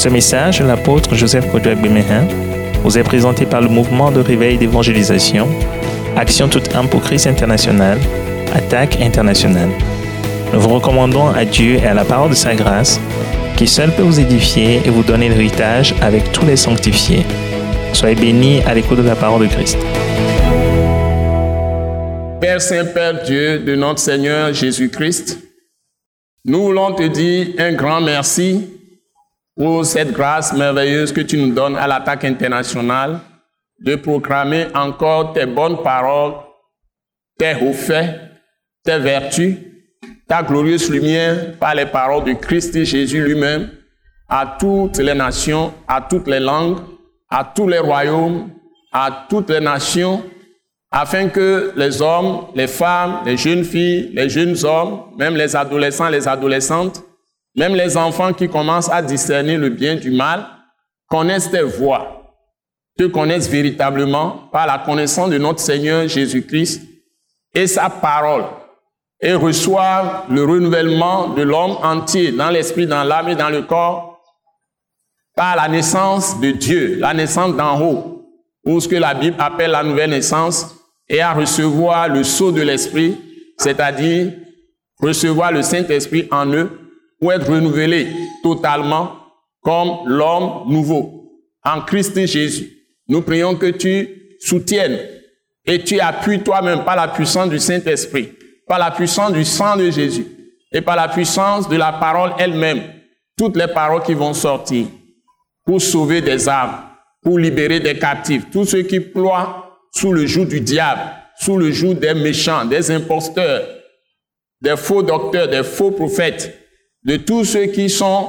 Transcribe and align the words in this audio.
Ce 0.00 0.08
message, 0.08 0.62
l'apôtre 0.62 1.14
Joseph 1.14 1.52
Kodouak 1.52 1.78
Bemehin, 1.78 2.26
vous 2.82 2.96
est 2.96 3.02
présenté 3.02 3.44
par 3.44 3.60
le 3.60 3.68
mouvement 3.68 4.10
de 4.10 4.20
réveil 4.20 4.56
d'évangélisation, 4.56 5.46
Action 6.16 6.48
toute 6.48 6.74
âme 6.74 6.88
pour 6.88 7.02
Christ 7.02 7.26
international, 7.26 7.98
Attaque 8.54 8.98
internationale. 9.02 9.68
Nous 10.54 10.60
vous 10.60 10.70
recommandons 10.70 11.28
à 11.28 11.44
Dieu 11.44 11.74
et 11.74 11.84
à 11.84 11.92
la 11.92 12.06
parole 12.06 12.30
de 12.30 12.34
sa 12.34 12.54
grâce, 12.54 12.98
qui 13.58 13.66
seul 13.66 13.92
peut 13.94 14.00
vous 14.00 14.18
édifier 14.18 14.80
et 14.86 14.88
vous 14.88 15.02
donner 15.02 15.28
l'héritage 15.28 15.94
avec 16.00 16.32
tous 16.32 16.46
les 16.46 16.56
sanctifiés. 16.56 17.26
Soyez 17.92 18.14
bénis 18.14 18.62
à 18.62 18.72
l'écoute 18.72 19.00
de 19.00 19.06
la 19.06 19.16
parole 19.16 19.42
de 19.42 19.52
Christ. 19.52 19.76
Père 22.40 22.62
Saint, 22.62 22.86
Père 22.86 23.22
Dieu 23.22 23.58
de 23.58 23.74
notre 23.74 23.98
Seigneur 23.98 24.54
Jésus-Christ, 24.54 25.40
nous 26.46 26.62
voulons 26.62 26.94
te 26.94 27.06
dire 27.06 27.48
un 27.58 27.74
grand 27.74 28.00
merci 28.00 28.79
pour 29.60 29.84
cette 29.84 30.12
grâce 30.12 30.54
merveilleuse 30.54 31.12
que 31.12 31.20
tu 31.20 31.36
nous 31.36 31.52
donnes 31.52 31.76
à 31.76 31.86
l'attaque 31.86 32.24
internationale 32.24 33.20
de 33.78 33.94
proclamer 33.94 34.68
encore 34.74 35.34
tes 35.34 35.44
bonnes 35.44 35.82
paroles, 35.82 36.32
tes 37.36 37.54
hauts 37.56 37.74
faits, 37.74 38.18
tes 38.82 38.98
vertus, 38.98 39.58
ta 40.26 40.42
glorieuse 40.42 40.88
lumière 40.88 41.58
par 41.58 41.74
les 41.74 41.84
paroles 41.84 42.24
de 42.24 42.32
Christ 42.32 42.82
Jésus 42.84 43.22
lui-même 43.22 43.68
à 44.30 44.56
toutes 44.58 44.96
les 44.96 45.12
nations, 45.12 45.74
à 45.86 46.00
toutes 46.00 46.28
les 46.28 46.40
langues, 46.40 46.78
à 47.28 47.44
tous 47.44 47.68
les 47.68 47.80
royaumes, 47.80 48.48
à 48.90 49.26
toutes 49.28 49.50
les 49.50 49.60
nations, 49.60 50.24
afin 50.90 51.28
que 51.28 51.74
les 51.76 52.00
hommes, 52.00 52.46
les 52.54 52.66
femmes, 52.66 53.18
les 53.26 53.36
jeunes 53.36 53.64
filles, 53.64 54.10
les 54.14 54.30
jeunes 54.30 54.56
hommes, 54.64 55.02
même 55.18 55.36
les 55.36 55.54
adolescents, 55.54 56.08
les 56.08 56.26
adolescentes, 56.26 57.04
même 57.56 57.74
les 57.74 57.96
enfants 57.96 58.32
qui 58.32 58.48
commencent 58.48 58.90
à 58.90 59.02
discerner 59.02 59.56
le 59.56 59.70
bien 59.70 59.96
du 59.96 60.10
mal, 60.10 60.46
connaissent 61.08 61.50
tes 61.50 61.62
voix, 61.62 62.36
te 62.96 63.04
connaissent 63.04 63.48
véritablement 63.48 64.48
par 64.52 64.66
la 64.66 64.78
connaissance 64.78 65.30
de 65.30 65.38
notre 65.38 65.60
Seigneur 65.60 66.06
Jésus-Christ 66.06 66.82
et 67.54 67.66
sa 67.66 67.90
parole, 67.90 68.44
et 69.20 69.34
reçoivent 69.34 70.24
le 70.30 70.44
renouvellement 70.44 71.28
de 71.28 71.42
l'homme 71.42 71.76
entier 71.82 72.32
dans 72.32 72.50
l'esprit, 72.50 72.86
dans 72.86 73.04
l'âme 73.04 73.28
et 73.28 73.34
dans 73.34 73.50
le 73.50 73.62
corps 73.62 74.20
par 75.34 75.56
la 75.56 75.68
naissance 75.68 76.40
de 76.40 76.50
Dieu, 76.50 76.98
la 76.98 77.14
naissance 77.14 77.56
d'en 77.56 77.80
haut, 77.80 78.26
ou 78.64 78.80
ce 78.80 78.88
que 78.88 78.96
la 78.96 79.14
Bible 79.14 79.36
appelle 79.38 79.70
la 79.70 79.82
nouvelle 79.82 80.10
naissance, 80.10 80.76
et 81.08 81.20
à 81.20 81.32
recevoir 81.32 82.08
le 82.08 82.22
sceau 82.22 82.52
de 82.52 82.62
l'Esprit, 82.62 83.16
c'est-à-dire 83.58 84.32
recevoir 85.00 85.50
le 85.50 85.62
Saint-Esprit 85.62 86.28
en 86.30 86.46
eux, 86.52 86.79
pour 87.20 87.32
être 87.32 87.48
renouvelés 87.50 88.08
totalement 88.42 89.16
comme 89.62 90.06
l'homme 90.06 90.64
nouveau 90.68 91.30
en 91.62 91.82
Christ 91.82 92.26
Jésus. 92.26 92.78
Nous 93.08 93.22
prions 93.22 93.54
que 93.54 93.66
tu 93.66 94.36
soutiennes 94.40 94.98
et 95.66 95.84
tu 95.84 96.00
appuies 96.00 96.40
toi-même 96.40 96.84
par 96.84 96.96
la 96.96 97.08
puissance 97.08 97.50
du 97.50 97.58
Saint-Esprit, 97.58 98.30
par 98.66 98.78
la 98.78 98.90
puissance 98.90 99.32
du 99.32 99.44
sang 99.44 99.76
de 99.76 99.90
Jésus 99.90 100.26
et 100.72 100.80
par 100.80 100.96
la 100.96 101.08
puissance 101.08 101.68
de 101.68 101.76
la 101.76 101.92
parole 101.92 102.32
elle-même, 102.38 102.82
toutes 103.36 103.56
les 103.56 103.68
paroles 103.68 104.02
qui 104.02 104.14
vont 104.14 104.32
sortir 104.32 104.86
pour 105.64 105.82
sauver 105.82 106.22
des 106.22 106.48
âmes, 106.48 106.82
pour 107.22 107.38
libérer 107.38 107.80
des 107.80 107.98
captifs, 107.98 108.50
tous 108.50 108.64
ceux 108.64 108.82
qui 108.82 109.00
ploient 109.00 109.78
sous 109.92 110.12
le 110.12 110.24
joug 110.26 110.46
du 110.46 110.60
diable, 110.60 111.02
sous 111.38 111.58
le 111.58 111.70
joug 111.70 111.94
des 111.94 112.14
méchants, 112.14 112.64
des 112.64 112.90
imposteurs, 112.90 113.62
des 114.62 114.76
faux 114.76 115.02
docteurs, 115.02 115.48
des 115.48 115.62
faux 115.62 115.90
prophètes, 115.90 116.59
de 117.04 117.16
tous 117.16 117.44
ceux 117.44 117.66
qui 117.66 117.88
sont 117.88 118.28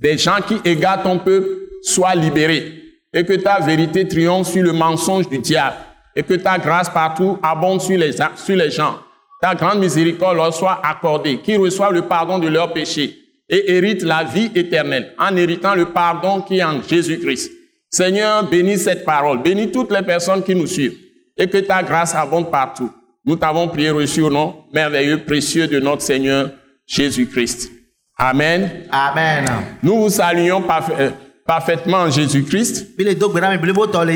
des 0.00 0.18
gens 0.18 0.38
qui 0.46 0.56
égarent 0.68 1.02
ton 1.02 1.18
peuple, 1.18 1.48
soient 1.82 2.14
libérés. 2.14 2.82
Et 3.12 3.24
que 3.24 3.34
ta 3.34 3.60
vérité 3.60 4.06
triomphe 4.06 4.50
sur 4.50 4.62
le 4.62 4.72
mensonge 4.72 5.28
du 5.28 5.38
diable. 5.38 5.76
Et 6.14 6.22
que 6.22 6.34
ta 6.34 6.58
grâce 6.58 6.90
partout 6.90 7.38
abonde 7.42 7.80
sur 7.80 7.96
les, 7.96 8.12
sur 8.12 8.56
les 8.56 8.70
gens. 8.70 8.98
Ta 9.40 9.54
grande 9.54 9.80
miséricorde 9.80 10.36
leur 10.36 10.52
soit 10.52 10.80
accordée, 10.82 11.38
qu'ils 11.38 11.58
reçoivent 11.58 11.92
le 11.92 12.02
pardon 12.02 12.38
de 12.38 12.48
leurs 12.48 12.72
péchés 12.72 13.16
et 13.48 13.72
héritent 13.72 14.02
la 14.02 14.24
vie 14.24 14.50
éternelle 14.54 15.14
en 15.18 15.36
héritant 15.36 15.74
le 15.74 15.86
pardon 15.86 16.40
qui 16.40 16.58
est 16.58 16.64
en 16.64 16.82
Jésus-Christ. 16.82 17.52
Seigneur, 17.90 18.48
bénis 18.48 18.78
cette 18.78 19.04
parole, 19.04 19.42
bénis 19.42 19.70
toutes 19.70 19.92
les 19.92 20.02
personnes 20.02 20.42
qui 20.42 20.54
nous 20.54 20.66
suivent 20.66 20.96
et 21.36 21.46
que 21.46 21.58
ta 21.58 21.82
grâce 21.82 22.14
abonde 22.14 22.50
partout. 22.50 22.90
Nous 23.24 23.36
t'avons 23.36 23.68
prié 23.68 23.90
reçu 23.90 24.22
au 24.22 24.30
nom 24.30 24.64
merveilleux, 24.72 25.22
précieux 25.24 25.66
de 25.66 25.80
notre 25.80 26.02
Seigneur 26.02 26.50
Jésus-Christ. 26.86 27.75
Amen. 28.18 28.70
Amen. 28.90 29.44
Nous 29.82 29.94
vous 30.02 30.08
saluons 30.10 30.62
parfa- 30.62 31.12
parfaitement 31.46 31.98
en 31.98 32.10
Jésus-Christ 32.10 32.98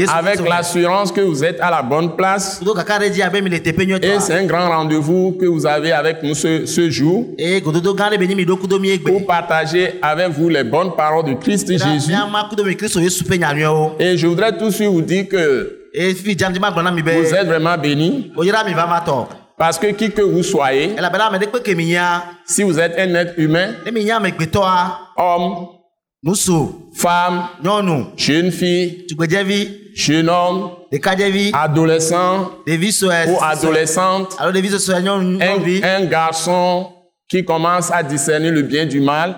avec 0.08 0.40
l'assurance 0.48 1.12
que 1.12 1.20
vous 1.20 1.44
êtes 1.44 1.60
à 1.60 1.70
la 1.70 1.82
bonne 1.82 2.16
place. 2.16 2.60
Et 4.02 4.20
c'est 4.20 4.34
un 4.38 4.46
grand 4.46 4.68
rendez-vous 4.70 5.32
que 5.38 5.44
vous 5.46 5.66
avez 5.66 5.92
avec 5.92 6.22
nous 6.22 6.34
ce, 6.34 6.64
ce 6.66 6.88
jour 6.90 7.26
pour 9.04 9.26
partager 9.26 9.92
avec 10.02 10.28
vous 10.30 10.48
les 10.48 10.64
bonnes 10.64 10.96
paroles 10.96 11.26
de 11.26 11.34
Christ 11.34 11.68
Jésus. 11.70 12.12
Et 13.98 14.16
je 14.16 14.26
voudrais 14.26 14.56
tout 14.56 14.66
de 14.66 14.70
suite 14.70 14.88
vous 14.88 15.02
dire 15.02 15.28
que 15.28 15.76
Eye 15.92 16.14
fifi 16.14 16.36
dzam 16.36 16.52
dzi 16.54 16.60
ma 16.60 16.70
gblɔ 16.70 16.82
na 16.84 16.90
mi 16.92 17.02
be. 17.02 17.10
vous 17.18 17.34
êtes 17.34 17.46
vraiment 17.48 17.76
bénis 17.76 18.30
Parce 19.60 19.78
que 19.78 19.88
qui 19.88 20.10
que 20.10 20.22
vous 20.22 20.42
soyez, 20.42 20.96
si 22.46 22.62
vous 22.62 22.80
êtes 22.80 22.98
un 22.98 23.14
être 23.14 23.34
humain, 23.38 23.74
homme, 25.18 25.66
femme, 26.94 27.42
jeune 28.16 28.50
fille, 28.50 29.06
jeune 29.94 30.30
homme, 30.30 30.70
adolescent 31.52 32.50
ou 33.28 33.38
adolescente, 33.42 34.34
un, 34.38 35.58
un 35.84 36.04
garçon 36.06 36.86
qui 37.28 37.44
commence 37.44 37.90
à 37.92 38.02
discerner 38.02 38.50
le 38.50 38.62
bien 38.62 38.86
du 38.86 39.02
mal, 39.02 39.36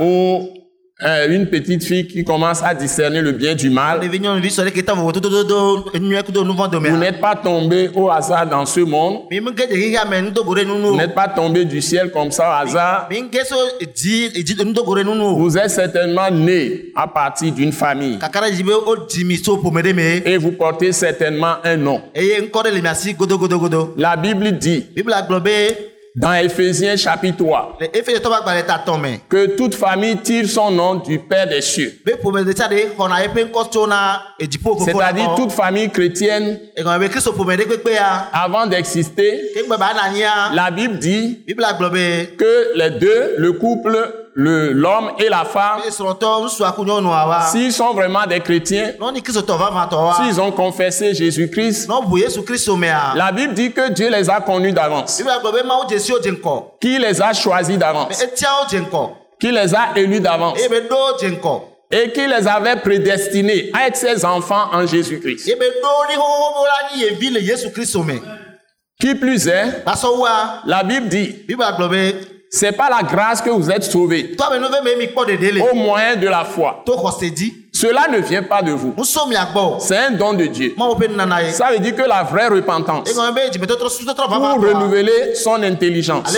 ou 0.00 0.55
euh, 1.04 1.28
une 1.28 1.46
petite 1.46 1.84
fille 1.84 2.06
qui 2.06 2.24
commence 2.24 2.62
à 2.62 2.72
discerner 2.74 3.20
le 3.20 3.32
bien 3.32 3.54
du 3.54 3.68
mal, 3.68 4.00
vous 4.00 4.06
n'êtes 6.96 7.20
pas 7.20 7.36
tombé 7.36 7.90
au 7.94 8.08
hasard 8.10 8.48
dans 8.48 8.64
ce 8.64 8.80
monde, 8.80 9.24
vous 9.30 10.96
n'êtes 10.96 11.14
pas 11.14 11.28
tombé 11.28 11.66
du 11.66 11.82
ciel 11.82 12.10
comme 12.10 12.30
ça 12.30 12.48
au 12.48 12.52
hasard, 12.66 13.08
vous 15.36 15.58
êtes 15.58 15.68
certainement 15.70 16.30
né 16.30 16.86
à 16.94 17.06
partir 17.06 17.52
d'une 17.52 17.72
famille. 17.72 18.18
Et 20.24 20.38
vous 20.38 20.52
portez 20.52 20.92
certainement 20.92 21.56
un 21.62 21.76
nom. 21.76 22.00
La 23.98 24.16
Bible 24.16 24.52
dit 24.52 24.86
dans 26.16 26.32
Éphésiens 26.32 26.96
chapitre 26.96 27.36
3 27.44 27.76
le 27.78 27.86
Efesitɔ 27.94 28.28
ƒe 28.30 28.34
agbalẽ 28.34 28.62
ta 28.66 28.78
tɔ 28.84 28.98
me. 28.98 29.18
que 29.28 29.54
toute 29.56 29.74
famille 29.74 30.16
tire 30.16 30.48
son 30.48 30.70
nom 30.70 30.94
du 30.96 31.18
Père 31.18 31.46
des 31.46 31.60
cieux. 31.60 31.92
C'est-à-dire 34.84 35.34
toute 35.36 35.52
famille 35.52 35.90
chrétienne, 35.90 36.58
ya. 37.92 38.28
avant 38.32 38.66
d'exister, 38.66 39.52
la 40.54 40.70
Bible 40.70 40.98
dit 40.98 41.44
que 42.38 42.78
les 42.78 42.90
deux, 42.90 43.34
le 43.36 43.52
couple, 43.52 43.90
le- 43.92 44.25
l'homme 44.36 45.12
et 45.18 45.28
la 45.30 45.44
femme, 45.44 45.80
wa. 45.80 47.40
s'ils 47.50 47.72
sont 47.72 47.94
vraiment 47.94 48.26
des 48.26 48.40
chrétiens, 48.40 48.92
wa. 49.00 50.16
s'ils 50.16 50.40
ont 50.40 50.52
confessé 50.52 51.14
Jésus-Christ, 51.14 51.88
la 53.14 53.32
Bible 53.32 53.54
dit 53.54 53.72
que 53.72 53.90
Dieu 53.90 54.10
les 54.10 54.28
a 54.28 54.40
connus 54.40 54.72
d'avance, 54.72 55.22
qui 56.80 56.98
les 56.98 57.22
a 57.22 57.32
choisis 57.32 57.78
d'avance, 57.78 58.22
qui 59.40 59.50
les 59.50 59.74
a 59.74 59.88
élus 59.96 60.20
d'avance 60.20 60.58
Eye 60.58 60.68
be 60.68 60.88
ɖo 60.88 61.16
dze 61.18 61.30
ŋkɔ. 61.32 61.60
et 61.90 62.12
qui 62.12 62.26
les 62.26 62.46
avait 62.48 62.76
prédestinés 62.76 63.70
à 63.74 63.86
être 63.88 63.96
ses 63.96 64.24
enfants 64.24 64.68
en 64.72 64.86
Jésus-Christ. 64.86 65.48
Eye 65.48 65.56
be 65.56 65.64
ɖo 65.82 66.06
ɖi 66.08 66.14
xoxoxo 66.14 66.64
la 66.64 66.96
nyi 66.96 67.02
yevi 67.04 67.30
le 67.30 67.40
Yesu 67.40 67.70
Kristo 67.70 68.02
me. 68.02 68.14
Qui 68.98 69.14
plus 69.14 69.46
est, 69.46 69.84
la 70.64 70.82
Bible 70.82 71.08
dit, 71.08 71.36
c'est 72.56 72.72
par 72.72 72.88
la 72.88 73.02
grâce 73.02 73.42
que 73.42 73.50
vous 73.50 73.70
êtes 73.70 73.84
sauvés, 73.84 74.34
au 75.70 75.74
moyen 75.74 76.16
de 76.16 76.26
la 76.26 76.44
foi. 76.44 76.82
Cela 77.72 78.08
ne 78.08 78.18
vient 78.20 78.42
pas 78.42 78.62
de 78.62 78.72
vous, 78.72 78.94
c'est 79.80 79.96
un 79.98 80.10
don 80.12 80.32
de 80.32 80.46
Dieu. 80.46 80.74
Ça 81.52 81.68
veut 81.70 81.78
dire 81.78 81.94
que 81.94 82.02
la 82.08 82.22
vraie 82.22 82.48
repentance, 82.48 83.12
pour 83.12 84.64
renouveler 84.64 85.34
son 85.34 85.62
intelligence. 85.62 86.34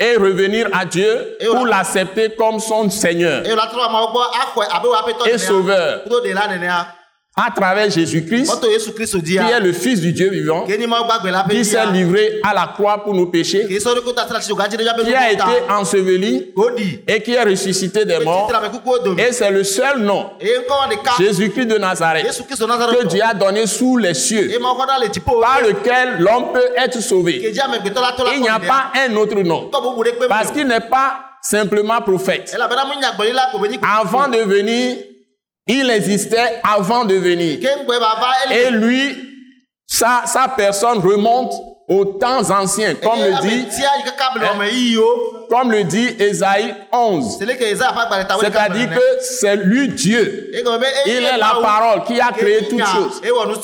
Et 0.00 0.16
revenir 0.16 0.68
à 0.72 0.84
Dieu 0.84 1.36
pour 1.52 1.64
l'accepter 1.66 2.30
comme 2.36 2.58
son 2.58 2.90
Seigneur. 2.90 3.42
Et 5.26 5.38
sauveur. 5.38 6.00
À 7.40 7.52
travers 7.54 7.88
Jésus-Christ, 7.88 8.52
qui 9.22 9.36
est 9.36 9.60
le 9.60 9.72
Fils 9.72 10.00
du 10.00 10.12
Dieu 10.12 10.28
vivant, 10.28 10.66
qui 11.48 11.64
s'est 11.64 11.86
livré 11.92 12.40
à 12.42 12.52
la 12.52 12.72
croix 12.74 13.04
pour 13.04 13.14
nos 13.14 13.26
péchés, 13.26 13.64
qui 13.68 15.14
a 15.14 15.30
été 15.30 15.42
enseveli 15.70 16.52
et 17.06 17.22
qui 17.22 17.34
est 17.34 17.44
ressuscité 17.44 18.04
des 18.04 18.18
morts. 18.24 18.50
Et 19.18 19.30
c'est 19.32 19.52
le 19.52 19.62
seul 19.62 20.00
nom, 20.00 20.30
Jésus-Christ 21.20 21.66
de 21.66 21.78
Nazareth, 21.78 22.26
que 22.26 23.06
Dieu 23.06 23.22
a 23.22 23.34
donné 23.34 23.68
sous 23.68 23.96
les 23.96 24.14
cieux, 24.14 24.50
par 25.40 25.60
lequel 25.62 26.18
l'homme 26.18 26.52
peut 26.52 26.70
être 26.76 27.00
sauvé. 27.00 27.40
Il 28.34 28.40
n'y 28.42 28.48
a 28.48 28.58
pas 28.58 28.90
un 29.06 29.14
autre 29.14 29.40
nom, 29.42 29.70
parce 30.28 30.50
qu'il 30.50 30.66
n'est 30.66 30.80
pas 30.80 31.20
simplement 31.40 32.00
prophète. 32.00 32.56
Avant 33.82 34.26
de 34.26 34.38
venir, 34.38 34.96
il 35.68 35.90
existait 35.90 36.60
avant 36.64 37.04
de 37.04 37.14
venir. 37.14 37.58
Et 38.50 38.70
lui, 38.70 39.16
sa, 39.86 40.24
personne 40.56 40.98
remonte 40.98 41.52
aux 41.88 42.04
temps 42.04 42.50
anciens, 42.50 42.94
comme 42.94 43.18
le 43.18 43.40
dit, 43.40 43.66
comme 45.48 45.72
le 45.72 45.84
dit 45.84 46.08
Ésaïe 46.18 46.74
11. 46.92 47.38
sele 47.38 47.54
ke 47.56 47.64
ezaya 47.72 47.94
fa 47.96 48.04
gbalẽ 48.06 48.26
ta 48.28 48.36
wo 48.36 48.42
C'est-à-dire 48.42 48.90
que 48.90 49.04
c'est 49.20 49.56
lui 49.56 49.88
Dieu. 49.88 50.50
Il 51.06 51.24
est 51.24 51.38
la 51.38 51.54
parole 51.62 52.04
qui 52.04 52.20
a 52.20 52.30
créé 52.32 52.68
toutes 52.68 52.84
choses. 52.84 53.22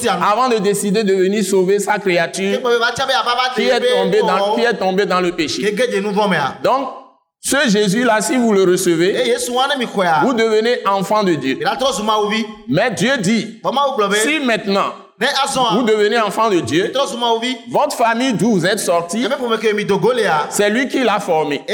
Avant 0.08 0.48
de 0.48 0.56
décider 0.56 1.04
de 1.04 1.14
venir 1.14 1.44
sauver 1.44 1.78
sa 1.78 1.98
créature 1.98 2.60
qui 3.54 3.68
est 3.68 3.80
tombée 3.80 4.20
dans, 4.20 4.54
qui 4.54 4.62
est 4.62 4.74
tombée 4.74 5.04
dans 5.04 5.20
le 5.20 5.32
péché. 5.32 5.76
Donc, 6.62 6.88
ce 7.46 7.68
Jésus-là, 7.68 8.20
si 8.22 8.36
vous 8.36 8.52
le 8.54 8.64
recevez, 8.64 9.34
vous 10.22 10.32
devenez 10.32 10.78
enfant 10.86 11.22
de 11.22 11.34
Dieu. 11.34 11.58
Mais 12.68 12.90
Dieu 12.92 13.18
dit, 13.18 13.60
si 14.16 14.40
maintenant 14.40 14.92
vous 15.16 15.82
devenez 15.82 16.18
enfant 16.18 16.50
de 16.50 16.58
Dieu, 16.60 16.92
votre 17.70 17.96
famille 17.96 18.32
d'où 18.32 18.50
vous 18.52 18.66
êtes 18.66 18.80
sorti, 18.80 19.26
c'est 20.50 20.70
lui 20.70 20.88
qui 20.88 21.04
l'a 21.04 21.20
formé. 21.20 21.64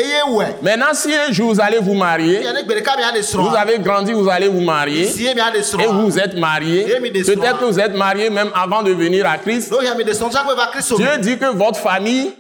Maintenant, 0.63 0.93
si 0.93 1.15
un 1.15 1.33
jour 1.33 1.55
vous 1.55 1.61
allez 1.61 1.79
vous 1.79 1.95
marier, 1.95 2.43
vous 3.33 3.57
avez 3.57 3.79
grandi, 3.79 4.13
vous 4.13 4.29
allez 4.29 4.49
vous 4.49 4.61
marier, 4.61 5.09
et 5.09 5.87
vous 5.87 6.19
êtes 6.19 6.37
marié, 6.37 6.85
peut-être 7.25 7.59
que 7.61 7.65
vous 7.65 7.81
êtes 7.81 7.95
marié 7.95 8.29
même 8.29 8.51
avant 8.55 8.83
de 8.83 8.93
venir 8.93 9.27
à 9.27 9.39
Christ. 9.39 9.73
Dieu 10.97 11.19
dit 11.21 11.39
que 11.39 11.47
votre 11.47 11.79
famille, 11.79 12.33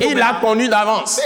il 0.00 0.16
l'a 0.18 0.28
a 0.30 0.34
connu 0.40 0.68
d'avance. 0.68 1.20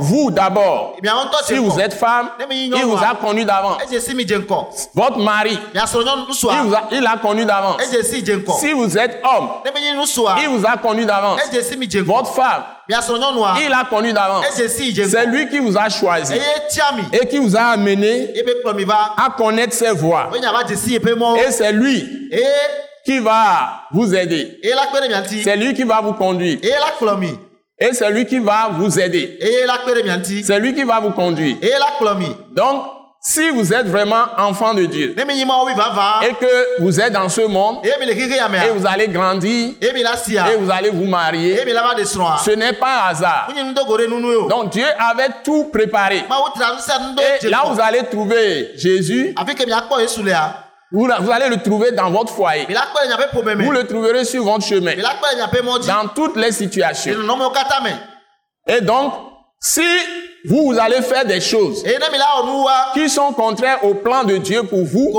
Vous 0.00 0.30
d'abord, 0.30 0.96
ŋutɔ 1.02 1.44
si 1.46 1.54
vous 1.56 1.80
êtes 1.80 1.94
femme, 1.94 2.28
mi 2.48 2.66
il 2.66 2.84
vous 2.84 2.96
a. 2.96 3.14
connu 3.14 3.44
d'avance. 3.44 3.78
e 3.90 4.38
ŋkɔ 4.38 4.66
Votre 4.94 5.18
mari, 5.18 5.58
il, 5.74 5.80
nusua 6.28 6.62
vous 6.64 6.74
a, 6.74 6.88
il 6.92 7.06
a 7.06 7.16
connu 7.16 7.44
d'avance. 7.46 7.76
Si 8.60 8.72
vous 8.72 8.98
êtes 8.98 9.22
homme, 9.24 9.48
nusua 9.98 10.36
il 10.42 10.48
vous 10.48 10.64
a 10.66 10.76
connu 10.76 11.04
d'avance. 11.04 11.40
e 11.40 11.60
ŋkɔ 11.62 12.02
Votre 12.04 12.32
femme, 12.34 12.64
il 12.88 13.72
a 13.72 13.84
connu 13.88 14.12
d'avance. 14.12 14.44
e 14.58 14.66
dze 14.66 15.08
C'est 15.10 15.26
lui 15.26 15.48
qui 15.48 15.58
vous 15.58 15.76
a 15.76 15.88
choisi 15.88 16.34
et 17.12 17.26
qui 17.26 17.38
vous 17.38 17.56
a 17.56 17.72
amené 17.72 18.32
à 19.16 19.30
connaître 19.36 19.74
ses 19.74 19.92
voies. 19.92 20.30
Et 20.34 21.50
c'est 21.52 21.72
lui 21.72 22.04
qui 23.04 23.18
va 23.18 23.82
vous 23.92 24.14
aider. 24.14 24.60
C'est 25.44 25.56
lui 25.56 25.74
qui 25.74 25.84
va 25.84 26.00
vous 26.00 26.12
conduire. 26.12 26.58
Et 27.78 27.92
c'est 27.92 28.10
lui 28.10 28.24
qui 28.26 28.38
va 28.38 28.70
vous 28.72 28.98
aider. 28.98 29.38
C'est 30.44 30.58
lui 30.58 30.74
qui 30.74 30.82
va 30.84 31.00
vous 31.00 31.10
conduire. 31.10 31.56
Donc, 32.54 32.95
si 33.28 33.50
vous 33.50 33.72
êtes 33.72 33.88
vraiment 33.88 34.26
enfant 34.38 34.72
de 34.72 34.84
Dieu 34.84 35.12
et 35.18 36.34
que 36.34 36.80
vous 36.80 37.00
êtes 37.00 37.12
dans 37.12 37.28
ce 37.28 37.40
monde 37.40 37.84
ya 37.84 37.96
et 37.98 38.70
vous 38.70 38.86
allez 38.86 39.08
grandir 39.08 39.72
sia. 40.24 40.52
et 40.52 40.56
vous 40.56 40.70
allez 40.70 40.90
vous 40.90 41.06
marier, 41.06 41.56
srɔ̃a 42.04 42.38
ce 42.44 42.52
n'est 42.52 42.74
pas 42.74 43.06
un 43.06 43.10
hasard. 43.10 43.48
Donc, 44.48 44.70
Dieu 44.70 44.86
avait 44.96 45.30
tout 45.42 45.64
préparé. 45.72 46.24
Et 47.42 47.48
là, 47.48 47.64
vous 47.66 47.80
allez 47.80 48.04
trouver 48.04 48.70
Jésus, 48.76 49.34
vous, 50.92 51.10
allez 51.10 51.48
le 51.48 51.60
trouver 51.60 51.90
dans 51.90 52.10
votre 52.10 52.32
foyer. 52.32 52.68
Vous 53.58 53.72
le 53.72 53.86
trouverez 53.88 54.24
sur 54.24 54.44
votre 54.44 54.64
chemin, 54.64 54.92
dans 54.94 56.08
toutes 56.14 56.36
les 56.36 56.46
le 56.46 56.52
situations. 56.52 57.12
Et 58.68 58.80
donc, 58.82 59.14
si 59.58 59.82
vous, 60.48 60.66
vous 60.72 60.78
allez 60.78 61.02
faire 61.02 61.24
des 61.24 61.40
choses 61.40 61.84
qui 62.94 63.08
sont 63.08 63.32
contraires 63.32 63.84
au 63.84 63.94
plan 63.94 64.24
de 64.24 64.36
Dieu 64.36 64.62
pour 64.64 64.84
vous, 64.84 65.12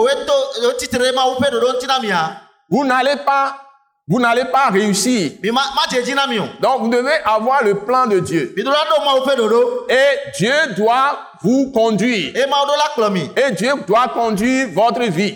vous 2.69 2.85
n'allez 2.85 3.15
pas, 3.25 3.66
vous 4.09 4.21
n'allez 4.21 4.45
pas 4.45 4.69
réussir. 4.69 5.31
mi 5.43 5.51
ma 5.51 5.61
ma 5.75 5.81
dze 5.91 6.01
dzi 6.01 6.13
na 6.15 6.27
mi 6.27 6.39
o 6.39 6.43
Donc, 6.61 6.79
vous 6.81 6.87
devez 6.87 7.15
avoir 7.25 7.61
le 7.61 7.73
plan 7.75 8.05
de 8.05 8.19
Dieu. 8.19 8.55
Et 9.89 10.31
Dieu 10.37 10.53
doit 10.77 11.19
vous 11.41 11.71
conduire. 11.73 12.31
Et 12.37 13.51
Dieu 13.51 13.73
doit 13.85 14.07
conduire 14.13 14.69
votre 14.73 15.03
vie. 15.03 15.35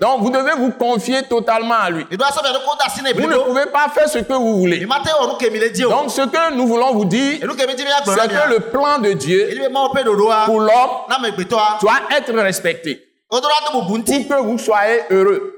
Donc, 0.00 0.20
vous 0.20 0.30
devez 0.30 0.54
vous 0.56 0.72
confier 0.72 1.22
totalement 1.22 1.76
à 1.80 1.90
lui. 1.90 2.04
Vous 2.10 2.16
ne 2.16 3.36
pouvez 3.44 3.66
pas 3.66 3.86
faire 3.94 4.08
ce 4.08 4.18
que 4.18 4.32
vous 4.32 4.58
voulez. 4.58 4.84
ma 4.84 4.98
te 4.98 5.10
wɔ 5.10 5.26
nu 5.28 5.36
ke 5.38 5.52
mi 5.52 5.60
le 5.60 5.68
dzi 5.70 5.84
o 5.84 5.90
Donc, 5.90 6.10
ce 6.10 6.22
que 6.22 6.54
nous 6.54 6.66
voulons 6.66 6.92
vous 6.92 7.04
dire, 7.04 7.38
c'est 7.40 8.28
que 8.28 8.50
le 8.50 8.60
plan 8.70 8.98
de 8.98 9.12
Dieu 9.12 9.48
ɖoɖoa 9.70 10.44
pour 10.46 10.60
l'homme 10.60 11.06
amegbetɔa 11.08 11.78
doit 11.80 12.00
être 12.16 12.32
respecté 12.34 13.00
pour 13.30 13.40
que 13.40 14.42
vous 14.42 14.58
soyez 14.58 15.02
heureux. 15.10 15.54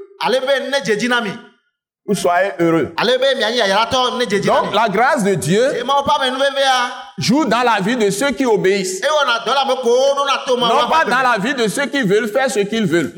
Vous 2.11 2.17
soyez 2.17 2.51
heureux. 2.59 2.93
Donc, 4.45 4.75
la 4.75 4.89
grâce 4.89 5.23
de 5.23 5.35
Dieu 5.35 5.65
amenuvevea 5.65 6.91
joue 7.17 7.45
dans 7.45 7.63
la 7.63 7.81
vie 7.81 7.95
de 7.95 8.11
ceux 8.11 8.33
qui 8.33 8.45
obéissent. 8.45 9.01
Non 9.01 10.89
pas 10.91 11.05
dans 11.05 11.23
la 11.23 11.37
vie 11.39 11.55
de 11.55 11.69
ceux 11.69 11.87
qui 11.87 12.03
veulent 12.03 12.29
faire 12.29 12.51
ce 12.51 12.59
qu'ils 12.59 12.87
veulent. 12.87 13.13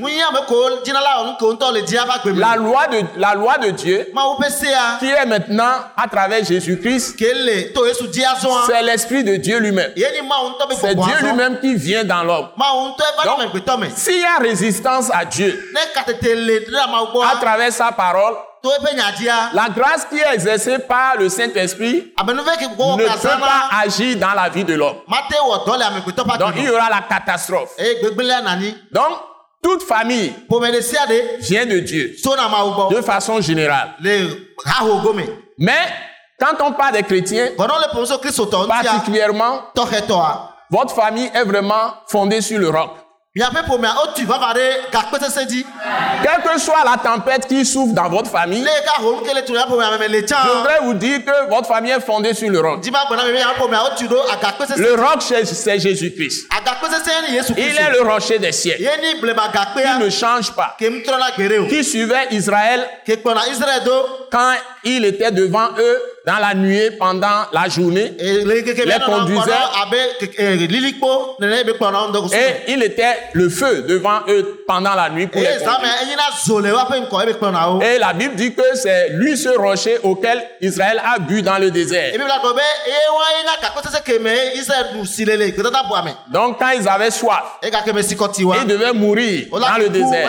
la 2.37 2.57
loi 2.57 2.87
de, 2.89 3.19
la 3.19 3.35
loi 3.35 3.57
de 3.57 3.71
Dieu, 3.71 4.13
sea 4.51 4.99
qui 5.01 5.09
est 5.09 5.25
maintenant 5.25 5.73
à 5.97 6.07
travers 6.07 6.45
Jésus-Christ, 6.45 7.17
azɔa 7.19 8.65
c'est 8.67 8.83
l'Esprit 8.83 9.25
de 9.25 9.37
Dieu 9.37 9.59
lui-même. 9.59 9.93
C'est 9.97 10.95
Dieu 10.95 11.15
lui-même 11.23 11.61
qui 11.61 11.75
vient 11.77 12.05
dans 12.05 12.25
l'homme. 12.25 12.49
Donc, 13.25 13.39
S'il 13.97 14.21
y 14.21 14.25
a 14.25 14.37
résistance 14.39 15.11
à 15.11 15.25
Dieu 15.25 15.73
à 17.25 17.37
travers 17.41 17.73
sa 17.73 17.91
parole, 17.91 18.35
la 19.55 19.69
grâce 19.71 20.05
qui 20.07 20.17
est 20.19 20.35
exercée 20.35 20.79
par 20.79 21.17
le 21.19 21.29
Saint-Esprit 21.29 22.13
gbɔwɔ 22.17 22.97
ne 22.97 23.05
peut 23.05 23.29
pas 23.41 23.69
agir 23.83 24.17
dans 24.17 24.33
la 24.35 24.49
vie 24.49 24.65
de 24.65 24.75
l'homme. 24.75 24.97
Donc 26.39 26.53
il 26.57 26.65
y 26.65 26.69
aura 26.71 26.89
la 26.89 27.03
catastrophe. 27.09 27.71
nani. 28.45 28.77
Donc 28.93 29.19
toute 29.63 29.83
famille 29.83 30.33
vient 31.41 31.67
de 31.67 31.79
Dieu, 31.81 32.17
de 32.91 33.01
façon 33.03 33.41
générale. 33.41 33.95
Mais 35.59 35.79
quand 36.39 36.55
on 36.67 36.73
parle 36.73 36.95
des 36.95 37.03
chrétiens, 37.03 37.49
particulièrement, 38.69 39.63
votre 40.71 40.95
famille 40.95 41.31
est 41.35 41.45
vraiment 41.45 41.95
fondée 42.09 42.41
sur 42.41 42.59
le 42.59 42.69
roc. 42.71 42.91
Quelle 46.23 46.43
que 46.43 46.61
soit 46.61 46.85
la 46.85 46.99
tempête 46.99 47.47
qui 47.49 47.65
souffre 47.65 47.95
dans 47.95 48.11
votre 48.11 48.31
famille, 48.31 48.63
je 48.63 49.03
voudrais 50.59 50.81
vous 50.83 50.93
dire 50.93 51.25
que 51.25 51.49
votre 51.49 51.67
famille 51.67 51.93
est 51.93 52.01
fondée 52.01 52.35
sur 52.35 52.51
le 52.51 52.61
roc. 52.61 52.85
Le 54.77 54.95
roc, 54.97 55.23
c'est 55.23 55.79
Jésus-Christ. 55.79 56.47
Il 57.57 57.77
est 57.79 57.91
le 57.91 58.03
rocher 58.03 58.39
des 58.39 58.53
siècles. 58.53 58.83
qui 58.83 59.99
ne 60.05 60.11
change 60.11 60.53
pas, 60.55 60.77
qui 60.79 61.85
suivait 61.85 62.27
Israël 62.33 62.87
quand 64.31 64.55
il 64.85 65.07
était 65.07 65.31
devant 65.31 65.69
eux 65.79 66.03
dans 66.25 66.39
la 66.39 66.55
nuée 66.55 66.93
pendant 66.93 67.47
la 67.53 67.69
journée 67.69 68.13
Les 68.87 68.95
conduisait. 69.19 69.51
et 72.39 72.73
il 72.73 72.83
était 72.83 73.17
le 73.33 73.49
feu 73.49 73.83
devant 73.89 74.21
eux 74.29 74.63
pendant 74.67 74.95
la 74.95 75.11
nuit 75.11 75.27
pour 75.27 75.41
les 75.41 75.59
conduire. 75.81 75.93
Et 77.83 77.99
la 77.99 78.13
Bible 78.13 78.37
dit 78.37 78.55
que 78.55 78.63
c'est 78.75 79.09
lui 79.11 79.37
ce 79.37 79.49
rocher 79.59 79.99
auquel 80.05 80.43
Israël 80.61 81.01
a 81.05 81.19
bu 81.19 81.43
dans 81.43 81.59
le 81.59 81.71
désert. 81.71 82.13
Donc 86.33 86.59
quand 86.59 86.71
ils 86.71 86.89
avaient 86.89 87.11
soif, 87.11 87.43
ils 88.63 88.67
devaient 88.69 88.93
mourir 88.93 89.49
dans 89.51 89.79
le 89.79 89.89
désert. 89.89 90.29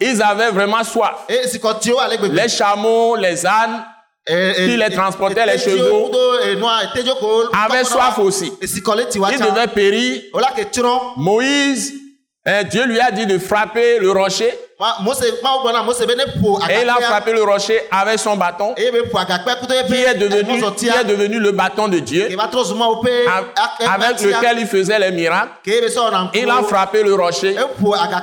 Ils 0.00 0.22
avaient 0.22 0.50
vraiment 0.50 0.84
soif. 0.84 1.26
Les 2.28 2.48
chameaux, 2.48 3.16
les 3.16 3.44
ânes 3.46 3.84
qui 4.26 4.76
les 4.76 4.90
transportaient, 4.90 5.46
les 5.46 5.58
chevaux, 5.58 6.10
enua 6.44 6.84
etedzo 6.84 7.14
ko 7.16 7.44
avaient 7.52 7.84
soif 7.84 8.18
aussi. 8.18 8.52
tsa 8.60 9.50
devaient 9.50 9.68
périr. 9.68 10.22
Moïse 11.16 11.94
Hein, 12.46 12.64
Dieu 12.70 12.86
lui 12.86 12.98
a 12.98 13.10
dit 13.10 13.26
de 13.26 13.38
frapper 13.38 13.98
le 13.98 14.10
rocher. 14.12 14.50
Et 16.70 16.80
il 16.82 16.88
a 16.88 16.94
frappé 17.02 17.32
le 17.34 17.42
rocher 17.42 17.78
avec 17.90 18.18
son 18.18 18.34
bâton 18.34 18.72
kuto 19.60 19.74
qui 19.86 19.92
est 20.02 20.14
devenu, 20.14 20.58
qui 20.74 20.86
est 20.88 21.04
devenu 21.04 21.38
le 21.38 21.52
bâton 21.52 21.86
de 21.88 21.98
Dieu. 21.98 22.28
Ke 22.30 22.36
va 22.36 22.46
trɔ 22.48 22.64
zu 22.64 22.74
mawo 22.76 23.02
ƒe 23.04 23.10
a- 23.28 23.92
avec 23.92 24.16
lequel 24.22 24.58
il 24.58 24.66
faisait 24.66 24.98
les 24.98 25.10
miracles. 25.10 25.50
Il 26.32 26.48
a 26.48 26.62
frappé 26.62 27.02
le 27.02 27.12
rocher 27.14 27.54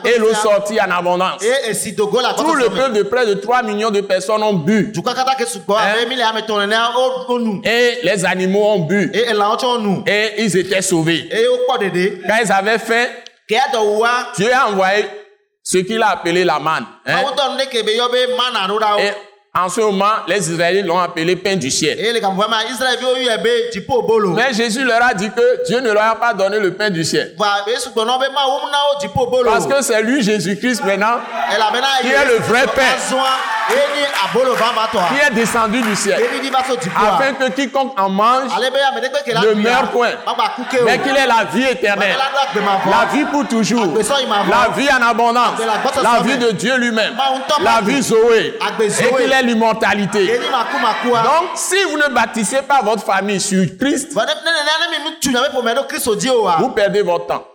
et 0.06 0.18
l'eau 0.18 0.34
sortit 0.34 0.82
en 0.82 0.90
abondance. 0.90 1.44
Tout 2.38 2.56
le 2.56 2.70
peuple 2.70 2.94
de 2.98 3.04
près 3.04 3.26
de 3.28 3.36
3 3.36 3.62
millions 3.62 3.92
de 3.92 4.02
personnes 4.02 4.42
ont 4.42 4.54
bu. 4.54 4.92
Hein? 5.78 5.94
wo 7.30 7.38
nu 7.38 7.62
et 7.64 8.00
les 8.02 8.26
animaux 8.26 8.66
ont 8.66 8.80
bu. 8.80 9.12
Et 10.08 10.42
ils 10.44 10.58
étaient 10.58 10.82
sauvés. 10.82 11.30
Quand 12.28 12.36
ils 12.44 12.52
avaient 12.52 12.80
faim, 12.80 13.06
Qui 14.36 14.50
a 14.52 14.68
envoyé 14.68 15.06
ce 15.64 15.78
qu'il 15.80 16.02
a 16.02 16.10
appelé 16.10 16.44
la 16.44 16.60
manne. 16.60 16.86
Hein? 17.06 17.22
Et 19.00 19.14
en 19.58 19.70
ce 19.70 19.82
moment, 19.82 20.06
les 20.28 20.52
Israélites 20.52 20.86
l'ont 20.86 21.00
appelé 21.00 21.36
pain 21.36 21.56
du 21.56 21.72
ciel. 21.72 21.98
bolo 24.08 24.32
Mais 24.32 24.54
Jésus 24.54 24.84
leur 24.84 25.04
a 25.04 25.14
dit 25.14 25.30
que 25.30 25.66
Dieu 25.66 25.80
ne 25.80 25.92
leur 25.92 26.04
a 26.04 26.16
pas 26.16 26.34
donné 26.34 26.60
le 26.60 26.74
pain 26.74 26.90
du 26.90 27.04
ciel. 27.04 27.34
Parce 27.38 27.64
que 29.68 29.82
c'est 29.82 30.02
lui, 30.04 30.22
Jésus-Christ, 30.22 30.84
maintenant, 30.86 31.20
Qui 32.02 32.08
est 32.08 32.26
le 32.26 32.38
vrai 32.44 32.66
pain? 32.76 32.96
qui 33.70 35.28
est 35.28 35.34
descendu 35.34 35.82
du 35.82 35.96
ciel. 35.96 36.22
Afin 36.96 37.34
que 37.34 37.50
quiconque 37.52 38.00
en 38.00 38.10
mange 38.10 38.52
Ne 38.60 39.54
meurt 39.56 39.92
point. 39.92 40.12
ke 40.70 40.82
o 40.82 40.86
mais 40.86 41.00
qu'il 41.00 41.16
ait 41.16 41.28
la 41.28 41.44
vie 41.52 41.64
éternelle. 41.64 42.16
La 42.56 43.06
vie 43.14 43.26
pour 43.26 43.48
toujours. 43.48 43.94
La 44.50 44.70
vie 44.76 44.88
en 44.90 45.02
abondance. 45.08 45.60
La 46.02 46.22
vie 46.22 46.38
de 46.38 46.52
Dieu 46.52 46.78
lui-même. 46.78 47.14
La 47.62 47.82
vie. 47.82 48.02
Zoé. 48.02 48.58
Et 49.00 49.16
qu'il 49.16 49.34
ait 49.34 49.44
l'immortalité. 49.48 50.40
Donc, 50.40 51.50
si 51.56 51.76
vous 51.90 51.98
ne 51.98 52.14
bâtissez 52.14 52.62
pas 52.62 52.82
votre 52.84 53.04
famille 53.04 53.40
sur 53.42 53.66
Christ, 53.80 54.14
vous 56.60 56.70
perdez 56.70 57.02
votre 57.02 57.26
temps. 57.28 57.48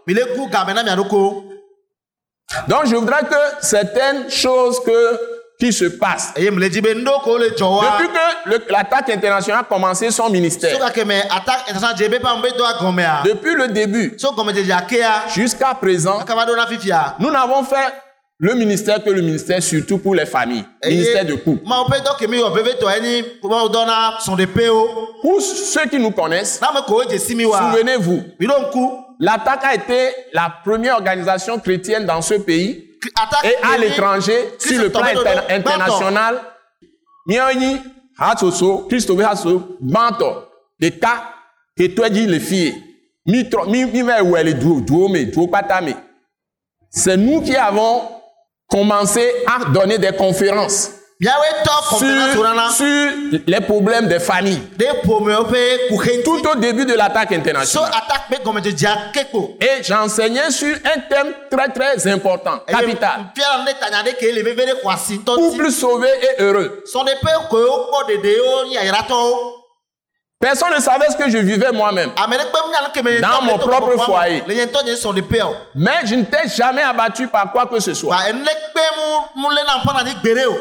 Donc, 2.69 2.87
je 2.87 2.95
voudrais 2.97 3.23
que 3.23 3.37
certaines 3.61 4.31
choses 4.31 4.81
que, 4.85 5.21
qui 5.59 5.73
se 5.73 5.85
wa 5.85 6.23
depuis 7.99 8.09
que 8.67 8.73
l'attaque 8.73 9.09
internationale 9.11 9.61
a 9.63 9.65
commencé 9.65 10.11
son 10.11 10.25
so 10.25 10.31
ministère, 10.31 10.77
depuis 13.25 13.55
le 13.55 13.69
début 13.69 14.17
jusqu'à 15.35 15.75
présent, 15.75 16.19
nous 17.19 17.31
n'avons 17.31 17.63
fait 17.65 17.93
le 18.39 18.55
ministère 18.55 19.03
que 19.05 19.11
le 19.11 19.23
ministère 19.23 19.63
surtout 19.63 19.99
pour 19.99 20.15
les 20.15 20.27
familles, 20.27 20.65
ministère 20.85 21.25
de 21.25 21.35
couple. 21.35 21.63
Pour 25.23 25.41
ceux 25.41 25.87
qui 25.89 25.99
nous 25.99 26.11
connaissent, 26.11 26.59
souvenez-vous, 27.73 28.23
l'attaque 29.21 29.65
a 29.65 29.75
été 29.75 30.09
la 30.33 30.53
première 30.65 30.95
organisation 30.97 31.59
chrétienne 31.61 32.05
dans 32.07 32.21
ce 32.23 32.35
pays 32.35 32.89
et 33.45 33.55
à 33.63 33.79
l'étranger 33.79 34.55
sur 34.59 34.83
le 34.83 34.91
plan 34.91 35.03
inter- 35.21 35.55
international. 35.55 36.41
Hatsoso, 38.19 38.87
Christophe 38.89 39.21
Hatsoso, 39.25 39.77
Banto, 39.81 40.45
les 42.27 42.41
filles. 42.41 42.75
Mi 43.27 43.49
tro- 43.49 43.67
mi 43.67 43.85
mi 43.85 44.03
va 44.03 44.23
où 44.23 44.35
les 44.35 44.55
duo 44.55 44.81
duo 44.81 45.09
mais 45.09 45.25
duo 45.27 45.47
patame. 45.47 45.95
C'est 46.91 47.17
nous 47.17 47.41
qui 47.41 47.55
avons 47.57 48.03
commencé 48.73 49.25
à 49.47 49.57
donner 49.71 49.99
des 49.99 50.13
conférences 50.13 50.91
sur, 51.99 52.09
sur 52.73 53.13
les 53.47 53.61
problèmes 53.61 54.09
des 54.09 54.19
familles. 54.19 54.63
Tout 56.25 56.49
au 56.49 56.57
début 56.57 56.85
de 56.85 56.95
l'attaque 56.95 57.31
internationale. 57.33 57.89
Et 59.61 59.83
j'enseignais 59.85 60.51
sur 60.51 60.75
un 60.95 61.01
thème 61.11 61.33
très 61.51 61.69
très 61.69 62.09
important, 62.09 62.59
capital. 62.67 63.19
Couple 65.37 65.71
sauvé 65.71 66.09
et 66.09 66.43
heureux. 66.43 66.83
Personne 70.43 70.75
ne 70.75 70.81
savait 70.81 71.07
ce 71.09 71.17
que 71.17 71.31
je 71.31 71.39
vivais 71.39 71.71
moi-même. 71.73 72.11
me 73.03 73.21
Dans 73.21 73.29
mon 73.43 73.59
propre 73.69 73.87
foyer. 74.05 74.43
Mais 75.77 76.01
je 76.05 76.17
n'étais 76.17 76.49
jamais 76.49 76.83
abattu 76.83 77.29
par 77.29 77.53
quoi 77.53 77.67
que 77.67 77.79
ce 77.79 77.95
soit. 77.95 78.17
o 80.49 80.57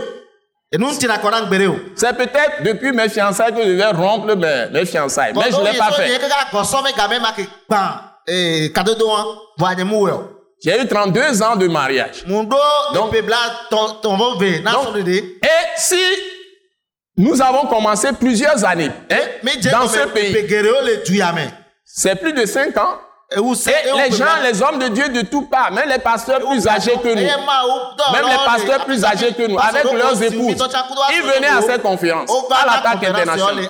C'est 1.95 2.15
peut-être 2.15 2.63
depuis 2.63 2.91
mes 2.91 3.09
fiançailles 3.09 3.53
que 3.55 3.63
je 3.63 3.71
vais 3.71 3.87
rompre 3.91 4.35
mes, 4.35 4.67
mes 4.71 4.85
fiançailles. 4.85 5.33
Mais 5.35 5.51
je 5.51 5.57
ne 5.57 5.65
l'ai 5.65 5.77
pas 5.79 5.85
fait. 5.95 6.07
J'ai 10.63 10.79
eu 10.79 10.87
32 10.87 11.41
ans 11.41 11.55
de 11.55 11.67
mariage. 11.67 12.23
Donc- 12.93 13.11
Donc- 14.73 14.93
Et 15.43 15.47
si 15.77 15.95
nous 17.17 17.41
avons 17.41 17.67
commencé 17.67 18.11
plusieurs 18.13 18.63
années 18.65 18.91
hein, 19.09 19.15
dans 19.71 19.87
ce 19.87 19.99
pays, 20.13 20.33
c'est 21.85 22.15
plus 22.15 22.33
de 22.33 22.45
5 22.45 22.77
ans. 22.77 22.97
Et 23.33 23.87
les 23.97 24.11
gens, 24.17 24.25
les 24.43 24.61
hommes 24.61 24.77
de 24.79 24.87
Dieu 24.89 25.07
de 25.07 25.21
tout 25.21 25.43
part, 25.43 25.71
même 25.71 25.87
les 25.87 25.99
pasteurs 25.99 26.39
plus 26.39 26.67
âgés 26.67 26.97
que 27.01 27.07
nous, 27.07 27.21
Même 28.11 28.25
les 28.25 28.33
le- 28.33 28.45
pasteurs 28.45 28.83
plus 28.85 29.05
âgés 29.05 29.33
que 29.33 29.43
nous, 29.47 29.57
avec 29.57 29.83
leurs 29.97 30.21
épouses, 30.21 30.57
ils 31.13 31.21
venaient 31.21 31.47
à 31.47 31.61
cette 31.61 31.81
conférence, 31.81 32.29
à 32.29 32.65
l'attaque 32.65 33.03
internationale. 33.09 33.69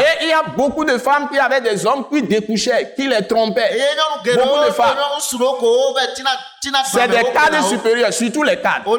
Et 0.00 0.24
il 0.24 0.28
y 0.28 0.32
a 0.32 0.42
beaucoup 0.56 0.84
de 0.84 0.98
femmes 0.98 1.28
qui 1.30 1.38
avaient 1.38 1.60
des 1.60 1.86
hommes 1.86 2.04
qui 2.08 2.22
découchaient, 2.22 2.94
qui 2.96 3.06
les 3.06 3.24
trompaient. 3.28 3.70
Beaucoup 4.42 4.58
de 4.66 4.70
femmes. 4.72 4.96
C'est 6.92 7.08
des 7.08 7.22
cadres 7.32 7.68
supérieurs, 7.68 8.12
surtout 8.12 8.42
les 8.42 8.56
cadres. 8.56 8.98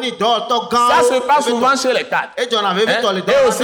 Ça 0.72 1.03
se 1.03 1.19
passe 1.22 1.45
souvent 1.45 1.75
chez 1.75 1.93
les 1.93 2.03
cadres. 2.03 2.31
Edzɔna 2.38 2.74
Hein? 2.75 3.24
Et 3.27 3.48
aussi 3.48 3.63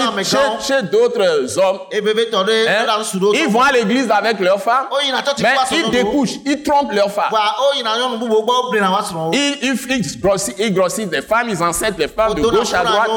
chez, 0.65 0.81
d'autres 0.83 1.57
hommes. 1.59 1.79
Vevitɔ 1.91 2.43
ɖe 2.43 2.67
hein? 2.67 2.85
Ils 3.33 3.47
vont 3.49 3.61
à 3.61 3.71
l'église 3.71 4.09
avec 4.09 4.39
leurs 4.39 4.61
femmes, 4.61 4.87
O 4.91 4.99
yina 5.03 5.21
tsɔtsi 5.21 5.43
mais 5.43 5.77
ils 5.77 5.91
découchent, 5.91 6.39
ils 6.45 6.63
trompent 6.63 6.93
leurs 6.93 7.11
femmes. 7.11 7.31
Wa 7.31 7.55
o 7.59 7.75
yina 7.75 7.97
nyɔnu 7.97 8.17
bubu 8.17 8.41
gbɔ 8.41 8.51
o 8.51 8.71
blina 8.71 8.91
wa 8.91 9.01
sɔrɔ 9.01 9.27
o. 9.27 9.31
Ils, 9.33 9.57
ils, 9.61 9.91
ils 9.97 10.19
grossissent, 10.21 10.55
ils 10.57 10.73
grossissent 10.73 11.11
les 11.11 11.21
femmes, 11.21 11.49
ils 11.49 11.61
enceintent 11.61 11.97
les 11.97 12.07
femmes 12.07 12.33
de 12.33 12.41
gauche 12.41 12.73
à 12.73 12.83
droite. 12.83 13.09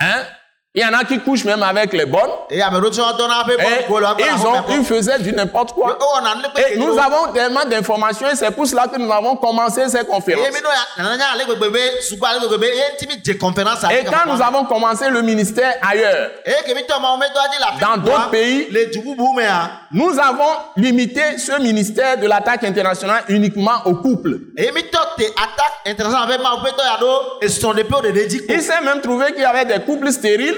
Hein? 0.00 0.22
Il 0.74 0.82
y 0.82 0.84
en 0.84 0.92
a 0.92 1.02
qui 1.02 1.18
couchent 1.20 1.46
même 1.46 1.62
avec 1.62 1.94
les 1.94 2.04
bonnes. 2.04 2.28
Et 2.50 2.58
ils, 2.58 2.62
ont, 4.46 4.64
ils 4.70 4.84
faisaient 4.84 5.18
du 5.18 5.32
n'importe 5.32 5.72
quoi. 5.72 5.96
O 5.98 6.16
wɔna 6.16 6.34
nu 6.36 6.42
le 6.42 6.74
Et 6.74 6.76
nous 6.76 6.98
avons 6.98 7.32
tellement 7.32 7.64
d'informations 7.64 8.28
et 8.30 8.36
c'est 8.36 8.50
pour 8.50 8.66
cela 8.66 8.86
que 8.86 8.98
nous 8.98 9.10
avons 9.10 9.34
commencé 9.36 9.88
ces 9.88 10.04
conférences. 10.04 10.44
Et 13.90 14.04
quand 14.04 14.26
nous 14.32 14.42
avons 14.42 14.66
commencé 14.66 15.08
le 15.08 15.22
ministère 15.22 15.72
ailleurs, 15.80 16.32
fi 16.44 16.52
Dans 17.80 17.96
d'autres 17.96 18.28
pays, 18.30 18.68
mea. 19.34 19.70
nous 19.90 20.18
avons 20.20 20.52
limité 20.76 21.38
ce 21.38 21.58
ministère 21.62 22.18
de 22.18 22.26
l'attaque 22.28 22.64
internationale 22.64 23.24
uniquement 23.28 23.80
aux 23.86 23.94
couples. 23.94 24.38
kpo. 24.54 24.98
Il 27.40 28.62
s'est 28.62 28.80
même 28.82 29.00
trouvé 29.00 29.32
qu'il 29.32 29.42
y 29.42 29.46
avait 29.46 29.64
des 29.64 29.82
couples 29.84 30.12
stériles. 30.12 30.57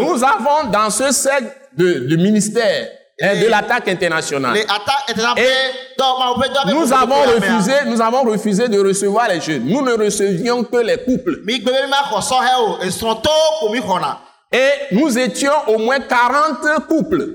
Nous 0.00 0.24
avons 0.24 0.70
dans 0.70 0.90
ce 0.90 1.12
cercle 1.12 1.52
de, 1.76 2.06
de 2.08 2.16
ministère 2.16 2.88
hein, 3.22 3.40
de 3.40 3.46
l'attaque 3.48 3.88
internationale, 3.88 4.56
Et 4.56 4.66
nous 6.74 6.92
avons 6.92 7.22
refusé, 7.22 7.72
nous 7.86 8.00
avons 8.00 8.22
refusé 8.22 8.68
de 8.68 8.80
recevoir 8.80 9.28
les 9.28 9.40
jeunes. 9.40 9.64
Nous 9.66 9.82
ne 9.82 9.92
recevions 9.92 10.64
que 10.64 10.78
les 10.78 10.98
couples. 11.04 11.40
Et 14.52 14.70
nous 14.92 15.16
étions 15.16 15.52
au 15.68 15.78
moins 15.78 16.00
40 16.00 16.86
couples. 16.88 17.34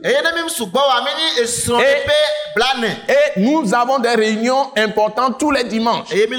Et 3.08 3.40
nous 3.40 3.74
avons 3.74 4.00
des 4.00 4.16
réunions 4.16 4.72
importantes 4.76 5.40
tous 5.40 5.52
les 5.52 5.64
dimanches 5.64 6.10
gbe. 6.10 6.30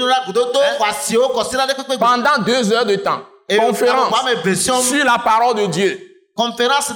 pendant 1.99 2.37
deux 2.45 2.71
heures 2.73 2.85
de 2.85 2.95
temps. 2.97 3.21
Et 3.49 3.57
Conférence 3.57 4.87
sur 4.89 5.05
la 5.05 5.19
parole 5.19 5.55
de 5.55 5.65
Dieu 5.67 6.07
conférence 6.37 6.93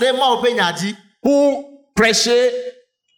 dzi. 0.76 0.96
pour 1.22 1.66
prêcher 1.96 2.52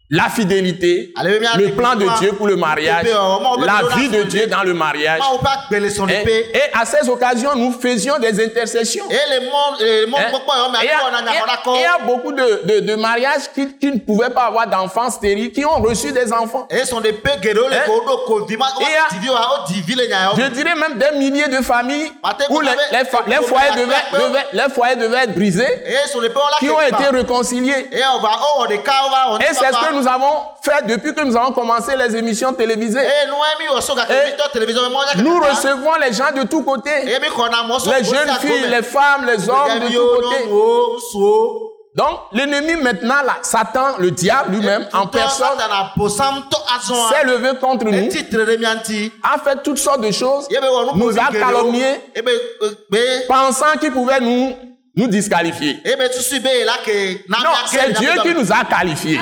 la 0.10 0.30
fidélité, 0.30 1.12
le 1.24 1.70
plan 1.76 1.96
de 1.96 2.06
Dieu 2.20 2.34
pour 2.34 2.46
le 2.48 2.56
mariage, 2.56 3.06
oh, 3.16 3.58
bɛ 3.58 3.66
la 3.66 3.96
vie 3.96 4.10
de 4.10 4.24
Dieu 4.24 4.46
dans 4.48 4.62
le 4.64 4.74
mariage. 4.74 5.20
Et, 5.72 6.24
pe. 6.24 6.30
et 6.30 6.62
à 6.74 6.86
ces 6.86 7.10
occasions, 7.10 7.56
nous 7.56 7.72
faisions 7.72 8.20
des 8.20 8.44
intercessions. 8.46 9.06
E 9.10 9.14
le 9.14 9.40
mɔ 9.48 9.54
Hein? 10.16 10.30
Et 10.84 10.86
Il 10.86 11.82
y, 11.82 11.86
a- 11.86 11.98
beaucoup 12.06 12.32
de, 12.32 12.62
de- 12.66 12.80
de 12.82 12.96
mariages 12.96 13.50
qui, 13.56 13.76
qui 13.78 13.88
ne 13.92 14.00
pouvaient 14.00 14.30
pas 14.30 14.44
avoir 14.48 14.68
d'enfants 14.68 15.10
stériles, 15.10 15.52
qui 15.52 15.66
ont 15.66 15.82
reçu 15.82 16.12
des 16.12 16.32
enfants. 16.34 16.68
Et 16.70 16.76
il 16.76 16.80
y 16.80 16.82
a- 16.82 16.86
ti 19.10 19.20
vi 19.20 19.30
wa 19.30 19.40
o 19.40 19.68
di 19.68 19.82
vi 19.82 19.96
le 19.96 20.06
nya 20.08 20.32
Je 20.38 20.44
dirais 20.50 20.76
même 20.76 20.98
des 20.98 21.18
milliers 21.18 21.48
de 21.48 21.62
familles 21.64 22.12
Pate- 22.22 22.48
où 22.50 22.60
les, 22.62 22.70
les 22.92 23.06
fa- 23.06 23.24
les 23.26 23.36
foyers, 23.38 23.72
devaient, 23.76 23.96
devaient- 24.14 24.48
les 24.54 24.70
foyers 24.74 24.96
devaient 24.96 25.24
être 25.24 25.34
brisés, 25.36 25.84
qui 26.60 26.70
ont 26.70 26.82
été 26.82 27.06
réconciliés. 27.12 27.88
E 27.92 28.02
o 28.16 28.20
va 28.20 28.30
o 28.58 28.64
wɔ 28.64 28.68
de 28.70 28.78
ka 28.78 28.92
o 29.06 29.10
va 29.10 29.34
o 29.34 29.38
Et 29.40 29.46
c'est 29.54 29.72
ce 29.74 29.88
que 29.88 29.93
nous 29.94 30.08
avons 30.08 30.34
fait 30.62 30.86
depuis 30.88 31.14
que 31.14 31.22
nous 31.22 31.36
avons 31.36 31.52
commencé 31.52 31.96
les 31.96 32.16
émissions 32.16 32.54
télévisées. 32.54 33.00
Et 33.02 33.28
Nous 35.22 35.40
recevons 35.40 35.96
les 36.02 36.14
gens 36.14 36.32
de 36.36 36.44
tous 36.44 36.64
côtés. 36.64 36.90
E 37.06 37.20
sɔn 37.20 37.98
Les 37.98 38.04
jeunes 38.04 38.30
filles, 38.40 38.68
les 38.70 38.84
femmes, 38.84 39.26
les 39.26 39.50
hommes 39.50 39.80
de 39.80 39.88
tous 39.88 40.22
côtés. 40.22 40.50
o 40.52 41.00
so. 41.00 41.70
Donc 41.96 42.22
l'ennemi 42.32 42.76
maintenant, 42.76 43.22
là, 43.24 43.38
Satan, 43.44 43.98
le 44.00 44.10
diable 44.10 44.56
lui-même, 44.56 44.88
en 44.94 45.06
personne, 45.06 45.60
azɔn 45.60 47.10
s'est 47.10 47.24
levé 47.24 47.52
contre 47.62 47.86
nous, 47.86 48.10
a 49.24 49.38
fait 49.38 49.62
toutes 49.64 49.78
sortes 49.78 50.02
de 50.02 50.12
choses, 50.12 50.48
nu 50.50 50.58
nous 50.96 51.20
a 51.20 51.32
calomniés, 51.32 52.02
E 52.16 52.22
bɛ 52.22 52.32
be 52.90 53.28
pensant 53.28 53.78
qu'il 53.80 53.92
pouvait 53.92 54.20
nous, 54.20 54.56
nous 54.96 55.08
disqualifier. 55.08 55.82
e 55.84 56.10
tusu 56.10 56.40
be 56.40 56.50
yen 56.60 56.66
la 56.66 56.78
ke. 56.86 57.24
na 57.30 57.38
Non, 57.40 57.50
c'est 57.68 57.94
Dieu 57.94 58.12
qui 58.22 58.34
nous 58.34 58.52
a 58.52 58.64
qualifiés. 58.64 59.20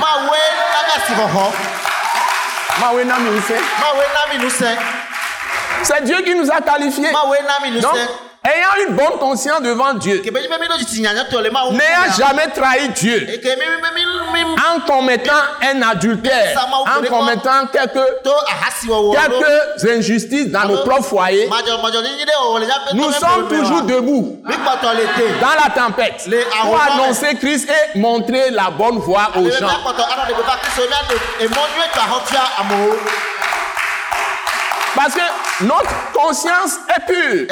C'est 5.84 6.04
Dieu 6.04 6.22
qui 6.24 6.36
nous 6.36 6.51
a 6.51 6.62
qualifiés. 6.62 7.12
Donc. 7.82 7.98
Ayant 8.43 8.88
une 8.89 8.95
bonne 8.95 9.19
conscience 9.19 9.62
devant 9.62 9.93
Dieu, 9.93 10.21
n'ayant 11.71 12.13
jamais 12.17 12.48
trahi 12.48 12.89
Dieu, 12.89 13.27
E 13.27 14.75
en 14.75 14.79
commettant 14.81 15.33
un 15.62 15.81
adultère, 15.81 16.67
en 16.88 17.03
commettant 17.07 17.67
quelques, 17.71 18.00
quelques 18.24 19.86
injustices 19.89 20.50
dans 20.50 20.65
nos 20.65 20.77
propres 20.77 21.03
foyers, 21.03 21.50
nous 22.93 23.12
sommes 23.12 23.48
toujours 23.48 23.81
debout 23.83 24.41
dans 24.43 25.63
la 25.63 25.69
tempête 25.74 26.29
pour 26.62 26.81
annoncer 26.81 27.36
Christ 27.36 27.69
et 27.69 28.00
montrer 28.00 28.50
la 28.51 28.69
bonne 28.71 28.98
voie 29.00 29.29
aux 29.36 29.50
gens. 29.50 29.67
Parce 34.95 35.13
que 35.13 35.21
notre 35.63 36.12
conscience 36.13 36.74
est 36.96 37.06
pure. 37.06 37.46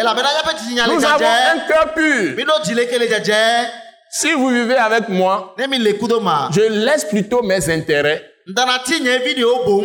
Nous 0.87 1.05
avons 1.05 1.25
un 1.25 1.59
cœur 1.67 1.93
pur. 1.93 2.35
Si 4.11 4.31
vous 4.33 4.49
vivez 4.49 4.75
avec 4.75 5.07
moi, 5.09 5.53
je 6.51 6.61
laisse 6.61 7.05
plutôt 7.05 7.43
mes 7.43 7.69
intérêts. 7.69 8.25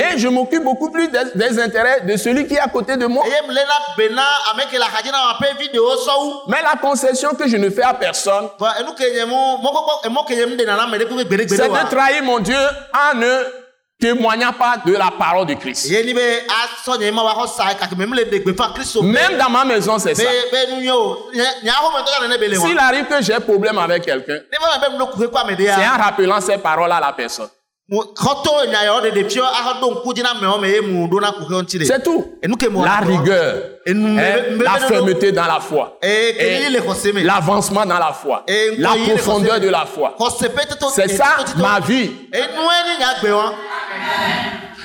Et 0.01 0.17
je 0.19 0.29
m'occupe 0.29 0.65
beaucoup 0.65 0.91
plus 0.91 1.09
des, 1.09 1.19
des 1.35 1.59
intérêts 1.61 2.01
de 2.01 2.17
celui 2.17 2.47
qui 2.47 2.55
est 2.55 2.61
à 2.61 2.69
côté 2.69 2.97
de 2.97 3.05
moi. 3.05 3.23
Mais 6.49 6.63
la 6.63 6.77
concession 6.81 7.35
que 7.35 7.47
je 7.47 7.59
ne 7.59 7.69
fais 7.69 7.83
à 7.83 7.93
personne, 7.93 8.49
c'est 11.57 11.69
de 11.69 11.91
trahir 11.91 12.23
mon 12.23 12.39
Dieu 12.39 12.57
en 12.95 13.15
ne 13.19 13.64
témoignant 14.05 14.53
pas 14.53 14.77
de 14.85 14.93
la 14.93 15.11
parole 15.19 15.47
de 15.47 15.55
Christ. 15.55 15.91
Même 19.03 19.39
dans 19.39 19.51
ma 19.51 19.65
maison, 19.65 19.99
c'est 19.99 20.15
ça. 20.15 20.23
S'il 22.67 22.79
arrive 22.79 23.07
que 23.07 23.23
j'ai 23.23 23.41
problème 23.41 23.79
avec 23.79 24.05
quelqu'un, 24.05 24.39
c'est 24.51 25.65
ya. 25.65 25.95
en 25.95 26.03
rappelant 26.03 26.41
ces 26.41 26.59
paroles 26.59 26.93
à 26.93 27.01
la 27.01 27.13
personne. 27.13 27.49
Ŋuti 31.51 31.79
de. 31.79 31.85
C'est 31.85 32.03
tout. 32.03 32.39
Mo 32.71 32.83
La 32.83 32.97
rigueur, 33.07 33.57
hein, 33.87 33.93
la 33.93 33.93
me- 33.93 34.57
me- 34.57 34.89
fermeté 34.89 35.33
dans 35.33 35.45
la 35.45 35.61
foi, 35.61 35.99
l'avancement 37.23 37.85
dans 37.85 37.99
la 37.99 38.13
foi, 38.15 38.43
la 38.79 38.91
profondeur 39.07 39.61
de 39.61 39.69
la 39.69 39.85
foi. 39.85 40.15
C'est 40.95 41.09
ça 41.17 41.37
ma 41.59 41.79
vie. 41.81 42.11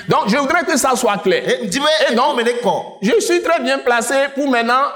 Donc 0.09 0.27
je 0.27 0.35
voudrais 0.37 0.63
que 0.65 0.75
ça 0.77 0.93
soit 0.95 1.17
clair. 1.19 1.43
E 1.47 1.67
Et 3.01 3.05
je 3.05 3.19
suis 3.21 3.41
très 3.41 3.59
bien 3.61 3.79
placé 3.79 4.15
pour 4.35 4.49
maintenant. 4.49 4.87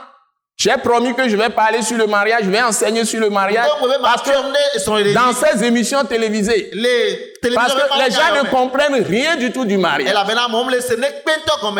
J'ai 0.56 0.78
promis 0.82 1.14
que 1.16 1.28
je 1.28 1.36
vais 1.36 1.50
parler 1.50 1.82
sur 1.82 1.98
le 1.98 2.06
mariage, 2.08 2.42
je 2.44 2.50
vais 2.50 2.62
enseigner 2.62 3.04
sur 3.06 3.20
le 3.20 3.30
mariage. 3.30 3.68
Parce 4.02 4.22
que 4.22 4.30
dans 5.14 5.34
ces 5.34 5.64
émissions 5.66 6.06
télévisées, 6.06 6.72
parce 7.56 7.74
que 7.74 7.80
les 8.06 8.12
gens 8.12 8.44
ne 8.44 8.50
comprennent 8.50 9.04
rien 9.04 9.36
du 9.36 9.52
tout 9.52 9.66
du 9.66 9.78
mariage. 9.78 10.14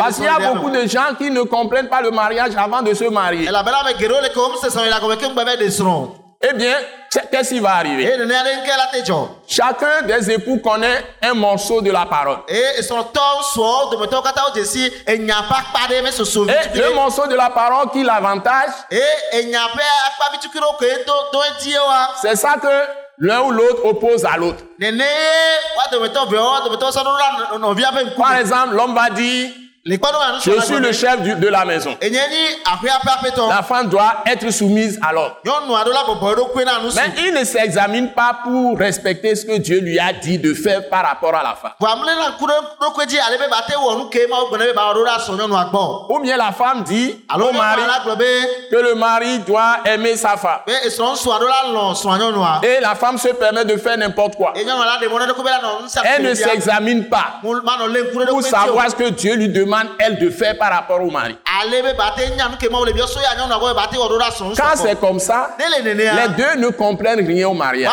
Parce 0.02 0.16
qu'il 0.16 0.24
y 0.24 0.28
a 0.28 0.52
beaucoup 0.54 0.70
de 0.70 0.86
gens 0.88 1.14
qui 1.16 1.30
ne 1.30 1.42
comprennent 1.42 1.88
pas 1.88 2.02
le 2.02 2.10
mariage 2.10 2.52
avant 2.58 2.82
de 2.82 2.92
se 2.92 3.04
marier. 3.04 3.46
Eh 6.46 6.52
bien, 6.52 6.76
qu'est-ce 7.30 7.54
qui 7.54 7.60
va 7.60 7.76
arriver. 7.76 8.18
Chacun 9.46 10.02
des 10.02 10.30
époux 10.30 10.58
connaît 10.58 11.02
un 11.22 11.32
morceau 11.32 11.80
de 11.80 11.90
la 11.90 12.04
parole. 12.04 12.38
Et 12.48 12.82
le 16.74 16.94
morceau 16.94 17.26
de 17.26 17.34
la 17.34 17.48
parole 17.48 17.90
qui 17.92 18.02
l'avantage, 18.02 18.70
c'est 22.20 22.36
ça 22.36 22.56
que 22.60 22.68
l'un 23.18 23.40
ou 23.42 23.50
l'autre 23.52 23.86
oppose 23.86 24.24
à 24.26 24.36
l'autre. 24.36 24.64
Par 28.16 28.36
exemple, 28.36 28.74
l'homme 28.74 28.94
va 28.94 29.08
dire, 29.10 29.50
je 30.42 30.50
suis 30.62 30.74
le 30.80 30.92
chef 30.92 31.20
du- 31.20 31.34
de 31.34 31.46
la 31.48 31.64
maison. 31.66 31.94
La 33.50 33.62
femme 33.62 33.88
doit 33.90 34.14
être 34.24 34.50
soumise 34.50 34.98
à 35.06 35.12
l'homme. 35.12 35.32
Mais 36.94 37.12
il 37.26 37.34
ne 37.34 37.44
s'examine 37.44 38.12
pas 38.12 38.38
pour 38.44 38.78
respecter 38.78 39.34
ce 39.36 39.44
que 39.44 39.58
Dieu 39.58 39.80
lui 39.80 39.98
a 39.98 40.12
dit 40.14 40.38
de 40.38 40.54
faire 40.54 40.88
par 40.88 41.04
rapport 41.04 41.34
à 41.34 41.42
la 41.42 41.54
femme. 41.54 41.72
Ou 46.08 46.18
bien 46.20 46.36
la 46.38 46.52
femme 46.52 46.82
dit 46.84 47.22
au 47.34 47.52
mari 47.52 47.82
que 48.70 48.76
le 48.76 48.94
mari 48.94 49.38
doit 49.40 49.80
aimer 49.84 50.16
sa 50.16 50.36
femme. 50.38 50.60
Et 52.62 52.80
la 52.80 52.94
femme 52.94 53.18
se 53.18 53.28
permet 53.28 53.66
de 53.66 53.76
faire 53.76 53.98
n'importe 53.98 54.36
quoi. 54.36 54.54
Elle 56.04 56.22
ne 56.22 56.28
s'examine 56.52 57.04
pas 57.10 57.34
pour 58.30 58.40
savoir 58.66 58.90
ce 58.90 58.94
que 58.96 59.10
Dieu 59.10 59.34
lui 59.34 59.48
demande, 59.50 59.73
elle, 59.98 60.18
de 60.18 60.30
faire 60.30 60.56
par 60.58 60.70
rapport 60.72 61.00
au 61.02 61.10
mari. 61.10 61.36
Quand 64.56 64.76
c'est 64.76 64.98
comme 65.00 65.18
ça, 65.20 65.56
le 65.58 65.92
les 65.92 66.28
deux 66.36 66.56
ne 66.60 66.68
comprennent 66.68 67.26
rien 67.26 67.48
au 67.48 67.54
mariage. 67.54 67.90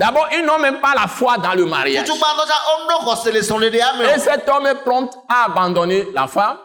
D'abord, 0.00 0.28
ils 0.32 0.44
n'ont 0.44 0.58
même 0.58 0.80
pas 0.80 0.94
la 0.94 1.06
foi 1.06 1.36
dans 1.38 1.54
le 1.54 1.64
mariage. 1.66 2.06
me 2.08 2.14
Et 4.14 4.18
cet 4.18 4.48
homme 4.48 4.66
est 4.66 4.82
prompt 4.84 5.10
à 5.28 5.46
abandonner 5.46 6.06
la 6.14 6.26
femme 6.26 6.56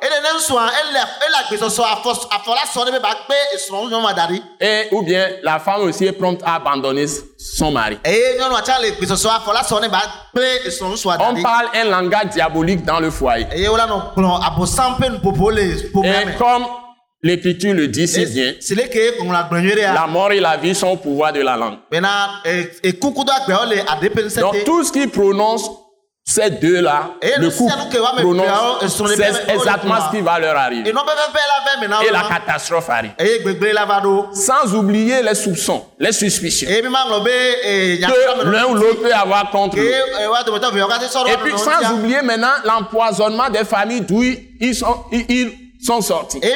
et 4.59 4.87
ou 4.91 5.01
bien 5.03 5.27
la 5.43 5.59
femme 5.59 5.81
aussi 5.81 6.05
est 6.05 6.11
prompte 6.13 6.41
à 6.45 6.55
abandonner 6.55 7.05
son 7.41 7.71
mari. 7.71 7.97
eye 8.03 8.37
nyɔnua 8.37 8.61
tsa 8.61 8.79
le 8.81 8.91
gbesɔsɔ 8.91 9.29
afɔ 9.29 9.53
la 9.53 9.63
sɔ 9.63 9.81
ne 9.81 9.87
ba 9.89 10.01
gbe 10.33 10.67
esrɔ̃ 10.67 10.89
ŋusua 10.91 11.17
da 11.17 11.29
On 11.29 11.41
parle 11.41 11.69
un 11.73 11.85
langage 11.89 12.29
diabolique 12.33 12.85
dans 12.85 12.99
le 12.99 13.09
foyer. 13.09 13.47
Et 13.55 13.67
me 13.67 13.77
comme 16.37 16.65
l'Écriture 17.23 17.73
le 17.73 17.87
dit 17.87 18.07
si 18.07 18.25
bien, 18.27 18.53
la 19.93 20.05
mort 20.07 20.31
et 20.31 20.39
la 20.39 20.57
vie 20.57 20.75
sont 20.75 20.89
au 20.89 20.97
pouvoir 20.97 21.33
de 21.33 21.41
la 21.41 21.57
langue. 21.57 21.79
Donc 24.39 24.63
tout 24.65 24.83
ce 24.83 24.91
qui 24.91 25.07
prononce 25.07 25.67
ces 26.23 26.49
deux-là, 26.49 27.11
le 27.39 27.49
couple 27.49 27.73
prononce, 28.21 28.47
euh, 28.83 29.07
c'est 29.15 29.53
exactement 29.53 29.95
ce 30.07 30.15
qui 30.15 30.21
va 30.21 30.39
leur 30.39 30.55
arriver. 30.55 30.89
Et 30.89 32.11
la 32.11 32.23
catastrophe 32.29 32.89
arrive. 32.89 33.11
Sans 34.33 34.73
oublier 34.75 35.21
les 35.23 35.35
soupçons, 35.35 35.85
les 35.99 36.11
suspicions 36.11 36.69
que 36.69 38.49
l'un 38.49 38.65
ou 38.67 38.75
l'autre 38.75 39.01
peut 39.01 39.13
avoir 39.13 39.49
contre 39.49 39.77
eux. 39.79 39.91
e, 39.91 40.27
sɔ 41.11 41.27
Et 41.27 41.37
puis 41.37 41.57
sans 41.57 41.93
oublier 41.93 42.21
maintenant 42.21 42.53
l'empoisonnement 42.65 43.49
des 43.49 43.65
familles 43.65 44.01
d'où 44.01 44.23
ils, 44.23 44.75
sont, 44.75 44.95
ils, 45.11 45.25
ils 45.29 45.70
sont 45.81 46.01
sortis. 46.01 46.39
Des 46.39 46.49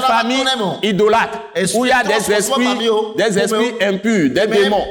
familles 0.00 0.44
idolâtres, 0.82 1.38
où 1.74 1.84
il 1.84 1.88
y 1.88 1.92
a 1.92 2.02
des 2.02 2.32
esprits, 2.32 2.88
oh. 2.90 3.14
des 3.16 3.38
esprits 3.38 3.74
impurs, 3.80 4.30
des 4.30 4.46
démons 4.46 4.86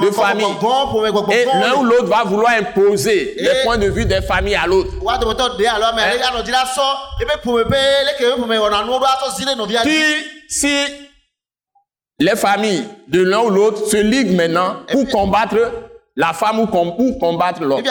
de 0.00 0.10
famille. 0.10 0.46
Et 1.30 1.44
l'un 1.44 1.74
ou 1.76 1.84
l'autre 1.84 2.06
va 2.08 2.24
vouloir 2.24 2.52
imposer 2.58 3.34
les 3.38 3.62
points 3.64 3.78
de 3.78 3.88
vue 3.88 4.04
des 4.04 4.20
familles 4.22 4.56
à 4.56 4.66
l'autre. 4.66 4.90
Hein? 5.00 5.20
si 10.48 10.84
les 12.18 12.36
familles 12.36 12.84
de 13.08 13.22
l'un 13.22 13.40
ou 13.40 13.50
l'autre 13.50 13.86
se 13.88 13.96
liguent 13.96 14.34
maintenant 14.34 14.76
pour 14.90 15.08
combattre 15.08 15.56
la 16.16 16.32
femme 16.32 16.60
ou 16.60 16.66
com- 16.66 16.94
combattre 17.18 17.62
l'homme. 17.62 17.82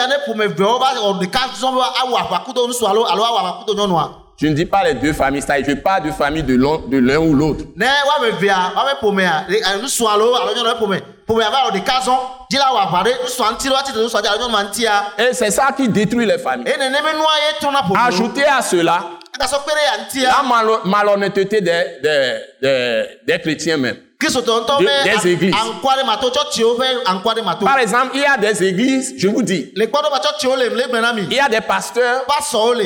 Je 4.40 4.46
ne 4.46 4.54
dis 4.54 4.64
pas 4.64 4.82
les 4.84 4.94
deux 4.94 5.12
familles, 5.12 5.42
ça, 5.42 5.62
je 5.62 5.72
parle 5.74 6.04
de 6.04 6.12
famille 6.12 6.42
de 6.42 6.54
l'un 6.56 6.78
de 6.88 6.98
l'un 6.98 7.18
ou 7.18 7.34
l'autre. 7.34 7.64
eh. 15.18 15.22
Et 15.22 15.32
c'est 15.34 15.50
ça 15.50 15.68
qui 15.76 15.88
détruit 15.88 16.24
les 16.26 16.38
familles. 16.38 16.72
ƒome. 17.96 18.06
Ajoutez 18.06 18.44
à 18.46 18.62
cela 18.62 19.00
la 20.22 20.42
malhonnêteté 20.84 21.60
des, 21.60 21.84
des, 22.02 22.38
des, 22.62 23.04
des 23.26 23.38
chrétiens 23.40 23.76
même. 23.76 23.96
Des 25.22 25.30
églises. 25.32 25.54
Par 27.66 27.78
exemple, 27.78 28.10
il 28.14 28.20
y 28.20 28.24
a 28.24 28.36
des 28.36 28.62
églises, 28.64 29.14
je 29.16 29.28
vous 29.28 29.42
dis, 29.42 29.72
il 31.30 31.36
y 31.36 31.40
a 31.40 31.48
des 31.48 31.60
pasteurs 31.60 32.24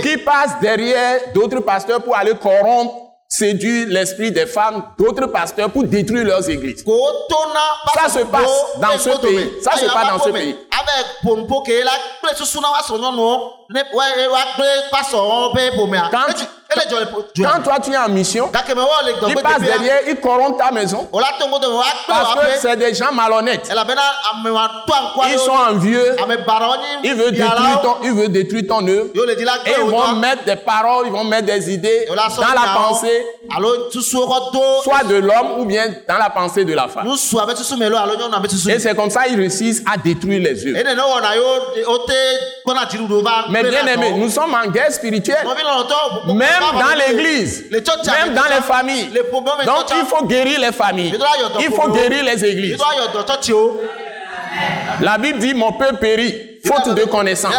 qui 0.03 0.17
passent 0.19 0.59
derrière 0.61 1.21
d'autres 1.35 1.61
pasteurs 1.61 2.03
pour 2.03 2.17
aller 2.17 2.35
corrompre, 2.41 3.04
séduire 3.39 3.87
l'esprit 3.89 4.31
des 4.31 4.47
femmes 4.47 4.83
d'autres 4.99 5.27
pasteurs 5.27 5.71
pour 5.71 5.85
détruire 5.85 6.25
leurs 6.25 6.49
églises. 6.49 6.83
Ça 7.95 8.09
se 8.09 8.25
passe 8.25 8.43
dans 8.81 8.99
ce 8.99 9.09
pays. 9.29 9.53
Ça 9.63 9.73
se 9.73 9.85
passe 9.87 10.09
dans 10.09 10.19
ce 10.25 10.31
pays. 10.31 10.59
Quand- 16.11 16.33
Quand 17.45 17.63
toi 17.63 17.79
tu 17.83 17.93
es 17.93 17.97
en 17.97 18.09
mission, 18.09 18.51
ils 19.29 19.35
passent 19.43 19.61
derrière, 19.79 20.01
ils 20.09 20.17
corrompent 20.21 20.59
ta 20.59 20.71
maison 20.73 21.09
parce 22.07 22.35
que 22.35 22.47
c'est 22.61 22.77
des 22.77 22.95
gens 22.95 23.13
malhonnêtes. 23.13 23.69
Ils 25.33 25.39
sont 25.39 25.53
envieux, 25.53 26.17
ils 27.05 27.15
veulent 27.15 27.33
détruire 27.33 27.81
ton, 27.83 27.97
ils 28.03 28.13
veulent 28.13 28.33
détruire 28.33 28.65
ton 28.69 28.87
œuvre. 28.89 29.09
Et 29.67 29.71
ils 29.71 29.91
vont 29.91 30.13
mettre 30.17 30.45
des 30.45 30.57
paroles, 30.57 31.07
ils 31.07 31.13
vont 31.13 31.25
mettre 31.25 31.47
des 31.47 31.73
idées 31.73 32.07
dans 32.43 32.55
la 32.55 32.63
pensée, 32.89 33.24
soit 34.83 35.05
de 35.05 35.17
l'homme 35.17 35.59
ou 35.61 35.65
bien 35.65 35.87
dans 36.09 36.19
la 36.19 36.31
pensée 36.31 36.65
de 36.65 36.73
la 36.75 36.89
femme. 36.89 37.07
Et 38.75 38.79
c'est 38.79 38.95
comme 38.97 39.11
ça 39.11 39.25
qu'ils 39.25 39.37
réussissent 39.39 39.83
à 39.93 39.97
détruire 39.97 40.41
les 40.41 40.67
œuvres. 40.67 40.79
va. 43.23 43.47
Mais 43.51 43.63
bien 43.63 43.87
aimé, 43.87 44.13
nous 44.17 44.31
sommes 44.31 44.55
en 44.55 44.67
guerre 44.71 44.93
spirituelle. 44.93 45.47
Même 46.27 46.49
dans 46.73 46.95
l'église, 47.07 47.65
même 47.71 48.35
dans 48.35 48.49
les 48.55 48.63
familles. 48.63 49.11
Donc 49.67 49.91
il 49.97 50.07
faut 50.07 50.25
guérir 50.27 50.61
les 50.61 50.73
familles. 50.73 51.13
Il 51.61 51.71
faut 51.73 51.89
guérir 51.91 52.25
les 52.25 52.45
églises. 52.45 52.77
La 55.01 55.19
Bible 55.19 55.39
dit 55.41 55.53
mon 55.55 55.73
peuple 55.73 55.97
périt, 55.97 56.59
faute 56.65 56.95
de 56.95 57.05
connaissance. 57.05 57.53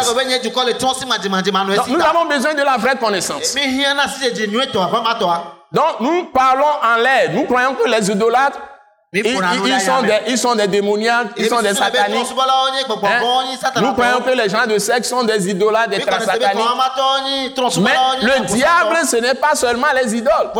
Donc, 1.76 1.88
nous 1.88 2.00
avons 2.00 2.24
besoin 2.24 2.54
de 2.54 2.62
la 2.62 2.76
vraie 2.78 2.96
connaissance. 2.96 3.54
Donc 5.72 6.00
nous 6.00 6.24
parlons 6.26 6.64
en 6.82 6.96
l'air. 6.96 7.30
Nous 7.32 7.44
croyons 7.44 7.74
que 7.74 7.88
les 7.88 8.10
idolâtres, 8.10 8.58
ils, 9.66 9.80
sont 9.80 10.02
des, 10.02 10.20
ils 10.28 10.38
sont 10.38 10.54
des 10.54 10.66
démoniaques, 10.66 11.28
ils 11.36 11.48
sont 11.48 11.62
des 11.62 11.68
sataniques. 11.74 12.26
hein? 13.08 13.20
Nous 13.80 13.92
croyons 13.94 14.20
que 14.20 14.30
les 14.30 14.48
gens 14.48 14.66
de 14.66 14.78
sexe 14.78 15.08
sont 15.08 15.22
des 15.24 15.48
idolâtres, 15.48 15.90
des 15.90 15.96
sataniques. 16.26 16.42
Mais 17.80 17.90
le 18.22 18.40
diable, 18.46 18.96
ce 19.06 19.16
n'est 19.16 19.34
pas 19.34 19.54
seulement 19.54 19.92
les 19.94 20.14
idoles. 20.16 20.50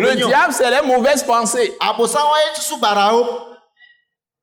Le 0.00 0.14
diable, 0.28 0.52
c'est 0.52 0.70
les 0.70 0.82
mauvaises 0.82 1.22
pensées, 1.22 1.76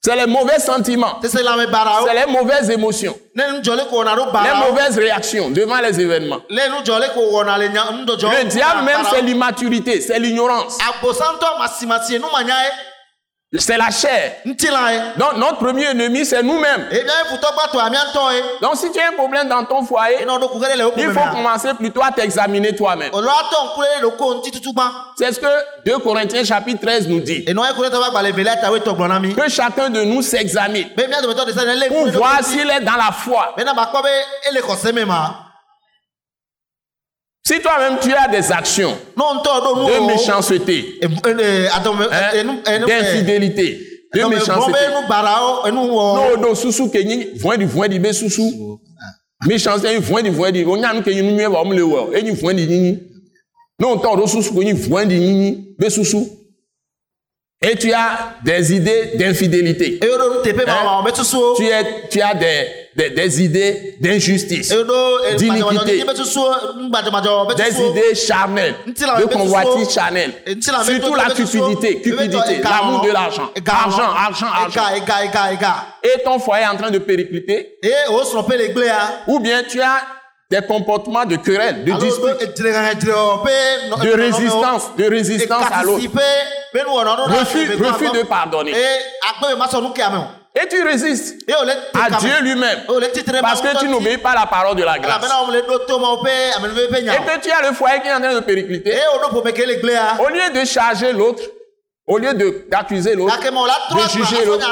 c'est 0.06 0.16
les 0.16 0.28
mauvais 0.28 0.60
sentiments, 0.60 1.20
c'est 1.24 2.14
les 2.14 2.32
mauvaises 2.32 2.70
émotions, 2.70 3.18
les 3.36 3.44
mauvaises 4.70 4.98
réactions 5.00 5.50
devant 5.50 5.80
les 5.80 6.00
événements. 6.00 6.42
Le 6.48 8.44
diable 8.46 8.84
même, 8.84 9.02
c'est 9.12 9.22
l'immaturité, 9.24 10.02
c'est 10.02 10.20
l'ignorance, 10.20 10.78
c'est 13.60 13.78
la 13.78 13.90
chair. 13.92 14.34
Donc 15.18 15.38
notre 15.38 15.58
premier 15.58 15.86
ennemi, 15.92 16.26
c'est 16.26 16.42
nous-mêmes. 16.44 16.88
Yẹ. 16.92 17.06
Donc 18.62 18.76
si 18.76 18.92
tu 18.92 19.00
as 19.00 19.10
un 19.10 19.14
problème 19.14 19.48
dans 19.48 19.64
ton 19.66 19.84
foyer, 19.84 20.26
kú 20.26 20.92
il 20.98 21.12
faut 21.12 21.20
commencer 21.32 21.74
plutôt 21.78 22.04
à 22.04 22.12
t'examiner 22.12 22.76
toi-même. 22.76 23.12
Gbá. 23.12 23.32
C'est 25.18 25.32
ce 25.32 25.40
que 25.40 25.48
2 25.86 25.98
Corinthiens 26.00 26.44
chapitre 26.44 26.82
13 26.86 27.08
nous 27.08 27.22
dit. 27.22 27.46
Que 27.46 27.54
chacun 29.50 29.90
de 29.90 30.04
nous 30.04 30.22
s'examine 30.22 30.90
pour 31.90 32.08
voir 32.10 32.44
s'il 32.44 32.70
est 32.70 32.82
dans 32.82 32.98
la 32.98 33.12
foi. 33.12 33.56
Si 37.48 37.60
toi-même 37.62 38.00
tu 38.02 38.12
as 38.12 38.28
des 38.28 38.52
actions 38.52 38.98
de 39.16 40.08
méchanceté, 40.08 41.00
d'infidélité, 42.88 43.80
de 44.16 44.24
méchanceté, 44.24 44.80
no 46.42 46.56
susu 46.56 46.90
kenyi 46.90 47.28
méchanceté 49.46 50.00
vuendi 50.00 50.30
vuendi, 50.30 50.66
onyam 50.66 51.04
kenyi 51.04 51.22
nuye 51.22 51.46
wa 51.48 51.62
omlewa, 51.62 52.08
enyi 52.18 52.32
vuendi 52.32 52.66
nyinyi, 52.66 53.00
no 53.80 53.96
ntɔ 53.96 54.16
do 54.18 54.28
susu 54.28 54.52
kenyi. 54.54 54.74
Et 57.72 57.76
tu 57.76 57.92
as 57.94 58.36
des 58.44 58.74
idées 58.74 59.12
d'infidélité, 59.16 60.00
Hein? 60.02 60.08
tu 61.58 61.66
es 61.68 61.86
tu 62.10 62.22
as 62.22 62.34
des 62.34 62.68
des, 62.96 63.10
des 63.10 63.42
idées 63.44 63.96
d'injustice, 64.00 64.70
D'iniquité. 65.38 66.04
des 67.58 67.82
idées 67.82 68.16
charnelles, 68.16 68.76
de 68.88 69.26
convoitise 69.26 69.90
charnelle, 69.94 70.32
surtout 70.46 71.10
to- 71.10 71.16
la 71.16 71.26
cupidité, 71.34 72.00
cupidité, 72.02 72.62
l'amour 72.64 73.02
hɔn. 73.02 73.08
de 73.08 73.12
l'argent, 73.12 73.50
Ega 73.54 73.74
argent, 73.74 74.10
argent, 74.16 74.48
argent. 74.48 74.82
Et 76.04 76.24
ton 76.24 76.40
foyer 76.40 76.64
est 76.64 76.68
en 76.68 76.78
train 76.78 76.92
de 76.92 77.00
péricliter, 77.00 77.78
Ee 77.84 78.08
o 78.10 78.24
sọ̀rọ̀ 78.24 78.48
pé 78.48 78.58
lè 78.58 78.70
gbé 78.70 78.86
ya. 78.86 79.24
ou 79.28 79.40
bien 79.40 79.64
tu 79.68 79.82
as 79.82 80.02
des 80.50 80.62
comportements 80.62 81.26
de 81.26 81.38
querelle, 81.38 81.84
de 81.86 81.92
dispute, 81.94 82.56
de 84.04 84.12
résistance, 84.16 84.96
de 84.96 85.06
résistance 85.10 85.66
à 85.72 85.84
l'autre, 85.84 86.04
refus, 87.40 87.66
refus 87.84 88.10
de 88.12 88.24
pardonner. 88.24 88.74
Et 90.58 90.68
tu 90.70 90.82
résistes 90.84 91.36
à. 91.94 92.10
Dieu 92.20 92.32
lui-même, 92.42 92.80
parce 93.42 93.62
que 93.62 93.80
tu 93.80 93.88
n'obéis 93.90 94.18
pas 94.20 94.34
la 94.36 94.46
parole 94.46 94.76
de 94.78 94.84
la 94.84 95.00
grâce. 95.00 95.22
Et 97.12 97.26
que 97.26 97.42
tu 97.42 97.52
as 97.52 97.62
le 97.68 97.74
foyer 97.76 98.00
qui 98.02 98.08
est 98.08 98.14
en 98.14 98.20
train 98.22 98.36
de 98.36 98.40
péricliter, 98.42 98.94
au 100.20 100.30
lieu 100.30 100.50
de 100.62 100.66
charger 100.66 101.12
l'autre, 101.12 101.44
au 102.08 102.18
lieu 102.20 102.34
d'accuser 102.70 103.16
l'autre, 103.16 103.36
de 103.42 104.10
juger 104.10 104.46
l'autre, 104.46 104.66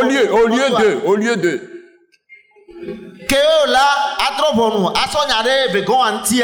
au 0.00 0.02
lieu, 0.06 0.32
au 0.32 0.46
lieu 0.48 0.70
de, 0.70 0.98
au 1.06 1.14
lieu 1.14 1.36
de, 1.36 1.75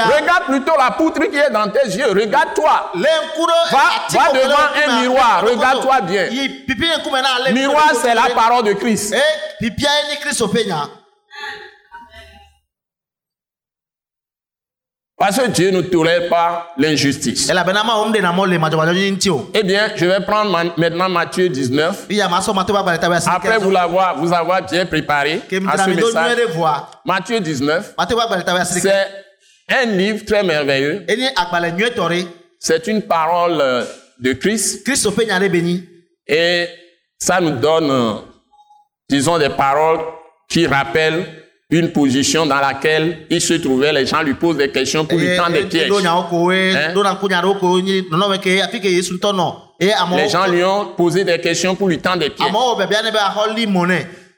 Regarde 0.05 0.45
plutôt 0.47 0.77
la 0.79 0.91
poutre 0.93 1.21
qui 1.31 1.37
est 1.37 1.51
dans 1.51 1.69
tes 1.71 1.87
yeux. 1.89 2.11
Regarde-toi. 2.11 2.91
Va- 3.71 3.79
va 4.19 4.33
devant 4.33 4.57
un 4.87 5.01
miroir, 5.03 5.43
regarde-toi 5.51 6.01
bien. 6.03 6.29
Miroir, 7.53 7.89
c'est 8.03 8.15
la 8.15 8.23
parole 8.35 8.65
de 8.65 8.73
Christ. 8.75 9.15
Parce 15.23 15.39
que 15.39 15.47
Dieu 15.53 15.71
ne 15.71 15.83
tolère 15.83 16.29
pas 16.29 16.75
l'injustice. 16.77 17.49
Eh 19.55 19.63
bien, 19.63 19.89
je 19.95 20.05
vais 20.05 20.19
prendre 20.27 20.51
ma- 20.51 20.65
maintenant 20.77 21.09
Matthieu 21.09 21.49
19. 21.49 22.09
Bí 22.09 22.17
yàrá 22.17 22.41
sọ 22.43 22.53
ma 22.53 22.65
tó 22.65 22.73
bá 22.75 22.83
gbalẹ̀ 22.83 22.99
tàbí 22.99 23.15
àsìkò 23.15 23.37
Après 23.37 23.59
vous 23.59 23.71
l'avoir, 23.71 24.17
vous 24.19 24.33
avoir 24.33 24.63
bien 24.69 24.85
préparé 24.85 25.35
à 25.35 25.77
ce 25.79 25.91
message. 25.91 26.37
Matthieu 27.05 27.39
19, 27.39 27.95
Ma 27.97 28.07
tó 28.07 28.17
bá 28.17 28.27
gbalẹ̀ 28.27 28.43
tàbí 28.45 28.59
àsìkò. 28.59 28.81
c'est 29.69 29.77
un 29.77 29.87
livre 29.97 30.25
très 30.27 30.43
merveilleux. 30.43 31.05
C'est 32.59 32.89
une 32.89 33.03
parole 33.03 33.61
euh, 33.61 33.85
de 34.19 34.33
Christ 34.33 34.85
et 36.27 36.67
ça 37.21 37.41
nous 37.41 37.51
donne, 37.61 37.91
euh, 37.93 38.15
disons, 39.09 39.39
des 39.39 39.51
paroles 39.51 40.01
qui 40.49 40.67
rappellent 40.67 41.42
une 41.73 41.91
position 41.91 42.45
dans 42.47 42.61
laquelle 42.61 43.27
il 43.31 43.41
se 43.41 43.55
trouvait, 43.55 43.93
les 43.93 44.07
gens 44.07 44.23
lui 44.23 44.35
posent 44.35 44.59
des 44.59 44.71
questions 44.71 45.05
pour 45.07 45.19
lui 45.19 45.35
tendre 45.37 45.53
des 45.53 45.63
pièges. 45.65 45.89
Hein? 46.75 46.93
Les 49.81 50.29
gens 50.29 50.47
lui 50.47 50.63
ont 50.63 50.93
posé 50.97 51.25
des 51.25 51.39
questions 51.41 51.75
pour 51.75 51.89
lui 51.89 51.99
tendre 51.99 52.19
des 52.19 52.31
pièges. 52.31 52.49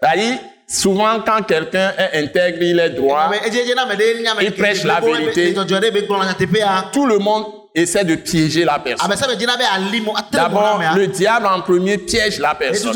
C'est-à-dire, 0.01 0.39
souvent 0.69 1.21
quand 1.27 1.43
quelqu'un 1.43 1.93
est 1.99 2.23
intègre, 2.25 2.59
il 2.63 2.79
est 2.79 2.91
droit, 2.91 3.31
Il 4.41 4.53
prêche 4.53 4.85
la 4.85 5.01
vérité. 5.01 5.55
tout 6.93 7.07
le 7.07 7.19
monde 7.19 7.47
essaie 7.75 8.05
de 8.05 8.15
piéger 8.15 8.65
la 8.65 8.79
personne. 8.79 9.09
D'abord, 10.33 10.79
le 10.97 11.07
diable 11.09 11.47
en 11.47 11.61
premier 11.63 11.99
piège 11.99 12.39
la 12.39 12.55
personne. 12.55 12.93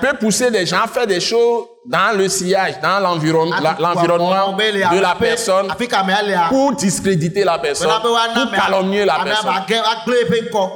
peut 0.00 0.16
pousser 0.18 0.50
des 0.52 0.64
gens 0.66 0.82
à 0.84 0.86
faire 0.86 1.06
des 1.08 1.20
choses 1.20 1.64
dans 1.88 2.16
le 2.16 2.28
sillage, 2.28 2.74
dans 2.82 3.00
l'environ- 3.00 3.50
la- 3.62 3.70
Atu- 3.72 3.82
l'environnement 3.82 4.52
be 4.54 4.62
le 4.72 4.96
de 4.96 5.00
la 5.00 5.10
afi- 5.14 5.18
personne 5.20 5.70
afi 5.70 5.86
ka 5.88 6.00
amea 6.00 6.22
lea 6.22 6.48
pour 6.48 6.72
discréditer 6.74 7.44
la 7.44 7.58
personne, 7.58 7.88
bena 7.88 8.00
be 8.00 8.08
woana 8.08 8.32
pour 8.34 8.42
amea 8.42 8.60
calomnier 8.60 9.04
la 9.04 9.14
amea 9.14 9.32
personne. 9.34 9.50
ba 9.52 9.66
gɛ 9.68 9.76
agble 9.92 10.14
eƒe 10.22 10.48
ŋkɔ 10.50 10.70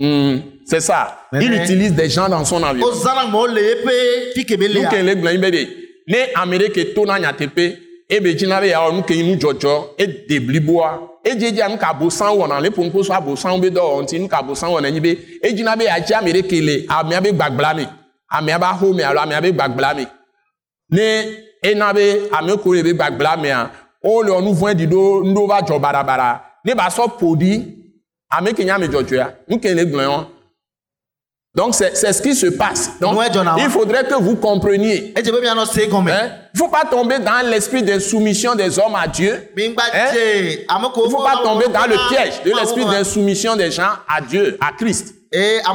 Hmm, 0.00 0.38
C'est 0.64 0.80
ça. 0.80 1.26
Il 1.32 1.50
Mais- 1.50 1.64
utilise 1.64 1.92
des 1.94 2.08
gens 2.08 2.28
dans 2.28 2.44
son 2.44 2.62
environnement. 2.62 2.86
wozãna 2.86 3.22
amewo 3.22 3.46
le 3.48 3.60
eƒe 3.60 4.32
fi 4.34 4.44
ke 4.44 4.56
be 4.56 4.68
Nu 4.68 4.74
lea 4.82 4.88
ke 4.88 4.96
le 5.02 5.14
gblɔm 5.16 5.40
be 5.40 5.50
de 5.50 5.68
ne 6.08 6.16
ame 6.36 6.56
ɖe 6.58 6.70
ke 6.72 6.94
to 6.94 7.04
na 7.04 7.18
nyateƒe 7.18 7.76
ebe 8.08 8.34
dzina 8.36 8.60
be 8.60 8.68
yeawɔ 8.68 8.94
nu 8.94 9.02
ke 9.02 9.10
yi 9.14 9.22
nu 9.24 9.34
dzɔdzɔ 9.36 9.84
ede 9.98 10.38
bliboa 10.46 11.00
edzedzia 11.24 11.68
nu 11.68 11.76
ka 11.78 11.88
abosan 11.90 12.28
wɔna 12.36 12.60
le 12.62 12.68
ƒonuƒo 12.70 13.04
so 13.04 13.12
abosan 13.12 13.60
be 13.60 13.70
dɔ 13.70 13.80
wɔ 13.80 14.02
ŋuti 14.04 14.20
nu 14.20 14.28
ka 14.28 14.38
abosan 14.38 14.70
wɔna 14.70 14.88
nyi 14.92 15.00
be 15.00 15.18
edzina 15.42 15.76
be 15.76 15.84
yadze 15.86 16.12
ame 16.14 16.32
ɖe 16.32 16.42
ke 16.48 16.60
le 16.62 16.86
amea 16.88 17.20
be 17.20 17.32
gbagbla 17.32 17.74
me 17.74 17.86
amea 18.30 18.58
be 18.58 18.64
axome 18.66 19.00
alo 19.02 19.20
amea 19.20 19.40
be 19.42 19.52
gbagbla 19.52 19.94
me 19.96 20.06
ne 20.90 21.24
ena 21.62 21.92
be 21.92 22.28
ame 22.32 22.56
ko 22.62 22.72
le 22.74 22.82
be 22.82 22.92
gbagbla 22.94 23.36
mea 23.36 23.70
wole 24.02 24.30
wɔ 24.30 24.42
nu 24.44 24.52
vɔ̃e 24.54 24.74
ɖi 24.74 24.86
ɖo 24.86 25.24
nuɖewo 25.24 25.48
va 25.48 25.62
dzɔ 25.62 25.78
baɖabaɖa 25.78 26.40
ne 26.64 26.74
ba 26.74 26.88
sɔ 26.88 27.04
ƒo 27.20 27.36
ɖi 27.36 27.74
ame 28.30 28.52
ke 28.52 28.64
nye 28.64 28.70
ame 28.70 28.86
dzɔdzɔea 28.88 29.32
nu 29.48 29.58
ke 29.58 29.74
le 29.74 29.84
gblɔe 29.84 30.06
wɔn 30.06 30.26
donc 31.54 31.74
c'est 31.74 31.96
c'est 31.96 32.12
ce 32.12 32.22
qui 32.22 32.34
se 32.34 32.46
passe 32.46 32.98
donc 33.00 33.18
il 33.58 33.70
faudrait 33.70 34.04
que 34.04 34.14
vous 34.14 34.36
compreniez 34.36 35.12
Hein? 36.12 36.30
Il 36.54 36.60
ne 36.60 36.66
faut 36.66 36.68
pas 36.68 36.84
tomber 36.84 37.18
dans 37.18 37.44
l'esprit 37.48 37.82
de 37.82 37.98
soumission 37.98 38.54
des 38.54 38.78
hommes 38.78 38.94
à 38.94 39.08
Dieu. 39.08 39.32
Hein? 39.34 40.10
Il 40.96 41.04
ne 41.04 41.10
faut 41.10 41.22
pas 41.22 41.40
tomber 41.42 41.66
dans 41.68 41.86
le 41.86 41.96
piège 42.08 42.42
de 42.44 42.50
l'esprit 42.54 42.84
d'insoumission 42.84 43.56
des 43.56 43.70
gens 43.70 43.90
à 44.08 44.20
Dieu, 44.20 44.56
à 44.60 44.72
Christ. 44.72 45.14
Et 45.30 45.60
ils 45.62 45.68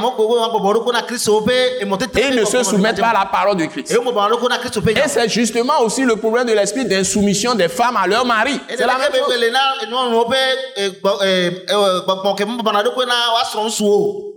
ne 2.36 2.44
se 2.44 2.64
soumettent 2.64 3.00
pas 3.00 3.06
à 3.08 3.12
la 3.12 3.26
parole 3.26 3.56
de 3.56 3.66
Christ. 3.66 3.92
Et 3.92 5.08
c'est 5.08 5.28
justement 5.28 5.80
aussi 5.82 6.02
le 6.02 6.16
problème 6.16 6.48
de 6.48 6.52
l'esprit 6.52 6.84
d'insoumission 6.84 7.54
des 7.54 7.68
femmes 7.68 7.96
à 7.96 8.04
leur 8.08 8.24
mari. 8.26 8.58
C'est 8.68 8.84
la 8.84 8.98
même 8.98 9.12
chose. 9.12 9.32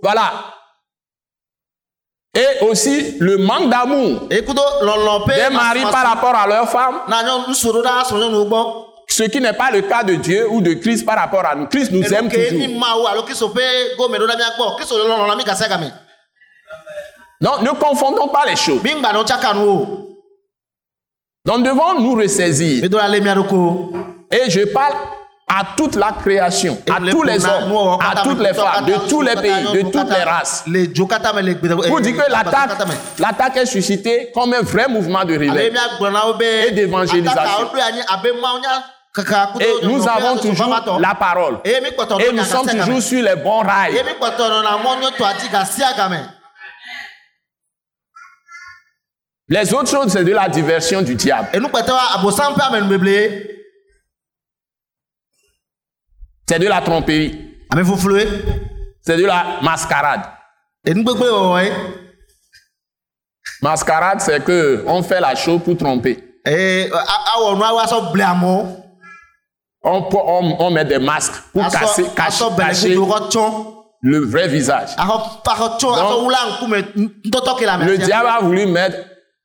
Voilà. 0.04 0.34
Et 2.36 2.60
aussi 2.66 3.16
le 3.20 3.38
manque 3.38 3.72
d'amour 3.72 4.28
des 4.30 4.44
maris 5.52 5.82
par 5.92 6.06
rapport 6.14 6.36
à 6.36 6.46
leurs 6.46 6.70
femmes, 6.70 7.00
ce 9.18 9.24
qui 9.24 9.42
n'est 9.42 9.54
pas 9.54 9.72
le 9.72 9.82
cas 9.82 10.04
de 10.04 10.14
Dieu 10.14 10.48
ou 10.48 10.62
de 10.62 10.74
Christ 10.74 11.04
par 11.04 11.18
rapport 11.18 11.44
à 11.44 11.56
nous. 11.56 11.66
Christ 11.66 11.92
nous 11.92 12.04
aime 12.14 12.30
toujours. 12.30 12.68
Donc 17.42 17.62
ne 17.62 17.70
confondons 17.72 18.28
pas 18.28 18.46
les 18.46 18.56
choses. 18.56 18.82
Donc 21.46 21.64
devons 21.64 22.00
nous 22.00 22.14
ressaisir. 22.16 22.84
Et 22.84 24.50
je 24.52 24.66
parle 24.66 24.94
à 25.50 25.64
toute 25.76 25.96
la 25.96 26.12
création, 26.12 26.78
à 26.88 27.00
tous 27.10 27.24
les 27.24 27.44
hommes, 27.44 27.98
à 28.02 28.22
toutes 28.22 28.40
les 28.40 28.54
femmes, 28.54 28.86
de 28.86 29.10
tous 29.10 29.22
les 29.24 29.36
pays, 29.36 29.64
de 29.74 29.82
toutes 29.90 30.10
les 30.10 30.24
races. 30.24 30.64
Pour 31.88 32.02
dire 32.02 32.18
que 32.18 32.32
l'attaque, 32.32 32.72
l'attaque 33.18 33.58
est 33.58 33.66
suscitée 33.66 34.30
comme 34.32 34.54
un 34.54 34.62
vrai 34.62 34.88
mouvement 34.88 35.24
de 35.26 35.36
réveil. 35.36 35.72
Et 36.68 36.72
d'évangélisation. 36.72 37.72
Et 39.60 39.86
nous 39.86 40.08
avons 40.08 40.38
toujours 40.38 41.00
la 41.00 41.16
parole. 41.16 41.60
Et 41.66 41.82
nous 42.34 42.44
sommes 42.44 42.68
toujours 42.68 43.02
sur 43.02 43.22
les 43.24 43.36
bons 43.36 43.60
rails. 43.62 43.96
Les 49.50 49.74
autres 49.74 49.90
choses, 49.90 50.12
c'est 50.12 50.26
de 50.26 50.34
la 50.34 50.50
diversion 50.50 51.02
du 51.02 51.16
diable. 51.16 51.50
C'est 56.50 56.60
de 56.60 56.68
la 56.68 56.82
tromperie. 56.82 57.56
fufloe 57.86 58.26
C'est 59.02 59.18
de 59.18 59.26
la 59.26 59.60
mascarade. 59.62 60.24
Mascarade, 63.62 64.22
c'est 64.22 64.44
que 64.44 64.84
on 64.86 65.02
fait 65.02 65.20
la 65.20 65.34
chose 65.36 65.62
pour 65.64 65.78
tromper. 65.78 66.24
On, 69.90 70.04
on, 70.12 70.56
on 70.60 70.70
met 70.70 70.84
des 70.86 71.00
masques 71.00 71.34
pour 71.54 71.64
casser, 71.70 72.04
cacher, 72.16 72.44
cacher 72.58 72.96
le 74.02 74.20
vrai 74.20 74.48
visage. 74.48 74.90
ŋkume 74.98 76.78
ŋutɔtɔ 77.26 77.56
ke 77.58 77.66
le 77.86 77.98
diable 77.98 78.30
a 78.30 78.40
voulu 78.42 78.66
mettre 78.68 78.98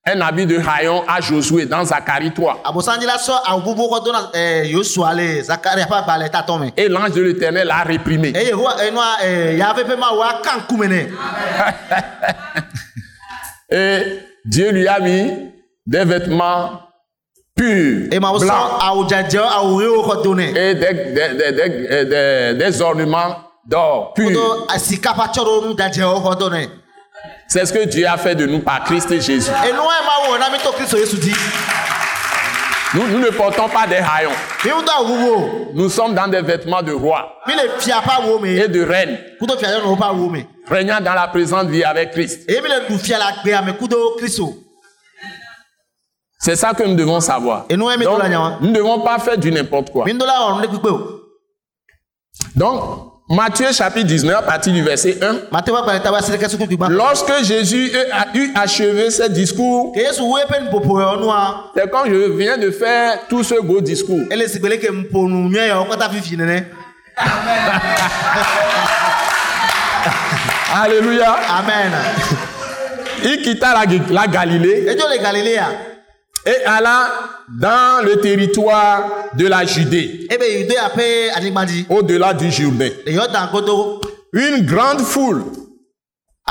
un 0.05 0.20
habit 0.20 0.46
de 0.46 0.59
haillon 0.59 1.05
à 1.09 1.20
Josué 1.20 1.64
dans 1.66 1.85
Zacharie 1.85 2.33
3. 2.33 2.61
abosanjila 2.64 3.16
sɔ 3.16 3.33
awu 3.46 3.61
bubu 3.62 3.83
kɔ 3.88 4.05
do 4.05 4.12
na 4.12 4.31
ɛɛ 4.35 4.70
yosua 4.70 5.14
le 5.14 5.42
zakaria 5.42 5.87
ƒe 5.87 5.94
agbalẽ 5.96 6.28
tatɔ 6.31 6.59
me 6.61 6.70
Et 6.76 6.88
l'ange 6.88 7.12
de 7.12 7.22
l'éternel 7.22 7.68
l'a 7.68 7.83
réprimé. 7.85 8.33
ŋkume 10.59 10.87
nɛ 10.88 11.09
Et 13.74 14.20
Dieu 14.44 14.70
lui 14.70 14.87
a 14.87 14.98
mis 15.00 15.31
des 15.87 16.05
vêtements 16.05 16.81
nɛ 20.34 20.48
et 20.56 20.74
des, 20.74 20.94
des, 20.94 22.04
des, 22.04 22.54
des, 22.54 22.82
ornements 22.82 23.36
d'or 23.66 24.14
do 26.38 26.48
nɛ 26.50 26.68
C'est 27.48 27.66
ce 27.66 27.72
que 27.72 27.84
Dieu 27.84 28.06
a 28.06 28.16
fait 28.16 28.34
de 28.34 28.46
nous 28.46 28.60
par 28.60 28.84
Christ 28.84 29.10
et 29.10 29.20
Jésus. 29.20 29.50
dzi 31.20 31.34
Nous, 32.94 33.06
nous 33.08 33.18
ne 33.20 33.30
portons 33.30 33.68
pas 33.68 33.86
des 33.86 33.96
haillons. 33.96 34.36
Nous 35.74 35.88
sommes 35.88 36.14
dans 36.14 36.28
des 36.28 36.42
vêtements 36.42 36.82
de 36.82 36.92
roi. 36.92 37.40
Et 37.48 38.68
de 38.68 38.82
reine, 38.84 39.18
régnant 40.68 41.00
dans 41.00 41.14
la 41.14 41.28
présente 41.28 41.68
vie 41.68 41.84
avec 41.84 42.12
Christ. 42.12 42.50
C'est 46.44 46.57
ça 46.57 46.72
que 46.74 46.83
nous 46.83 46.96
devons 46.96 47.20
savoir. 47.20 47.66
Nous, 47.70 47.88
aimons 47.88 48.05
Donc, 48.05 48.18
la 48.18 48.28
nyawa. 48.28 48.59
nous 48.61 48.70
ne 48.70 48.74
devons 48.74 48.98
pas 49.00 49.16
faire 49.20 49.38
du 49.38 49.52
n'importe 49.52 49.90
quoi. 49.90 50.05
mi 50.07 50.12
ŋu 50.12 50.18
do 50.18 50.26
la 50.26 50.33
wɔ 50.40 50.57
nu 50.61 50.66
ɖe 50.66 50.68
kpekpe 50.70 50.88
o 50.90 51.20
Donc, 52.57 52.83
Matthieu 53.31 53.72
chapitre 53.72 54.09
19, 54.09 54.35
à 54.37 54.42
partir 54.42 54.72
du 54.72 54.83
verset 54.83 55.18
1. 55.22 55.37
matewa 55.52 55.83
gbalẽ 55.83 56.02
ta 56.02 56.11
wa 56.11 56.18
asi 56.18 56.33
ɖeke 56.33 56.48
suku 56.50 56.66
gbigba 56.66 56.88
Lorsque 56.88 57.44
Jésus 57.44 57.92
a 58.12 58.26
eu 58.37 58.50
achevé 58.57 59.11
ses 59.12 59.28
discours, 59.28 59.92
nua 59.94 61.70
c'est 61.76 61.88
quand 61.88 62.07
je 62.07 62.33
viens 62.37 62.59
de 62.59 62.72
faire 62.72 63.20
tout 63.28 63.44
ce 63.44 63.62
beau 63.62 63.81
discours. 63.81 64.20
Alléluia. 70.74 71.37
amen 71.59 71.92
Il 73.24 73.42
quitta 73.42 73.74
la, 73.74 73.85
la 74.11 74.26
Galilée 74.26 74.85
et 76.44 76.64
alla 76.66 77.09
dans 77.48 78.05
le 78.05 78.16
territoire 78.20 79.05
de 79.35 79.46
la 79.46 79.64
Judée, 79.64 80.26
dzi 81.66 81.87
au-delà 81.88 82.35
du 82.35 82.50
Jourdain. 82.50 82.88
Une 84.33 84.64
grande 84.64 85.00
foule 85.02 85.44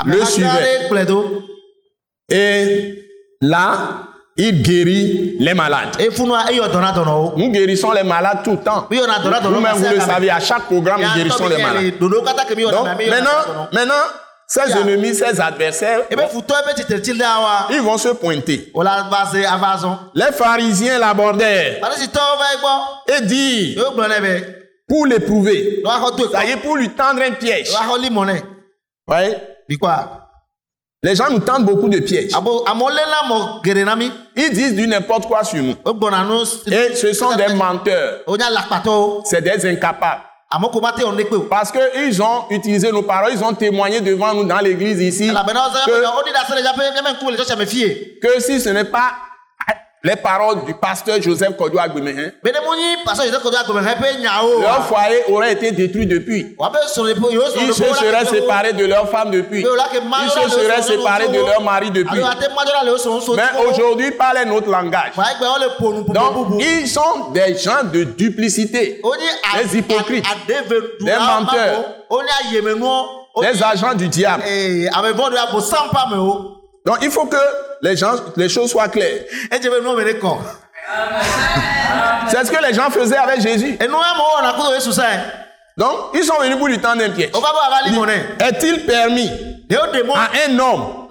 Le 0.06 0.24
suivait. 0.24 0.88
et 2.30 2.94
là, 3.40 4.04
il 4.36 4.62
guérit 4.62 5.36
les 5.40 5.52
malades. 5.52 5.96
Nous 7.36 7.50
guérissons 7.50 7.92
les 7.92 8.02
malades 8.02 8.38
tout 8.44 8.52
le 8.52 8.58
temps. 8.58 8.86
Vous-même, 8.90 9.76
vous 9.76 9.94
le 9.94 10.00
savez, 10.00 10.30
à 10.30 10.40
chaque 10.40 10.62
programme, 10.64 11.02
nous 11.02 11.14
guérissons 11.14 11.48
les 11.48 11.62
malades. 11.62 11.98
Donc, 11.98 12.24
maintenant, 13.10 13.66
maintenant, 13.72 13.92
ses 14.54 14.68
Yeah. 14.68 14.80
ennemis, 14.82 15.14
ses 15.14 15.40
adversaires, 15.40 16.00
titretsi 16.76 17.14
la 17.14 17.40
wa 17.40 17.66
ils 17.70 17.80
vont 17.80 17.96
se 17.96 18.08
pointer. 18.08 18.70
Les 20.14 20.32
pharisiens 20.32 20.98
l'abordèrent 20.98 21.80
et 23.08 23.20
dirent, 23.22 23.92
pour 24.88 25.06
l'éprouver, 25.06 25.82
c'est-à-dire 26.18 26.60
pour 26.60 26.76
lui 26.76 26.90
tendre 26.90 27.22
un 27.22 27.30
piège. 27.32 27.70
Ouais. 29.08 29.36
Les 31.04 31.16
gens 31.16 31.30
nous 31.30 31.38
tentent 31.40 31.64
beaucoup 31.64 31.88
de 31.88 31.98
pièges. 32.00 32.32
Ils 34.36 34.52
disent 34.52 34.74
du 34.74 34.86
n'importe 34.86 35.26
quoi 35.26 35.42
sur 35.44 35.62
nous. 35.62 35.74
Et 36.70 36.94
ce 36.94 37.12
sont 37.14 37.34
des 37.36 37.54
menteurs. 37.54 38.20
C'est 39.24 39.40
des 39.42 39.66
incapables. 39.66 40.22
Parce 41.48 41.72
qu'ils 41.72 42.22
ont 42.22 42.44
utilisé 42.50 42.90
nos 42.92 43.02
paroles, 43.02 43.32
ils 43.34 43.42
ont 43.42 43.54
témoigné 43.54 44.00
devant 44.00 44.34
nous 44.34 44.44
dans 44.44 44.58
l'église 44.58 45.00
ici 45.00 45.30
que, 45.86 46.02
que 48.20 48.40
si 48.40 48.60
ce 48.60 48.68
n'est 48.70 48.84
pas 48.84 49.12
les 50.04 50.16
paroles 50.16 50.64
du 50.64 50.74
pasteur 50.74 51.22
Joseph 51.22 51.56
Kodio 51.56 51.78
Agbemehin, 51.78 52.32
nyawo 54.18 54.60
leur 54.60 54.84
foyer 54.86 55.22
aurait 55.28 55.52
été 55.52 55.70
détruit 55.70 56.06
depuis. 56.06 56.56
Ils 57.60 57.72
se 57.74 57.84
seraient 57.94 58.24
séparés 58.26 58.72
de 58.72 58.84
leur 58.84 59.08
femme 59.08 59.30
depuis. 59.30 59.60
Ils 59.62 60.30
se 60.30 60.48
seraient 60.50 60.82
séparés 60.82 61.28
de 61.28 61.38
leur 61.38 61.62
mari 61.62 61.90
depuis. 61.92 62.20
Mais 63.36 63.68
aujourd'hui, 63.68 64.10
parlent 64.12 64.38
un 64.38 64.50
autre 64.50 64.68
langage. 64.68 65.12
Donc, 66.08 66.60
ils 66.60 66.88
sont 66.88 67.30
des 67.32 67.56
gens 67.56 67.84
de 67.92 68.02
duplicité, 68.04 69.00
des 69.62 69.78
hypocrites, 69.78 70.26
des 70.48 71.14
menteurs. 71.16 71.84
des 73.40 73.62
agents 73.62 73.94
du 73.94 74.08
diable. 74.08 74.42
Donc, 76.84 76.98
il 77.02 77.10
faut 77.10 77.26
que 77.26 77.36
les, 77.82 77.96
gens, 77.96 78.14
les 78.36 78.48
choses 78.48 78.70
soient 78.70 78.88
claires. 78.88 79.24
C'est 82.28 82.44
ce 82.44 82.50
que 82.50 82.62
les 82.66 82.74
gens 82.74 82.90
faisaient 82.90 83.16
avec 83.16 83.40
Jésus. 83.40 83.76
sɛ 83.78 85.06
Donc, 85.76 86.10
ils 86.14 86.24
sont 86.24 86.38
venus 86.40 86.56
pour 86.56 86.68
lui 86.68 86.78
tendre 86.78 87.02
un 87.04 87.10
piège. 87.10 87.30
Est-il 88.40 88.84
permis 88.84 89.30
à 90.14 90.30
un 90.48 90.58
homme 90.58 91.08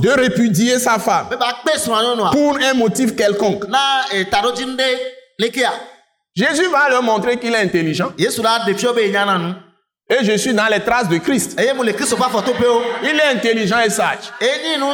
de 0.00 0.10
répudier 0.10 0.78
sa 0.80 0.98
femme 0.98 1.28
be 1.30 1.36
ba 1.36 1.52
kpe 1.62 1.76
srɔ̃ 1.78 2.02
nyɔnua 2.02 2.30
pour 2.32 2.56
un 2.60 2.74
motif 2.74 3.14
quelconque? 3.14 3.64
Jésus 6.34 6.66
va 6.68 6.88
leur 6.88 7.02
montrer 7.02 7.38
qu'il 7.38 7.54
est 7.54 7.62
intelligent. 7.62 8.12
Et 10.10 10.24
je 10.24 10.36
suis 10.36 10.52
dans 10.52 10.66
les 10.66 10.80
traces 10.80 11.08
de 11.08 11.18
Christ. 11.18 11.58
eye 11.60 11.72
mo 11.72 11.84
le 11.84 11.92
kristu 11.92 12.16
ƒe 12.16 12.24
afɔto 12.26 12.52
pe 12.58 12.66
o 12.66 12.82
Il 13.04 13.16
est 13.16 13.28
intelligent 13.32 13.78
et 13.78 13.90
sage. 13.90 14.32
Il 14.40 14.80
nous 14.80 14.90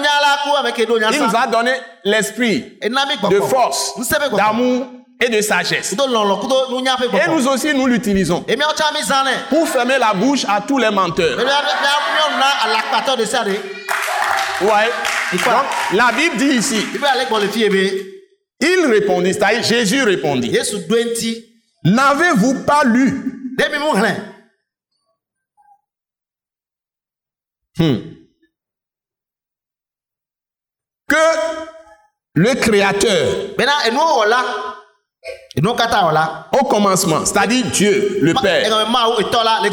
a 1.34 1.46
donné 1.46 1.72
l'esprit 2.04 2.78
de 2.82 3.40
force, 3.40 3.94
d'amour 4.36 4.86
et 5.18 5.30
de 5.30 5.40
sagesse. 5.40 5.94
Et 5.94 7.30
nous 7.30 7.48
aussi, 7.48 7.72
nous 7.72 7.86
l'utilisons 7.86 8.44
pour 9.48 9.68
fermer 9.68 9.98
la 9.98 10.12
bouche 10.12 10.44
à 10.46 10.60
tous 10.60 10.76
les 10.76 10.90
menteurs. 10.90 11.38
Ouais. 14.60 14.90
Donc, 15.32 15.64
la 15.94 16.12
Bible 16.12 16.36
dit 16.36 16.56
ici, 16.56 16.86
il 18.60 18.86
répondit, 18.86 19.32
c'est-à-dire 19.32 19.62
Jésus 19.62 20.02
répondit, 20.02 20.52
n'avez-vous 21.84 22.64
pas 22.64 22.84
lu 22.84 23.32
ɖe 23.58 23.70
mi 23.72 23.78
mu 23.78 24.00
hlẽ 24.00 24.14
que 24.16 24.22
le 24.22 24.22
Créateur, 24.22 24.22
bena 24.22 24.22
enuwo 24.22 24.22
wɔ 24.22 24.22
la 24.22 24.36
enuwo 35.56 35.74
katã 35.74 36.04
wɔ 36.04 36.12
la. 36.12 36.48
Au 36.52 36.64
commencement, 36.64 37.24
c'est-à-dire 37.24 37.66
Dieu, 37.66 38.18
le 38.22 38.34
Père, 38.34 38.68
le 38.68 39.70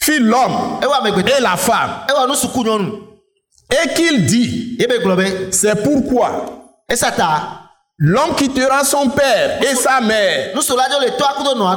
fit 0.00 0.18
l'homme 0.18 0.80
amegbetɔ 0.82 1.38
et 1.38 1.40
la 1.40 1.56
femme, 1.56 2.06
nyɔnu 2.08 2.92
et 3.70 3.94
qu'il 3.94 4.26
dit, 4.26 4.76
be 4.78 5.50
c'est 5.50 5.82
pourquoi 5.82 6.44
l'homme 7.98 8.34
quittera 8.36 8.84
son 8.84 9.08
père 9.10 9.62
et 9.62 9.74
sa 9.74 10.00
mère 10.00 10.54
le 10.54 10.60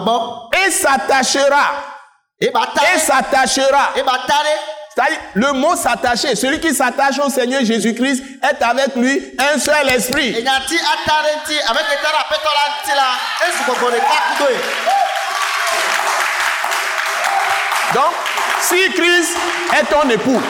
gbɔ 0.04 0.50
et 0.66 0.72
s'attachera, 0.72 1.96
ta 2.39 2.93
et 2.93 3.00
s'attachera. 3.00 3.93
ɖe 3.95 4.04
C'est-à-dire, 4.97 5.19
le 5.36 5.52
mot 5.54 5.76
s'attacher, 5.76 6.36
celui 6.36 6.60
qui 6.60 6.73
s'attache 6.73 7.19
au 7.19 7.30
Seigneur 7.30 7.63
Jésus-Christ 7.63 8.23
est 8.41 8.63
avec 8.63 8.95
lui 8.95 9.36
un 9.38 9.60
seul 9.60 9.89
esprit. 9.89 10.43
Donc, 17.93 18.13
si 18.62 18.89
Christ 18.91 19.38
est 19.80 19.86
ton 19.86 20.10
époux 20.10 20.41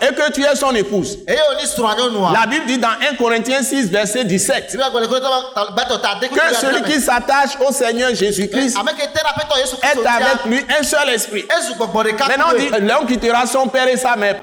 et 0.00 0.14
que 0.14 0.32
tu 0.32 0.44
es 0.44 0.54
son 0.54 0.74
épouse, 0.74 1.18
la 1.26 2.46
Bible 2.46 2.66
dit 2.66 2.78
dans 2.78 2.88
1 2.88 3.16
Corinthiens 3.16 3.62
6, 3.62 3.90
verset 3.90 4.24
17, 4.24 4.70
sibe 4.70 4.82
gbɔle 4.90 5.08
kure 5.08 5.20
tɔ 5.20 5.64
gbɛtɔ 5.72 6.00
ta 6.02 6.14
de 6.20 6.26
que 6.28 6.54
celui 6.54 6.82
qui 6.82 7.00
s'attache 7.00 7.58
au 7.66 7.72
Seigneur 7.72 8.14
Jésus-Christ 8.14 8.76
est 8.76 10.06
avec 10.06 10.44
lui 10.46 10.64
un 10.78 10.82
seul 10.82 11.08
esprit. 11.10 11.44
Maintenant, 11.48 12.46
on 12.52 12.58
dit, 12.58 12.68
l'homme 12.80 13.06
quittera 13.06 13.46
son 13.46 13.66
père 13.68 13.88
et 13.88 13.96
sa 13.96 14.16
mère 14.16 14.42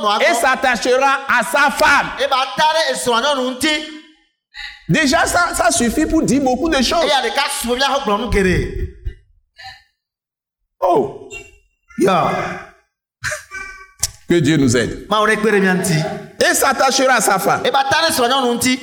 nɔa 0.00 0.18
et 0.22 0.34
s'attachera 0.34 1.20
à 1.28 1.42
sa 1.44 1.70
femme. 1.70 2.10
nyɔnu 3.06 3.50
ŋti 3.52 4.00
Déjà, 4.88 5.24
ça, 5.24 5.54
ça 5.54 5.70
suffit 5.70 6.04
pour 6.04 6.22
dire 6.22 6.40
beaucoup 6.42 6.68
de 6.68 6.82
choses. 6.82 7.08
Que 14.28 14.34
Dieu 14.38 14.56
nous 14.56 14.76
aide. 14.76 15.06
Et 16.40 16.54
s'attachera 16.54 17.14
à 17.14 17.20
sa 17.20 17.38
femme. 17.38 17.62
nyɔnu 17.64 18.54
ŋti 18.56 18.78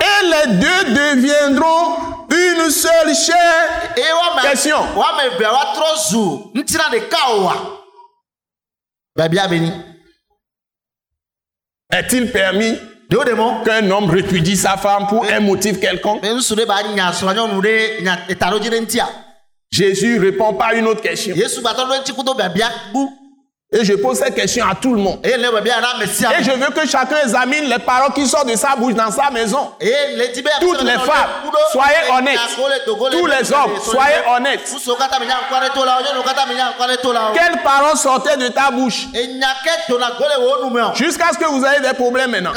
Et 0.00 0.24
les 0.26 0.54
deux 0.54 0.84
deviendront 0.94 1.96
une 2.30 2.70
seule 2.70 3.14
chair. 3.14 3.92
woame 3.96 4.42
Question. 4.42 4.78
woame 4.96 5.20
evea 5.32 5.52
woatrɔ 5.52 6.10
zu 6.10 6.50
ŋutina 6.54 6.84
ɖeka 6.90 7.16
oa 7.38 7.54
biabia 9.16 9.48
be 9.48 9.60
ni 9.60 9.72
Est-il 11.92 12.32
permis 12.32 12.76
qu'un 13.64 13.88
homme 13.90 14.10
répudie 14.10 14.56
sa 14.56 14.76
femme 14.76 15.06
pour 15.06 15.24
un 15.26 15.38
motif 15.40 15.78
quelconque? 15.78 16.22
Jésus 19.74 20.18
répond 20.18 20.54
par 20.54 20.72
une 20.74 20.86
autre 20.86 21.00
question. 21.00 21.34
Et 23.76 23.84
je 23.84 23.94
pose 23.94 24.18
cette 24.18 24.36
question 24.36 24.64
à 24.70 24.74
tout 24.76 24.94
le 24.94 25.00
monde. 25.00 25.18
Et 26.38 26.44
je 26.44 26.50
veux 26.52 26.70
que 26.72 26.86
chacun 26.86 27.16
examine 27.24 27.64
les 27.64 27.78
paroles 27.80 28.12
qui 28.14 28.24
sortent 28.26 28.48
de 28.48 28.56
sa 28.56 28.76
bouche 28.76 28.94
dans 28.94 29.10
sa 29.10 29.30
maison. 29.32 29.72
Toutes 30.60 30.82
les 30.82 30.92
femmes, 30.92 31.30
soyez 31.72 31.96
honnêtes. 32.16 32.38
Tous 33.10 33.26
les 33.26 33.52
hommes, 33.52 33.72
soyez 33.82 34.14
honnêtes. 34.36 34.60
Quelles 37.34 37.62
paroles 37.62 37.96
sortaient 37.96 38.36
de 38.36 38.48
ta 38.48 38.70
bouche? 38.70 39.06
Jusqu'à 40.94 41.32
ce 41.32 41.38
que 41.38 41.44
vous 41.46 41.64
ayez 41.64 41.80
des 41.80 41.94
problèmes 41.94 42.30
maintenant 42.30 42.52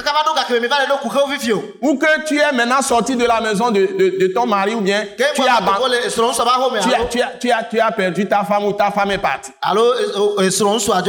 Ou 1.81 1.95
que 1.97 2.25
tu 2.27 2.37
es 2.39 2.51
maintenant 2.51 2.81
sorti 2.83 3.15
de 3.15 3.25
la 3.25 3.41
maison 3.41 3.71
de, 3.71 3.79
de, 3.97 4.17
de 4.19 4.33
ton 4.33 4.45
mari 4.45 4.75
ou 4.75 4.81
bien 4.81 5.03
tu 5.35 5.41
as, 5.41 5.61
tu, 6.83 6.91
as, 7.21 7.27
tu, 7.39 7.51
as, 7.51 7.63
tu 7.63 7.79
as 7.79 7.91
perdu 7.91 8.27
ta 8.27 8.43
femme 8.43 8.65
ou 8.65 8.73
ta 8.73 8.91
femme 8.91 9.09
est 9.11 9.17
partie. 9.17 9.51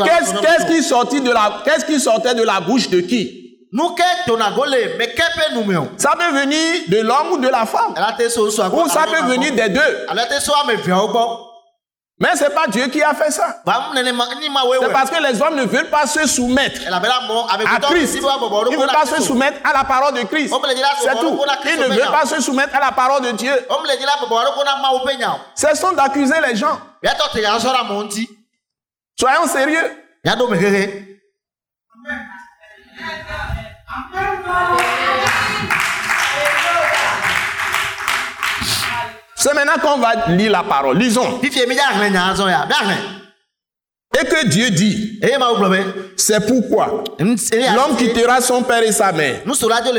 Qu'est-ce 0.05 0.67
qui, 0.67 0.83
sortit 0.83 1.21
de 1.21 1.31
la- 1.31 1.63
qu'est-ce 1.65 1.85
qui 1.85 2.01
sortait 2.01 2.35
de 2.35 2.43
la 2.43 2.61
bouche 2.61 2.89
de 2.89 3.01
qui? 3.01 3.45
Ça 5.99 6.13
peut 6.19 6.33
venir 6.41 6.83
de 6.89 7.01
l'homme 7.03 7.33
ou 7.33 7.39
de 7.39 7.49
la 7.49 7.67
femme. 7.67 7.93
Ou 8.85 8.89
ça 8.89 9.01
peut 9.07 9.27
venir 9.29 9.53
des 9.55 9.69
deux. 9.69 10.07
Mais 12.21 12.35
ce 12.35 12.45
n'est 12.45 12.51
pas 12.51 12.67
Dieu 12.67 12.89
qui 12.89 13.01
a 13.01 13.15
fait 13.15 13.31
ça. 13.31 13.59
woe 14.65 14.79
C'est 14.81 14.93
parce 14.93 15.11
que 15.11 15.23
les 15.23 15.41
hommes 15.41 15.55
ne 15.55 15.65
veulent 15.67 15.89
pas 15.91 16.05
se 16.07 16.27
soumettre 16.27 16.81
à 17.69 17.79
Christ. 17.95 18.15
Ils 18.73 18.73
ne 18.73 18.77
veulent 18.81 18.89
pas 18.93 19.07
se 19.07 19.23
soumettre 19.29 19.59
à 19.63 19.73
la 19.73 19.85
parole 19.85 20.15
de 20.15 20.23
Christ. 20.23 20.51
C'est 21.05 21.11
tout. 21.21 21.37
Ils 21.65 21.79
ne 21.79 21.83
veulent 21.95 22.11
pas 22.11 22.27
se 22.27 22.41
soumettre 22.41 22.75
à 22.75 22.81
la 22.81 22.91
parole 22.93 23.23
de 23.23 23.31
Dieu. 23.33 23.53
Cessons 25.55 25.93
d'accuser 25.93 26.41
les 26.45 26.57
gens. 26.57 26.77
Soyons 29.19 29.47
sérieux. 29.49 29.91
C'est 39.37 39.55
maintenant 39.55 39.79
qu'on 39.81 39.99
va 39.99 40.27
lire 40.29 40.51
la 40.53 40.63
parole. 40.63 40.99
Lisons. 40.99 41.41
Et 44.21 44.25
que 44.25 44.47
Dieu 44.47 44.71
dit, 44.71 45.21
c'est 46.17 46.45
pourquoi 46.47 47.05
l'homme 47.19 47.97
quittera 47.97 48.41
son 48.41 48.63
père 48.63 48.83
et 48.83 48.91
sa 48.91 49.13
mère 49.13 49.43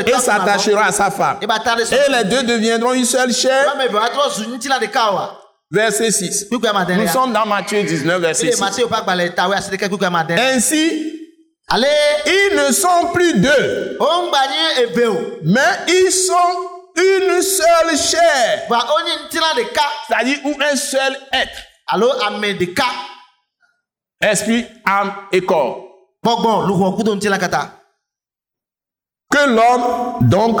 et 0.06 0.12
s'attachera 0.20 0.84
à 0.86 0.92
sa 0.92 1.10
femme. 1.10 1.38
Et 1.40 1.46
les 2.10 2.24
deux 2.24 2.42
deviendront 2.42 2.92
une 2.92 3.04
seule 3.06 3.32
chair. 3.32 3.74
Verset 5.70 6.10
6. 6.10 6.44
kpikpɛ 6.48 6.68
ama 6.68 6.84
dɛn 6.84 6.98
Nous 6.98 7.08
sommes 7.08 7.32
dans 7.32 7.46
Matthieu 7.46 7.82
19, 7.82 8.20
verset 8.20 8.46
ile 8.46 8.52
6. 8.52 8.60
matthew 8.60 8.86
ƒe 8.88 8.94
agbalẽ 8.94 9.34
tawe 9.34 9.54
asi 9.54 9.70
ɖeke 9.70 9.88
kpikpɛ 9.88 10.06
ama 10.06 10.24
dɛn 10.24 10.38
Ainsi, 10.38 11.12
ale 11.68 11.86
ils 12.26 12.56
ne 12.56 12.72
sont 12.72 13.12
plus 13.12 13.34
deux, 13.40 13.96
mais 15.44 15.60
ils 15.88 16.10
sont 16.12 16.70
une 16.96 17.40
seule 17.42 17.96
chair, 17.96 18.66
c'est-à-dire 20.08 20.38
ou 20.44 20.54
un 20.60 20.76
seul 20.76 21.16
être, 21.32 21.62
alo 21.86 22.10
ame 22.26 22.52
ɖeka 22.58 22.84
esprit, 24.20 24.66
âme 24.84 25.12
et 25.32 25.40
corps. 25.42 25.86
Que 29.32 29.48
l'homme, 29.48 30.28
donc, 30.28 30.60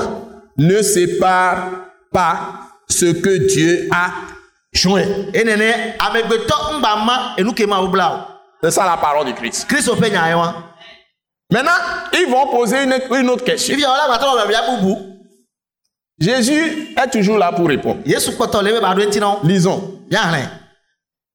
ne 0.56 0.80
sépare 0.80 1.70
pas 2.12 2.38
ce 2.88 3.06
que 3.06 3.36
Dieu 3.52 3.88
a 3.92 4.10
joint. 4.72 5.04
C'est 8.62 8.70
ça 8.70 8.84
la 8.84 8.96
parole 8.96 9.26
de 9.26 9.32
Christ. 9.32 9.66
Maintenant, 11.52 11.70
ils 12.12 12.30
vont 12.30 12.46
poser 12.48 12.84
une, 12.84 12.94
une 13.16 13.30
autre 13.30 13.44
question. 13.44 13.76
Jésus 16.18 16.94
est 16.96 17.10
toujours 17.10 17.38
là 17.38 17.52
pour 17.52 17.66
répondre. 17.68 18.00
Lisons. 19.44 20.00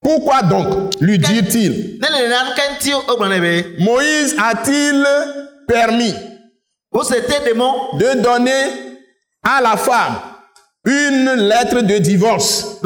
Pourquoi 0.06 0.44
donc 0.44 0.94
lui 1.02 1.18
dit-il? 1.18 1.98
Ne 2.00 2.08
le 2.08 2.28
nenea 2.28 2.44
nu 2.46 2.52
ke 2.54 2.64
ŋuti 2.72 2.92
wogblɔ 2.94 3.28
nɛ 3.32 3.40
be 3.42 3.54
Moïse 3.82 4.36
a-t-il 4.38 5.04
permis 5.68 6.14
mɔ 6.94 7.98
de 7.98 8.22
donner 8.22 9.00
à 9.42 9.62
la 9.62 9.76
femme 9.78 10.20
une 10.86 11.32
lettre 11.48 11.82
de 11.82 11.98
divorce 11.98 12.80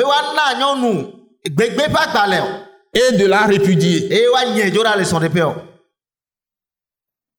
et 2.94 3.12
de 3.18 3.26
la 3.26 3.42
répudier 3.42 4.10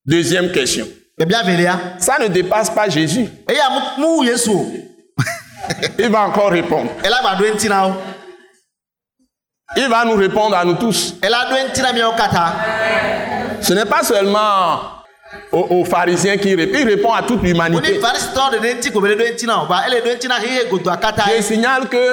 Deuxième 0.07 0.53
question. 0.53 0.87
Ça 1.99 2.19
ne 2.19 2.29
dépasse 2.29 2.71
pas 2.71 2.89
Jésus. 2.89 3.29
Il 5.99 6.09
va 6.09 6.23
encore 6.23 6.51
répondre. 6.51 6.91
Il 9.77 9.89
va 9.89 10.05
nous 10.05 10.17
répondre 10.17 10.57
à 10.57 10.65
nous 10.65 10.75
tous. 10.75 11.15
Ce 13.61 13.73
n'est 13.75 13.85
pas 13.85 14.03
seulement 14.03 15.00
aux, 15.53 15.67
aux 15.81 15.85
pharisiens 15.85 16.37
qui 16.37 16.55
répond, 16.55 16.79
il 16.79 16.89
répond 16.89 17.13
à 17.13 17.23
toute 17.23 17.43
l'humanité. 17.43 17.99
farisitɔ 18.01 18.43
ɖe 18.53 18.59
ɖe 18.61 18.75
ŋuti 18.75 18.91
ko 18.93 19.01
be 19.01 19.09
le 19.09 19.17
ɖo 19.17 19.25
eŋuti 19.29 19.47
na 19.47 19.63
o 19.63 19.67
ba 19.67 19.85
ele 19.87 20.01
ɖo 20.01 20.09
eŋuti 20.11 20.29
na 20.29 20.39
hehe 20.41 20.69
godoa 20.71 20.97
katã 20.97 21.25
Je 21.37 21.43
signale 21.43 21.89
que 21.89 22.05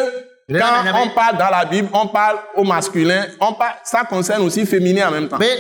quand 0.50 1.04
on 1.04 1.10
parle 1.10 1.38
dans 1.38 1.50
la 1.50 1.66
Bible, 1.66 1.90
on 1.92 2.08
parle 2.08 2.38
au 2.56 2.64
masculin, 2.64 3.26
on 3.42 3.52
parle, 3.54 3.74
ça 3.84 4.06
concerne 4.06 4.44
aussi 4.44 4.66
féminin 4.66 5.10
en 5.10 5.12
même 5.12 5.28
temps. 5.28 5.38
ye 5.42 5.60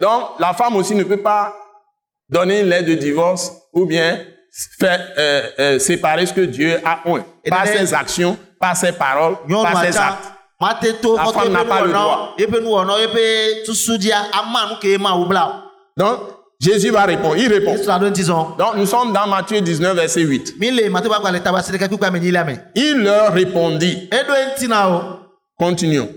Donc, 0.00 0.22
la 0.38 0.52
femme 0.54 0.76
aussi 0.76 0.94
ne 0.94 1.02
peut 1.02 1.16
pas 1.20 1.52
donner 2.28 2.60
une 2.60 2.68
lettre 2.68 2.86
de 2.88 2.94
divorce 2.94 3.52
ou 3.72 3.84
bien 3.84 4.20
faire 4.78 5.00
euh, 5.18 5.42
euh, 5.58 5.78
séparer 5.80 6.26
ce 6.26 6.32
que 6.32 6.42
Dieu 6.42 6.78
a 6.84 7.00
oint 7.06 7.24
par 7.48 7.66
ses 7.66 7.92
actions, 7.92 8.38
par 8.60 8.76
ses 8.76 8.92
paroles, 8.92 9.36
par 9.48 9.84
ses 9.84 9.96
actes. 9.98 10.28
La 10.60 11.32
femme 11.32 11.52
n'a 11.52 11.64
pas 11.64 11.84
le 11.84 11.90
droit. 11.92 12.34
Donc, 15.96 16.18
Jésus 16.60 16.90
va 16.90 17.04
répondre. 17.06 17.36
Il 17.38 17.48
répond. 17.50 17.74
Donc, 18.58 18.76
nous 18.76 18.86
sommes 18.86 19.12
dans 19.14 19.26
Matthieu 19.26 19.60
19, 19.62 19.96
verset 19.96 20.20
8. 20.20 20.54
mi 20.60 20.70
le 20.70 20.90
mate 20.90 21.06
ƒe 21.06 21.14
agbalẽ 21.14 21.40
ta 21.40 21.52
ba 21.52 21.62
se 21.62 21.72
ɖeka 21.72 21.88
kpekpe 21.88 22.04
ame 22.04 22.20
nyilia 22.20 22.44
me 22.44 22.54
Il 22.74 23.02
leur 23.02 23.32
répondit. 23.32 24.08
wo 24.12 25.02
Continuons. 25.58 26.08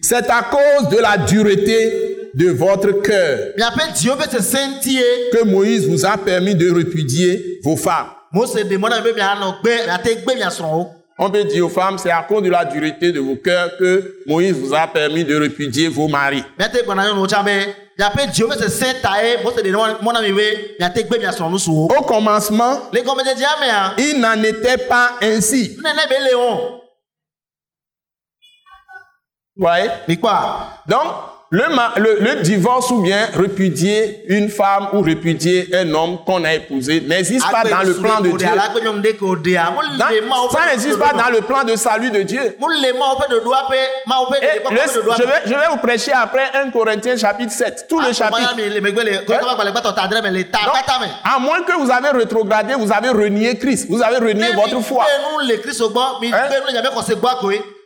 C'est 0.00 0.30
à 0.30 0.42
cause 0.42 0.88
de 0.90 0.98
la 0.98 1.16
dureté 1.18 2.30
de 2.34 2.50
votre 2.50 2.92
cœur 3.02 3.38
que 3.56 5.44
Moïse 5.44 5.88
vous 5.88 6.04
a 6.04 6.16
permis 6.16 6.54
de 6.54 6.70
répudier 6.70 7.60
vos 7.64 7.76
femmes. 7.76 8.06
On 11.18 11.30
peut 11.30 11.44
dire 11.44 11.64
aux 11.64 11.70
femmes, 11.70 11.96
c'est 11.96 12.10
à 12.10 12.22
cause 12.22 12.42
de 12.42 12.50
la 12.50 12.64
dureté 12.66 13.10
de 13.10 13.20
vos 13.20 13.36
cœurs 13.36 13.70
que 13.78 14.18
Moïse 14.26 14.52
vous 14.52 14.74
a 14.74 14.86
permis 14.86 15.24
de 15.24 15.34
répudier 15.34 15.88
vos 15.88 16.08
maris. 16.08 16.44
Au 21.68 22.02
commencement, 22.02 22.90
gɔmedzedzea 22.92 23.48
mea 23.60 23.94
il 23.96 24.20
n'en 24.20 24.42
était 24.42 24.76
pas 24.76 25.12
ainsi. 25.22 25.78
Vous 29.56 29.64
voyez? 29.64 29.88
Donc, 30.86 31.02
le, 31.50 31.62
le- 31.96 32.18
le 32.20 32.42
divorce 32.42 32.90
ou 32.90 33.02
bien 33.02 33.28
répudier 33.34 34.24
une 34.28 34.48
femme 34.48 34.88
ou 34.92 35.00
répudier 35.00 35.68
un 35.74 35.94
homme 35.94 36.18
qu'on 36.26 36.42
a 36.44 36.54
épousé 36.54 37.00
n'existe 37.00 37.46
pas 37.50 37.62
dans 37.70 37.82
le 37.86 37.94
plan 37.94 38.20
de 38.20 38.30
Dieu. 38.38 38.48
Dans- 39.96 40.06
ça 40.50 40.66
n'existe 40.70 40.98
pas 40.98 41.12
dans 41.12 41.30
le 41.30 41.40
plan 41.42 41.62
de 41.64 41.76
salut 41.76 42.10
de 42.10 42.22
Dieu. 42.22 42.56
Et 44.42 44.58
le- 44.74 44.80
ɖoɖoa 45.02 45.16
je, 45.18 45.22
vais, 45.22 45.40
je 45.46 45.50
vais 45.54 45.68
vous 45.70 45.76
prêcher 45.78 46.12
après 46.12 46.50
1 46.54 46.70
Corinthiens 46.70 47.16
chapitre 47.16 47.52
7, 47.52 47.86
tout 47.88 48.00
le 48.00 48.06
chapitre. 48.12 48.54
Donc, 49.26 49.38
kpata 50.72 50.98
me 51.00 51.06
à 51.34 51.38
moins 51.38 51.62
que 51.62 51.72
vous 51.80 51.90
avez 51.90 52.10
rétrogradé, 52.10 52.74
vous 52.74 52.92
avez 52.92 53.10
renié 53.10 53.56
Christ, 53.56 53.86
vous 53.88 54.02
avez 54.02 54.16
renié 54.18 54.48
votre 54.54 54.80
foi. 54.82 55.04
Hein? 56.32 56.48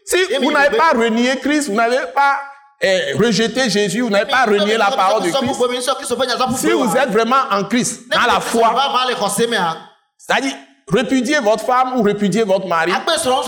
Si 0.05 0.17
vous 0.41 0.51
n'avez 0.51 0.77
pas 0.79 0.91
renié 0.99 1.37
Christ, 1.43 1.69
vous 1.69 1.77
n'avez 1.77 1.99
pas 2.15 2.41
eh, 2.83 3.12
rejeté 3.14 3.68
Jésus, 3.68 4.01
vous 4.01 4.11
n'avez 4.11 4.31
pas 4.31 4.45
renié 4.45 4.76
la 4.76 4.91
parole 4.91 5.22
de 5.22 5.31
Christ. 5.31 5.61
Si 6.57 6.70
vous 6.72 6.97
êtes 6.97 7.11
vraiment 7.11 7.43
en 7.51 7.64
Christ, 7.64 8.03
dans 8.11 8.22
la 8.33 8.41
foi, 8.41 8.74
mea 9.49 9.76
c'est-à-dire 10.16 10.55
répudier 10.93 11.39
votre 11.39 11.64
femme 11.64 11.99
ou 11.99 12.03
répudier 12.03 12.43
votre 12.43 12.66
mari, 12.66 12.93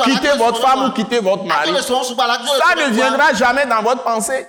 quitter 0.04 0.28
votre 0.38 0.60
femme 0.60 0.84
ou 0.84 0.90
quitter 0.92 1.18
votre 1.18 1.44
mari, 1.44 1.70
ça 1.82 2.74
ne 2.76 2.92
viendra 2.94 3.32
jamais 3.34 3.66
dans 3.66 3.82
votre 3.82 4.02
pensée. 4.04 4.46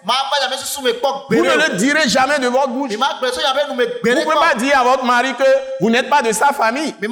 Vous 1.29 1.43
ne 1.43 1.55
le 1.69 1.75
direz 1.77 2.07
jamais 2.07 2.37
de 2.39 2.47
votre 2.47 2.67
bouche. 2.69 2.91
Vous 2.91 2.99
ne 2.99 4.23
pouvez 4.23 4.35
pas 4.35 4.53
dire 4.55 4.79
à 4.79 4.83
votre 4.83 5.05
mari 5.05 5.33
que 5.33 5.43
vous 5.81 5.89
n'êtes 5.89 6.07
pas 6.09 6.21
de 6.21 6.31
sa 6.31 6.47
famille. 6.53 6.93
Et 7.01 7.07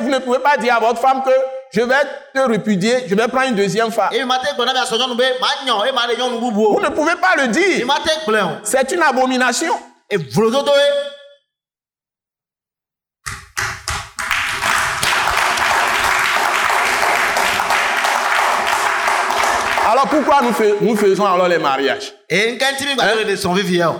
vous 0.00 0.08
ne 0.08 0.18
pouvez 0.18 0.38
pas 0.38 0.56
dire 0.56 0.76
à 0.76 0.80
votre 0.80 1.00
femme 1.00 1.22
que 1.22 1.30
je 1.74 1.80
vais 1.80 1.94
te 2.34 2.40
répudier, 2.48 3.04
je 3.08 3.14
vais 3.14 3.26
prendre 3.28 3.48
une 3.48 3.54
deuxième 3.56 3.90
femme. 3.90 4.10
Vous 6.74 6.80
ne 6.80 6.88
pouvez 6.90 7.16
pas 7.16 7.34
le 7.36 7.48
dire. 7.48 7.86
C'est 8.62 8.92
une 8.92 9.02
abomination. 9.02 9.74
Alors 19.86 20.06
pourquoi 20.08 20.40
nous, 20.42 20.52
fais- 20.52 20.74
nous 20.80 20.96
faisons 20.96 21.26
alors 21.26 21.46
les 21.46 21.58
mariages? 21.58 22.14
O 23.02 23.04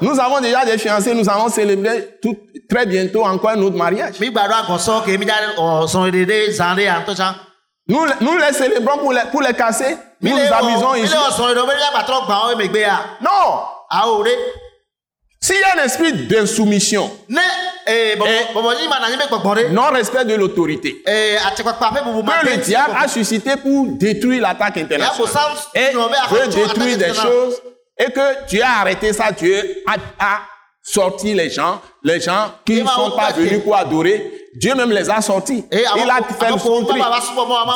Nous 0.01 0.19
avons 0.19 0.41
déjà 0.41 0.65
des 0.65 0.79
fiancés, 0.79 1.13
nous 1.15 1.29
allons 1.29 1.49
célébrer 1.51 2.17
tout, 2.23 2.37
très 2.71 2.87
bientôt 2.87 3.23
encore 3.25 3.51
un 3.51 3.61
autre 3.61 3.77
mariage. 3.77 4.15
Nous, 7.89 8.05
les- 8.05 8.13
nous 8.21 8.39
les 8.39 8.53
célébrons 8.53 8.99
pour 8.99 9.13
les, 9.13 9.21
pour 9.31 9.43
les 9.43 9.53
casser. 9.55 9.97
Nous 10.21 10.31
nous 10.31 10.53
amusons 10.55 10.95
ici. 11.05 11.13
Non. 13.21 13.61
ɖe 13.91 14.29
S'il 15.41 15.57
y 15.57 15.63
a 15.63 15.79
un 15.79 15.85
esprit 15.85 16.13
d'insoumission, 16.27 17.11
Eh. 18.25 18.47
ɖe 19.67 19.69
non-respect 19.71 20.25
de 20.25 20.35
l'autorité, 20.35 21.03
ma 22.23 22.33
que 22.41 22.47
le 22.47 22.57
diable 22.65 22.95
a 22.99 23.09
suscité 23.09 23.57
pour 23.59 23.87
détruire 23.99 24.41
l'attaque 24.41 24.79
internationale. 24.79 25.17
Et 25.75 25.93
veut 26.31 26.47
détruire 26.69 26.97
des 26.97 27.05
choses 27.29 27.63
et 27.99 28.11
que 28.11 28.47
Dieu 28.47 28.63
a 28.63 28.81
arrêté 28.81 29.13
ça, 29.13 29.31
Dieu 29.33 29.83
a, 29.87 29.97
a 30.19 30.41
sorti 30.83 31.35
les 31.35 31.51
gens, 31.51 31.83
les 32.03 32.21
gens 32.21 32.51
qui 32.65 32.81
ne 32.83 32.89
sont 32.89 33.11
pas 33.11 33.33
venus 33.33 33.63
pour 33.63 33.77
adorer. 33.77 34.44
Dieu 34.57 34.75
même 34.75 34.91
les 34.93 35.11
a 35.11 35.21
sortis. 35.21 35.67
Il 35.73 35.85
a 35.85 36.17
fait 36.39 36.51
le 36.51 36.87
tri. 36.87 37.03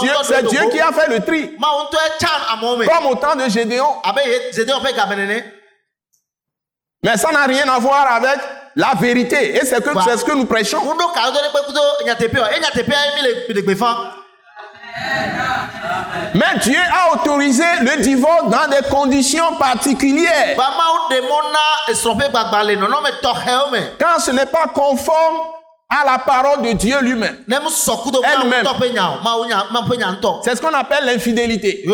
Dieu- 0.01 0.13
C'est 0.23 0.43
Dieu 0.47 0.61
qui 0.71 0.81
a 0.81 0.93
fait 0.93 1.09
le 1.09 1.21
tri. 1.25 1.57
Comme 2.87 3.07
au 3.07 3.15
temps 3.17 3.35
de 3.37 3.49
Gédéon. 3.49 3.97
Mais 7.03 7.17
ça 7.17 7.31
n'a 7.33 7.45
rien 7.45 7.69
à 7.69 7.79
voir 7.79 8.13
avec 8.13 8.39
la 8.77 8.93
vérité. 9.01 9.57
Et 9.57 9.65
c'est 9.65 9.83
que 9.83 9.91
Bah. 9.95 10.03
c'est 10.05 10.17
ce 10.19 10.25
que 10.25 10.33
nous 10.33 10.47
prêchons. 10.47 10.81
Mais 16.35 16.59
Dieu 16.63 16.79
a 16.93 17.15
autorisé 17.15 17.65
le 17.83 18.03
divorce 18.03 18.49
dans 18.51 18.69
des 18.69 18.87
conditions 18.89 19.55
particulières. 19.57 20.57
ba 20.57 20.71
mawo 20.77 21.09
ɖe 21.11 21.21
mɔ 21.23 21.39
na 21.53 21.93
esrɔ̃ 21.93 22.15
ƒe 22.17 22.29
gbagba 22.31 22.65
le 22.65 22.77
nɔnɔme 22.77 23.11
tɔxɛwo 23.23 23.71
me 23.73 23.81
Quand 23.99 24.19
ce 24.21 24.31
n'est 24.33 24.47
pas 24.47 24.67
conforme 24.75 25.39
à 25.89 26.05
la 26.05 26.19
parole 26.19 26.63
de 26.63 26.73
Dieu 26.73 27.01
lui-même. 27.01 27.45
Elle-même. 27.49 28.67
C'est 30.43 30.57
ce 30.57 30.61
qu'on 30.61 30.75
appelle 30.75 31.05
l'infidélité. 31.05 31.85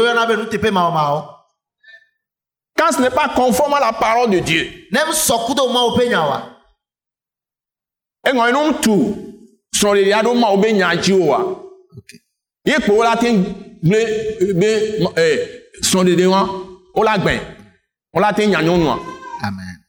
Quand 2.76 2.92
ce 2.92 3.00
n'est 3.00 3.10
pas 3.10 3.28
conforme 3.28 3.74
à 3.74 3.80
la 3.80 3.92
parole 3.92 4.30
de 4.30 4.40
Dieu. 4.40 4.88
ye 12.64 12.78
kpo 12.80 12.94
wola 12.96 13.16
te 13.16 13.28
gble 13.84 14.00
be 14.56 14.70
wa 16.26 16.48
wola 16.94 17.16
wola 18.14 18.32
te 18.32 18.46
nya 18.46 18.62
nyɔnua 18.62 18.98
amen. 19.42 19.80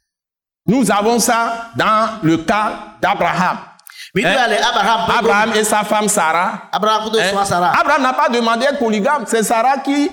Nous 0.68 0.92
avons 0.92 1.20
ça 1.20 1.72
dans 1.78 2.20
le 2.24 2.38
cas 2.38 2.98
d'Abraham 3.02 3.58
le 4.24 4.68
abraham 4.68 5.02
Abraham 5.20 5.52
et 5.56 5.64
sa 5.64 5.84
femme 5.84 6.08
Sarah. 6.08 6.70
Abraham 6.72 7.12
sara 7.46 7.74
Abraham 7.80 8.02
n'a 8.02 8.14
pas 8.14 8.30
demandé 8.30 8.66
d'être 8.66 8.80
polygame. 8.80 9.26
C'est 9.28 9.44
Sarah 9.44 9.78
qui 9.78 10.10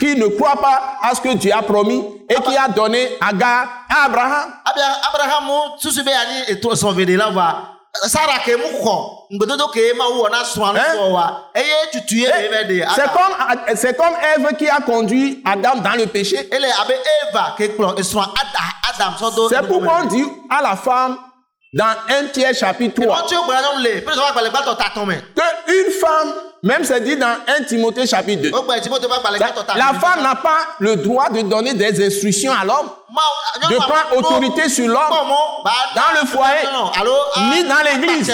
qui 0.00 0.16
ne 0.16 0.26
croit 0.26 0.56
pas 0.60 0.98
à 1.02 1.14
ce 1.14 1.20
que 1.20 1.32
Dieu 1.34 1.52
a 1.54 1.62
promis 1.62 2.04
et 2.28 2.34
qui 2.34 2.56
a 2.56 2.68
donné 2.68 3.08
Agar 3.20 3.66
à 3.88 4.04
Abraham. 4.06 4.52
Abia 4.64 4.84
abraham 5.08 5.48
susu 5.78 6.02
be 6.02 6.10
yanni 6.10 6.42
eto 6.48 6.74
sɔnvede 6.74 7.16
la 7.16 7.30
wa 7.30 7.54
sara 8.08 8.38
ke 8.44 8.56
mu 8.56 8.66
kɔ 8.82 8.96
ŋgbedodo 9.32 9.68
ke 9.72 9.94
mawu 9.96 10.24
wɔ 10.24 10.30
na 10.30 10.42
srɔ̃a 10.42 10.72
nu 10.72 10.78
Hein? 10.80 10.96
sɔ 10.98 11.10
wa 11.12 11.50
eye 11.54 11.90
tutu 11.92 12.16
ye 12.16 12.26
le 12.26 12.48
bɛ 12.52 12.66
de 12.68 12.84
c'est 12.94 13.00
Adam. 13.02 13.12
comme 13.14 13.76
c'est 13.76 13.96
comme 13.96 14.14
Ève 14.34 14.56
qui 14.58 14.68
a 14.68 14.80
conduit 14.80 15.40
Adam 15.46 15.76
dans 15.80 15.94
le 15.96 16.06
péché. 16.06 16.48
Ele 16.52 16.66
abe 16.66 16.92
eva 17.30 17.54
ke 17.56 17.68
kplɔ 17.76 17.94
Ada- 17.94 18.92
adam 18.92 19.30
do 19.36 19.48
C'est 19.48 19.66
pourquoi 19.66 20.00
on 20.02 20.06
dit 20.06 20.24
à 20.50 20.62
la 20.62 20.74
femme 20.76 21.16
dans 21.76 21.94
1 22.08 22.28
Pierre 22.32 22.54
chapitre 22.54 23.02
3 23.04 23.16
ɔtí 23.20 23.36
o 23.36 23.42
gbɛrɛ 23.44 23.60
nyɔnu 23.62 23.82
le 23.84 24.00
pé 24.00 24.12
sɔgbà 24.12 24.32
gbalẹ̀ 24.32 24.50
gbàtọ̀ 24.50 24.76
ta 24.76 24.88
tɔn 24.94 25.06
mɛ 25.06 25.16
que 25.36 25.46
une 25.68 25.92
femme, 25.92 26.32
même 26.62 26.84
c'est 26.84 27.00
dit 27.00 27.16
dans 27.16 27.36
1 27.46 27.64
Timothée 27.64 28.06
chapitre 28.06 28.42
2, 28.44 28.50
o 28.54 28.62
gbɛ 28.62 28.80
tí 28.80 28.88
mo 28.88 28.98
tó 28.98 29.08
bá 29.08 29.18
gbalẹ̀ 29.20 29.38
la, 29.76 29.92
femme 30.00 30.22
n'a 30.22 30.34
pas 30.36 30.60
le 30.78 30.96
droit 30.96 31.28
de 31.28 31.42
donner 31.42 31.74
des 31.74 32.06
instructions 32.06 32.52
à 32.52 32.64
l'homme, 32.64 32.88
de 33.68 33.76
prendre 33.76 34.16
autorité 34.16 34.70
sur 34.70 34.88
l'homme, 34.88 35.12
dans 35.94 36.20
le 36.20 36.26
foyer, 36.26 36.66
ni 37.52 37.64
dans 37.64 37.82
l'église. 37.84 38.32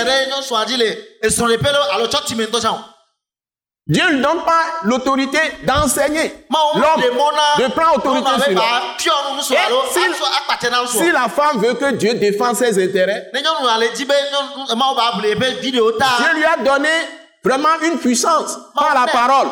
Dieu 3.89 4.05
ne 4.13 4.23
donne 4.23 4.45
pas 4.45 4.63
l'autorité 4.85 5.39
d'enseigner 5.65 6.47
l'homme, 6.81 7.01
de 7.59 7.67
prendre 7.73 7.97
autorité 7.97 8.31
sur 8.41 8.53
l'homme. 8.55 8.63
si- 9.91 9.99
Si 10.99 11.11
la 11.11 11.29
femme 11.29 11.59
veut 11.61 11.75
que 11.75 11.91
Dieu 11.93 12.15
défende 12.15 12.55
ses 12.57 12.79
intérêts, 12.83 13.31
ne 13.35 13.41
nyɔnu 13.41 13.69
ale 13.69 13.89
dzi 13.93 14.05
be 14.05 14.13
nyɔnu 14.15 14.77
mawu 14.77 14.95
b'a 14.95 15.19
blu 15.19 15.29
ebe 15.31 15.61
video 15.61 15.91
ta 15.93 16.07
Dieu 16.19 16.33
lui 16.35 16.45
a 16.45 16.57
donné 16.63 16.91
vraiment 17.45 17.81
une 17.83 17.99
puissance 17.99 18.57
par 18.73 18.95
la 18.95 19.07
parole. 19.11 19.49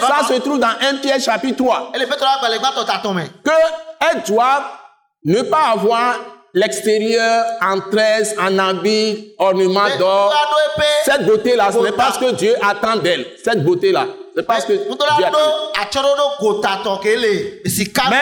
Ça 0.00 0.26
se 0.26 0.40
trouve 0.40 0.58
dans 0.58 0.74
1 0.80 0.94
Pierre 1.02 1.20
chapitre 1.20 1.58
3. 1.58 1.90
ele 1.94 2.06
petro 2.06 2.26
gbalẹ̀ 2.40 2.58
gbàtọ̀ 2.60 2.86
ta 2.86 3.00
tɔn 3.04 3.14
mɛ 3.14 3.26
qu'elles 3.44 4.22
doivent 4.26 4.64
ne 5.26 5.42
pas 5.42 5.72
avoir 5.74 6.14
l'extérieur 6.54 7.44
en 7.62 7.80
tresse, 7.90 8.34
en 8.38 8.58
habit, 8.58 9.34
ornement 9.38 9.88
d'or. 9.98 10.32
Cette 11.04 11.24
beauté-là, 11.26 11.70
ce 11.72 11.78
n'est 11.78 11.92
pas 11.92 12.12
ce 12.12 12.18
que 12.18 12.32
Dieu 12.32 12.54
attend 12.62 12.96
d'elle. 12.96 13.26
Cette 13.44 13.62
beauté-là, 13.64 14.06
c'est 14.36 14.46
pas 14.46 14.60
ce 14.60 14.66
que 14.66 14.72
Dieu 14.72 14.86
attend. 15.26 15.38
Mais-. 18.10 18.16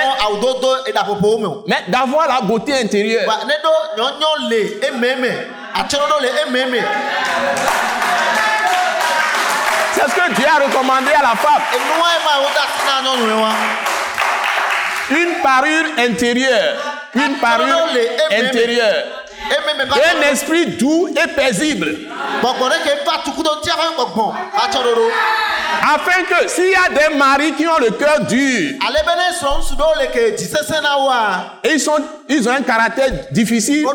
Mais 1.67 1.83
d'avoir 1.89 2.29
la 2.29 2.41
beauté 2.43 2.73
intérieure, 2.75 3.25
c'est 9.95 10.03
ce 10.09 10.15
que 10.15 10.35
Dieu 10.35 10.47
a 10.47 10.65
recommandé 10.65 11.11
à 11.13 11.23
la 11.23 11.35
femme. 11.37 11.63
Une 15.11 15.43
parure 15.43 15.87
intérieure. 15.99 16.77
Une 17.15 17.37
parure 17.39 17.89
intérieure. 18.31 19.05
un 19.95 20.33
esprit 20.33 20.67
doux 20.67 21.09
et 21.09 21.29
paisible. 21.29 21.97
atsɔɖoɖo 24.65 25.11
Afin 25.95 26.23
que 26.25 26.49
s'il 26.49 26.71
y 26.71 26.75
a 26.75 26.89
des 26.89 27.15
maris 27.17 27.53
qui 27.53 27.67
ont 27.67 27.79
le 27.79 27.91
cœur 27.91 28.21
dur, 28.21 28.75
ale 28.87 29.01
be 29.05 29.13
ne 29.17 29.33
srɔ̃ 29.39 29.59
ŋusu 29.59 29.75
ɖewo 29.77 29.95
le 30.01 30.07
ke 30.13 30.37
dzi 30.37 30.47
sesẽ 30.47 30.81
na 30.83 30.99
woa 30.99 31.61
et 31.65 31.73
ils, 31.75 31.81
sont, 31.81 31.97
ils 32.29 32.49
ont 32.49 32.53
un 32.53 32.63
caractère 32.63 33.11
difficile, 33.31 33.87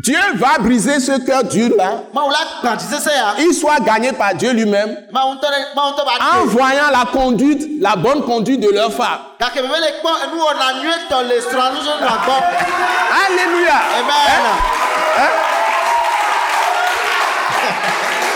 Dieu 0.00 0.18
va 0.36 0.58
briser 0.60 1.00
ce 1.00 1.18
cœur 1.26 1.42
dur-là. 1.42 2.04
ya 2.14 3.34
il 3.40 3.52
soit 3.52 3.80
gagné 3.80 4.12
par 4.12 4.32
Dieu 4.34 4.52
lui-même. 4.52 4.96
En 5.12 6.44
voyant 6.46 6.90
la 6.92 7.04
conduite, 7.12 7.68
la 7.80 7.96
bonne 7.96 8.22
conduite 8.22 8.60
de 8.60 8.70
leur 8.70 8.92
femme. 8.92 9.18
Alléluia. 13.26 13.74
amen. 13.98 15.28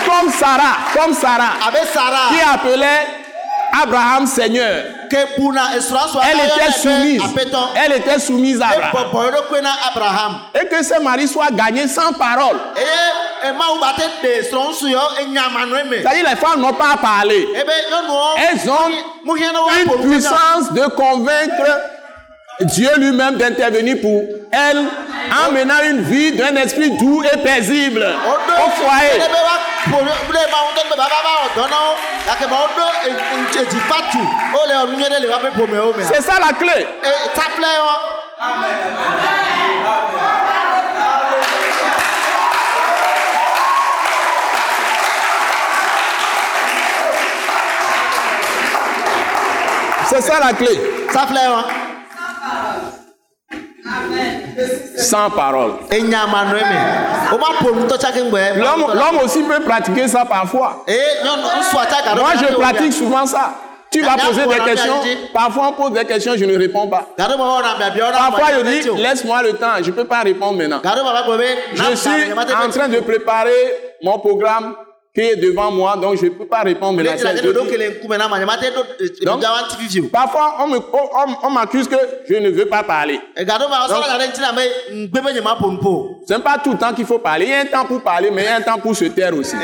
Comme 0.05 0.33
Sarah, 0.33 0.79
comme 0.95 1.15
Sarah, 1.15 1.53
abe 1.67 1.87
sara 1.93 2.29
qui 2.29 2.41
appelait 2.41 3.22
Abraham 3.73 4.27
Seigneur. 4.27 4.85
Elle 5.11 6.41
était 6.41 6.73
soumise. 6.79 7.23
Elle 7.75 7.93
était 7.93 8.18
soumise 8.18 8.61
à 8.61 8.68
Abraham. 9.89 10.41
Et 10.55 10.66
que 10.66 10.83
ce 10.83 11.01
mari 11.03 11.27
soit 11.27 11.51
gagné 11.51 11.89
sans 11.89 12.12
parole. 12.12 12.57
C'est-à-dire 16.03 16.29
les 16.31 16.37
femmes 16.37 16.61
n'ont 16.61 16.73
pas 16.75 16.93
à 16.95 16.97
parler. 16.97 17.49
ebe 17.55 17.73
nyɔnuwo 17.91 18.37
Elles 18.39 18.70
ont 18.70 18.91
une 19.81 20.11
puissance 20.11 20.73
de 20.73 20.87
convaincre 20.95 21.81
Dieu 22.61 22.91
lui-même 22.99 23.37
d'intervenir 23.37 23.97
pour 24.01 24.23
elles 24.53 24.85
en 25.33 25.53
menant 25.53 25.83
une 25.85 26.03
vie 26.03 26.33
d'un 26.33 26.55
esprit 26.57 26.91
doux 26.99 27.23
et 27.25 27.39
paisible 27.39 28.07
au 28.07 28.70
foyer. 28.70 29.23
Ne 29.87 29.93
be 29.93 29.97
wa 29.97 30.03
ƒo 30.03 30.05
nu 30.05 30.11
ɖe 30.33 30.43
mawu 30.53 30.68
ŋutɔ 30.70 30.83
be 30.91 30.97
baba 30.97 31.18
va 31.26 31.33
wɔ 31.43 31.47
dɔ 31.57 31.64
na 31.70 31.78
wo 31.87 31.93
gake 32.26 32.47
ma 32.51 32.57
woɖo 32.62 32.85
edifatu 33.61 34.20
wole 34.55 34.74
wɔ 34.78 34.85
nu 34.89 34.97
nyuie 34.97 35.09
ɖe 35.12 35.18
le 35.20 35.28
woaƒe 35.28 35.51
ƒomewo 35.57 35.97
me 35.97 36.05
C'est 36.05 36.22
ça 36.22 36.39
la 36.41 36.53
clé. 36.53 36.87
wɔ 37.87 37.95
C'est 50.09 50.20
ça 50.20 50.39
la 50.41 50.53
clé. 50.53 50.78
wɔ 51.49 51.82
tsake 57.96 58.20
ŋgbɛ 58.24 58.57
L'homme 58.57 59.18
aussi 59.24 59.42
peut 59.42 59.61
pratiquer 59.62 60.09
ça 60.09 60.24
parfois. 60.24 60.84
Moi, 60.86 62.30
je 62.40 62.55
pratique 62.55 62.92
souvent 62.92 63.26
ça. 63.26 63.55
Tu 63.90 64.00
vas 64.00 64.16
poser 64.16 64.46
des 64.46 64.70
questions. 64.70 64.94
Parfois, 65.34 65.68
on 65.68 65.72
pose 65.72 65.92
des 65.92 66.05
questions, 66.07 66.32
je 66.36 66.44
ne 66.46 66.57
réponds 66.57 66.88
pas. 66.88 67.07
Parfois, 67.16 68.46
je 68.59 68.62
dis, 68.64 69.03
laisse-moi 69.03 69.42
le 69.42 69.53
temps, 69.53 69.66
je 69.82 69.90
ne 69.90 69.92
peux 69.92 70.05
pas 70.05 70.20
répondre 70.22 70.57
maintenant. 70.57 70.80
Je 71.74 71.94
suis 71.94 72.11
en 72.32 72.70
train 72.70 72.88
de 72.88 73.00
préparer 73.00 73.94
mon 74.03 74.18
programme 74.18 74.74
qui 75.15 75.21
est 75.21 75.37
devant 75.37 75.71
moi, 75.71 75.95
donc 76.01 76.17
je 76.19 76.25
ne 76.25 76.31
peux 76.31 76.47
pas 76.47 76.63
répondre 76.63 77.03
la 77.03 77.13
ɖo 77.43 77.53
Donc- 79.27 79.43
o 80.05 80.09
Parfois, 80.09 80.55
on 80.61 80.69
me- 80.69 80.79
on- 81.43 81.51
m'accuse 81.51 81.87
que 81.87 81.97
je 82.27 82.35
ne 82.37 82.49
veux 82.49 82.65
pas 82.65 82.83
parler. 82.83 83.21
o 83.93 83.99
Ce 86.27 86.33
n'est 86.33 86.39
pas 86.41 86.57
tout 86.65 86.73
le 86.73 86.79
temps 86.79 86.95
qu'il 86.95 87.05
faut 87.05 87.19
parler. 87.19 87.45
Il 87.45 87.51
y 87.51 87.55
a 87.55 87.61
un 87.61 87.67
temps 87.67 87.85
pour 87.85 88.01
parler, 88.01 88.31
mais 88.31 88.43
il 88.43 88.47
y 88.47 88.49
a 88.49 88.57
un 88.57 88.63
temps 88.63 88.79
pour 88.79 88.97
se 88.97 89.05
taire 89.05 89.37
aussi. 89.37 89.55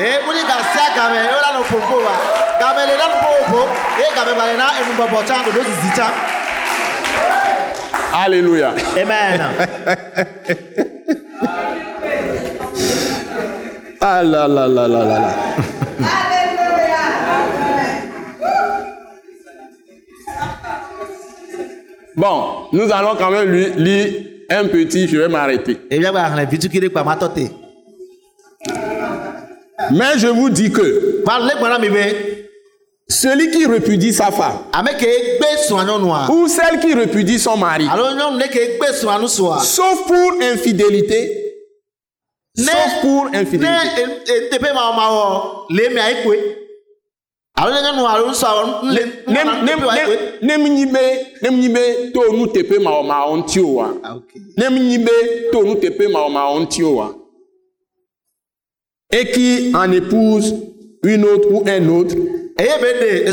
Alléluia. 8.12 8.74
amen 9.00 9.48
Ah 14.00 14.22
là 14.22 14.46
là 14.48 14.66
là 14.68 14.86
là 14.88 15.04
là 15.04 15.18
là. 15.18 15.34
Bon, 22.16 22.66
nous 22.72 22.90
allons 22.92 23.14
quand 23.16 23.30
même 23.30 23.48
lui- 23.50 23.72
lire 23.76 24.12
un 24.50 24.64
petit, 24.64 25.06
je 25.06 25.16
vais 25.18 25.28
m'arrêter. 25.28 25.78
Mais 29.92 30.18
je 30.18 30.26
vous 30.26 30.50
dis 30.50 30.72
que 30.72 31.22
celui 33.08 33.50
qui 33.50 33.66
répudie 33.66 34.12
sa 34.12 34.30
femme 34.32 34.58
nyɔnua 35.86 36.26
ou 36.30 36.48
celle 36.48 36.80
qui 36.80 36.92
répudie 36.94 37.38
son 37.38 37.56
mari, 37.56 37.86
sauf 39.60 40.04
pour 40.06 40.32
infidélité, 40.42 41.47
sauf 42.64 43.00
pour 43.00 43.26
infidélité. 43.32 44.02
ne 44.06 44.48
teƒe 44.50 44.72
mawɔmawɔ 44.74 45.66
le 45.70 45.88
mia 45.94 46.10
yi 46.10 46.22
koe 46.24 46.38
alo 47.56 47.70
ne 47.74 47.80
nyɔnu 47.82 48.06
alo 48.06 48.26
nusɔ 48.28 48.46
Ne 48.82 49.00
nle 49.26 49.64
ne 49.64 49.76
teƒe 49.76 49.86
wa 49.86 49.94
yi 49.94 50.04
koe. 50.06 50.16
ne 50.42 50.56
ne 50.56 50.56
mi 50.62 50.70
nyi 50.70 50.86
be 50.86 50.98
ne 51.42 51.50
mi 51.50 51.56
nyi 51.60 51.68
be 51.68 52.10
to 52.12 52.20
nu 52.32 52.46
mawɔmawɔ 52.78 53.36
ŋuti 53.38 53.60
o 53.60 53.66
to 55.52 55.62
nu 55.62 55.74
teƒe 55.74 56.08
mawɔmawɔ 56.08 56.60
ŋuti 56.60 56.82
o 56.84 56.90
wa. 56.94 57.14
Et 59.10 59.32
qui 59.32 59.72
en 59.74 59.90
épouse 59.92 60.52
une 61.02 61.24
autre 61.24 61.48
ou 61.50 61.64
un 61.66 61.88
autre. 61.88 62.14
Eye 62.58 62.78
be 62.80 62.88
ɖe 63.00 63.26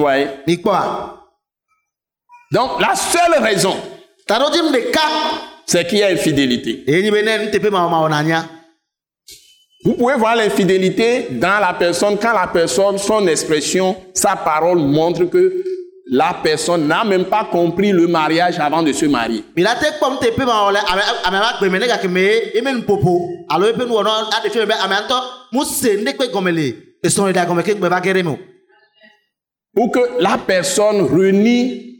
voyez? 0.00 0.28
mi 0.46 0.56
kpɔa 0.58 1.18
Donc 2.52 2.80
la 2.80 2.94
seule 2.94 3.42
raison, 3.42 3.76
c'est 5.66 5.86
qu'il 5.86 5.98
y 5.98 6.02
a 6.02 6.08
infidélité. 6.08 6.84
Vous 9.84 9.94
pouvez 9.94 10.14
voir 10.14 10.36
l'infidélité 10.36 11.26
dans 11.30 11.58
la 11.60 11.72
personne 11.74 12.16
quand 12.16 12.32
la 12.32 12.46
personne, 12.46 12.98
son 12.98 13.26
expression, 13.26 13.96
sa 14.14 14.36
parole 14.36 14.78
montre 14.78 15.24
que 15.24 15.64
la 16.06 16.34
personne 16.42 16.86
n'a 16.86 17.04
même 17.04 17.24
pas 17.24 17.44
compris 17.50 17.90
le 17.90 18.06
mariage 18.06 18.58
avant 18.60 18.82
de 18.82 18.92
se 18.92 19.06
marier. 19.06 19.44
Pour 29.74 29.90
que 29.90 30.00
la 30.20 30.36
personne 30.38 31.02
renie 31.02 31.92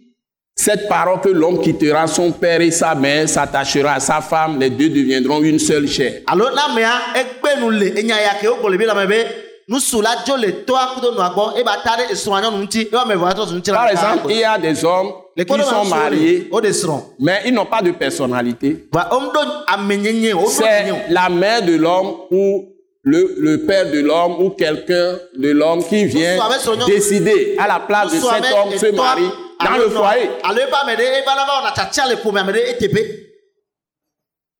cette 0.54 0.86
parole 0.88 1.20
que 1.20 1.30
l'homme 1.30 1.60
quittera 1.60 2.06
son 2.06 2.30
père 2.30 2.60
et 2.60 2.70
sa 2.70 2.94
mère, 2.94 3.28
s'attachera 3.28 3.94
à 3.94 4.00
sa 4.00 4.20
femme, 4.20 4.60
les 4.60 4.70
deux 4.70 4.90
deviendront 4.90 5.42
une 5.42 5.58
seule 5.58 5.88
chair. 5.88 6.20
alo 6.26 6.44
na 6.54 6.66
amea 6.68 6.92
egbe 7.16 7.60
nu 7.60 7.70
le 7.70 7.88
enya 7.98 8.20
ya 8.20 8.34
ke 8.40 8.46
wogblɔ 8.46 8.70
le 8.70 8.78
bi 8.78 8.84
la 8.84 8.94
me 8.94 9.06
be 9.06 9.24
nusu 9.68 9.96
le 9.96 10.02
me 10.02 10.06
su 12.16 12.30
la 12.30 13.72
Par 13.72 13.88
exemple, 13.88 14.26
il 14.28 14.36
y 14.36 14.44
a 14.44 14.58
des 14.58 14.84
hommes 14.84 15.12
qui 15.36 15.46
sont 15.62 15.84
mariés, 15.86 16.50
mais 17.18 17.42
ils 17.46 17.54
n'ont 17.54 17.64
pas 17.66 17.80
de 17.80 17.92
personnalité. 17.92 18.88
ɖo 18.92 20.46
C'est 20.48 20.84
la 21.08 21.28
mère 21.30 21.62
de 21.62 21.76
l'homme 21.76 22.12
ou 22.30 22.71
le, 23.04 23.34
le 23.38 23.58
père 23.66 23.90
de 23.90 23.98
l'homme 24.00 24.40
ou 24.40 24.50
quelqu'un 24.50 25.18
de 25.36 25.50
l'homme 25.50 25.82
qui 25.84 26.04
vient 26.04 26.36
décider 26.86 27.56
à 27.58 27.66
la 27.66 27.80
place 27.80 28.12
de 28.12 28.18
cet 28.18 28.44
homme 28.54 28.78
se 28.78 28.86
etɔa 28.86 28.92
marie 28.96 29.30
dans 29.64 29.76
le 29.78 29.88
foyer. 29.90 30.28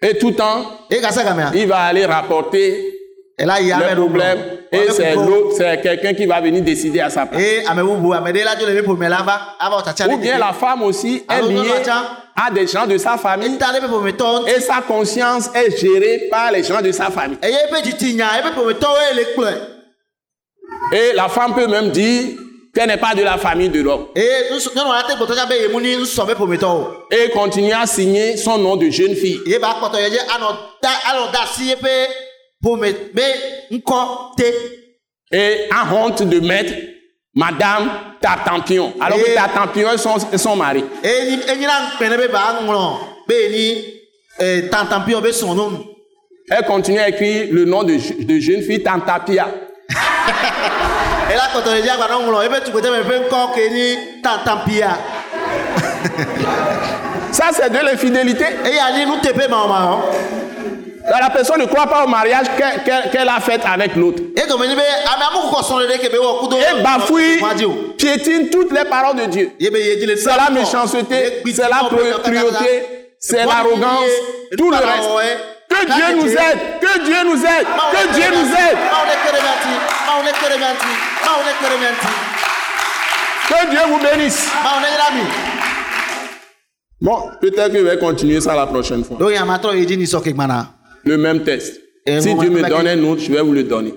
Et 0.05 0.19
tout 0.19 0.31
le 0.31 0.35
temps, 0.35 0.65
il 1.55 1.67
va 1.69 1.79
aller 1.83 2.05
rapporter 2.05 2.89
le 3.39 3.95
problème. 3.95 4.39
et 4.73 4.91
c'est 4.91 5.15
l'autre, 5.15 5.55
c'est 5.57 5.81
quelqu'un 5.81 6.13
qui 6.15 6.27
va 6.27 6.41
venir 6.41 6.63
décider 6.63 7.01
à 7.01 7.11
sa 7.11 7.27
place. 7.27 7.41
Ou 10.09 10.17
bien 10.19 10.39
la 10.39 10.53
femme 10.53 10.83
aussi 10.83 11.25
est 11.31 11.43
liée. 11.43 11.83
À 12.37 12.51
des 12.51 12.67
gens 12.67 12.87
de 12.87 12.99
sa 12.99 13.17
famille 13.19 13.59
et 14.47 14.61
sa 14.61 14.81
conscience 14.83 15.51
est 15.55 15.79
gérée 15.79 16.29
par 16.31 16.51
les 16.53 16.63
gens 16.63 16.81
de 16.81 16.93
sa 16.93 17.11
famille. 17.11 17.39
Et 20.93 21.13
la 21.15 21.29
femme 21.29 21.55
peut 21.55 21.67
même 21.67 21.91
dire 21.91 22.39
qu'elle 22.75 22.89
n'est 22.89 22.97
pas 22.97 23.15
de 23.15 23.23
la 23.23 23.37
famille 23.39 23.69
de 23.69 23.81
l'homme. 23.83 24.07
Et 27.11 27.31
continue 27.31 27.73
à 27.73 27.87
signer 27.87 28.37
son 28.37 28.59
nom 28.59 28.77
de 28.77 28.89
jeune 28.91 29.15
fille. 29.15 29.41
Et 35.35 35.69
a 35.71 35.95
honte 35.95 36.23
de 36.23 36.41
mettre 36.41 36.73
Madame 37.35 37.91
Tartampion. 38.21 38.93
Alors 39.01 39.19
que 39.19 39.31
Et- 39.31 39.35
Tartampion 39.35 39.91
est 39.93 39.99
son, 39.99 40.17
est 40.33 40.39
son 40.39 40.55
mari. 40.57 40.85
ni 43.51 43.85
eh, 44.39 44.69
tantampiɔ 44.71 45.21
be 45.21 45.31
srɔ̃ 45.33 45.55
nyɔnu 45.55 45.79
Elle 46.51 46.65
continue 46.67 46.99
à 46.99 47.09
écrire 47.09 47.49
le 47.53 47.65
nom 47.65 47.83
de, 47.85 47.97
je- 47.99 48.25
de 48.25 48.39
jeune 48.41 48.63
fille 48.63 48.83
Tantapia. 48.83 49.47
ela 51.33 51.49
kpɔtɔ 51.53 51.77
ye 51.77 51.83
dze 51.83 51.91
agba 51.91 52.09
nɔ 52.09 52.27
ŋlɔ 52.29 52.45
ebe 52.47 52.65
tugbedeme 52.65 53.03
ƒe 53.03 53.29
ŋkɔ 53.29 53.55
ke 53.55 53.71
ni 53.73 54.23
tantampia 54.23 54.99
Ça, 57.33 57.45
c'est 57.53 57.71
de 57.71 57.79
l'infidélité. 57.79 58.45
La 61.21 61.29
personne 61.29 61.61
ne 61.61 61.67
croit 61.67 61.87
pas 61.87 62.05
au 62.05 62.09
mariage 62.09 62.47
qu'elle 63.13 63.29
a 63.29 63.39
fait 63.41 63.61
avec 63.65 63.97
l'autre. 63.97 64.23
Et 64.35 64.43
bafouille, 66.83 67.39
piétine 67.99 68.49
toutes 68.49 68.73
les 68.73 68.85
paroles 68.87 69.17
de 69.17 69.27
Dieu. 69.27 69.53
ye 69.61 69.69
be 69.71 69.77
ye 69.77 69.99
dzi 69.99 70.07
le 70.07 70.17
C'est 70.17 70.35
la 70.37 70.49
méchanceté, 70.51 71.43
c'est 71.55 71.69
la 71.69 71.83
cruauté, 71.89 73.13
c'est 73.19 73.45
l'arrogance, 73.45 74.11
tout 74.57 74.71
le 74.71 74.77
reste. 74.77 75.11
Que 75.69 75.85
Dieu 75.87 76.17
nous 76.17 76.29
aide, 76.31 76.59
que 76.81 77.05
Dieu 77.05 77.25
nous 77.25 77.45
aide, 77.45 77.67
que 77.93 78.13
Dieu 78.15 78.25
nous 78.31 78.49
aide, 78.53 78.79
que 83.49 83.71
Dieu 83.71 83.81
vous 83.89 83.99
bénisse. 83.99 84.49
Bon, 87.01 87.31
peut-être 87.41 87.73
que 87.73 87.79
je 87.79 87.85
vais 87.85 87.99
continuer 87.99 88.41
ça 88.41 88.55
la 88.55 88.67
prochaine 88.67 89.05
fois. 89.05 89.19
Le 91.05 91.17
même 91.17 91.43
test. 91.45 91.81
Si 92.07 92.35
Dieu 92.35 92.51
me 92.51 92.69
donne 92.69 92.87
un 92.89 93.03
autre, 93.05 93.21
je 93.23 93.33
vais 93.33 93.41
vous 93.43 93.53
le 93.53 93.63
donner. 93.65 93.95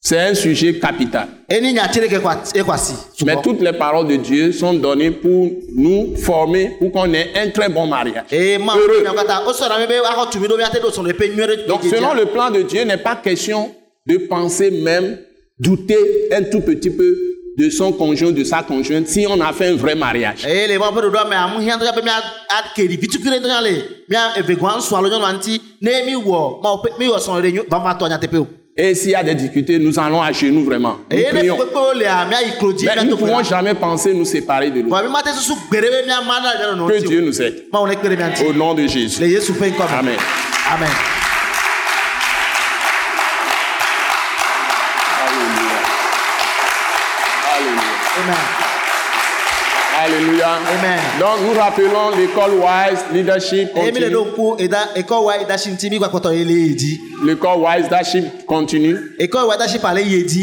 C'est 0.00 0.20
un 0.20 0.34
sujet 0.34 0.78
capital. 0.78 1.28
asi 2.70 2.94
Mais 3.24 3.36
toutes 3.42 3.60
les 3.60 3.72
paroles 3.72 4.06
de 4.06 4.16
Dieu 4.16 4.52
sont 4.52 4.74
données 4.74 5.10
pour 5.10 5.50
nous 5.74 6.16
former, 6.16 6.76
pour 6.78 6.92
qu'on 6.92 7.12
ait 7.12 7.30
un 7.34 7.50
très 7.50 7.68
bon 7.68 7.86
mariage. 7.86 8.24
Heureux. 8.32 9.02
Donc, 11.66 11.82
selon 11.84 12.14
le 12.14 12.26
plan 12.26 12.50
de 12.50 12.62
Dieu, 12.62 12.84
n'est 12.84 12.98
pas 12.98 13.16
question 13.16 13.74
de 14.06 14.18
penser 14.18 14.70
même, 14.70 15.18
douter 15.58 16.28
un 16.32 16.42
tout 16.44 16.60
petit 16.60 16.90
peu 16.90 17.16
de 17.56 17.70
son 17.70 17.92
conjoint, 17.92 18.32
de 18.32 18.44
sa 18.44 18.62
conjointe, 18.62 19.08
si 19.08 19.26
on 19.28 19.40
a 19.40 19.52
fait 19.52 19.68
un 19.68 19.76
vrai 19.76 19.94
mariage. 19.94 20.46
Et 28.78 28.94
s'il 28.94 29.10
y 29.10 29.14
a 29.14 29.22
des 29.22 29.34
difficultés, 29.34 29.78
nous 29.78 29.98
allons 29.98 30.20
à 30.20 30.32
genoux 30.32 30.64
vraiment. 30.64 30.98
Nous 31.10 31.18
prions. 31.32 31.56
Mais 31.56 33.04
nous 33.04 33.10
ne 33.10 33.14
pouvons 33.14 33.42
jamais 33.42 33.72
penser 33.72 34.12
nous 34.12 34.26
séparer 34.26 34.70
de 34.70 34.82
l'autre. 34.82 35.02
nɔ 36.76 36.86
Que 36.86 37.06
Dieu 37.06 37.22
nous 37.22 37.40
aide. 37.40 37.64
Au 37.72 38.52
nom 38.52 38.74
de 38.74 38.86
Jésus. 38.86 39.22
Amen. 39.22 40.16
amen 40.70 40.90
Alléluia. 49.98 50.48
Amen. 50.78 51.00
Donc 51.18 51.40
nous 51.42 51.58
rappelons 51.58 52.10
l'école 52.16 52.52
Wise 52.52 53.04
Leadership 53.12 53.72
continue. 53.72 53.96
L'école 57.24 57.58
Wise 57.58 57.84
Leadership 57.84 58.46
continue. 58.46 58.98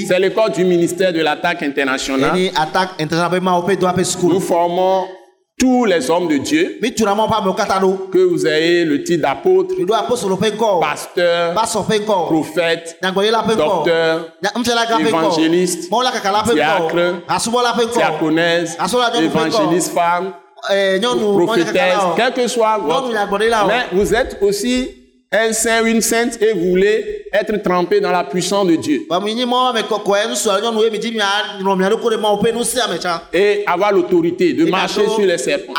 C'est 0.08 0.20
l'école 0.20 0.52
du 0.52 0.64
ministère 0.66 1.14
de 1.14 1.22
l'attaque 1.22 1.64
internationale. 1.64 2.32
dɔa 2.34 3.94
ƒe 3.94 4.28
Nous 4.28 4.40
formons 4.40 5.06
tous 5.60 5.86
les 5.86 6.10
hommes 6.10 6.28
de 6.28 6.38
Dieu, 6.38 6.80
que 6.82 8.18
vous 8.20 8.46
ayez 8.48 8.86
le 8.86 9.04
titre 9.04 9.22
d'apôtre, 9.22 9.76
pasteur, 10.82 11.54
prophète, 12.26 12.98
docteur, 13.56 14.30
évangéliste, 15.00 15.90
diacre, 16.54 17.22
ŋkɔ. 17.28 19.22
évangéliste 19.24 19.92
femme, 19.94 20.34
mɔnyakakala 21.02 21.16
prophétesse, 21.46 21.98
quel 22.16 22.34
que 22.34 22.48
soit 22.48 22.78
votre... 22.80 23.10
Mais 23.68 23.86
vous 23.94 24.14
êtes 24.14 24.38
aussi 24.42 25.03
un 25.34 25.52
saint 25.52 25.82
ou 25.84 25.88
une 25.88 26.02
sainte 26.02 26.40
et 26.42 26.54
vous 26.54 26.70
voulez 26.70 27.26
être 27.34 27.58
trempé 27.64 28.00
dans 28.00 28.12
la 28.12 28.24
puissance 28.24 28.68
de 28.68 28.76
Dieu 28.76 29.08
et 33.34 33.64
avoir 33.66 33.92
l'autorité 33.92 34.54
de 34.54 34.66
marcher 34.66 35.08
sur 35.08 35.26
les 35.26 35.38
serpents. 35.40 35.74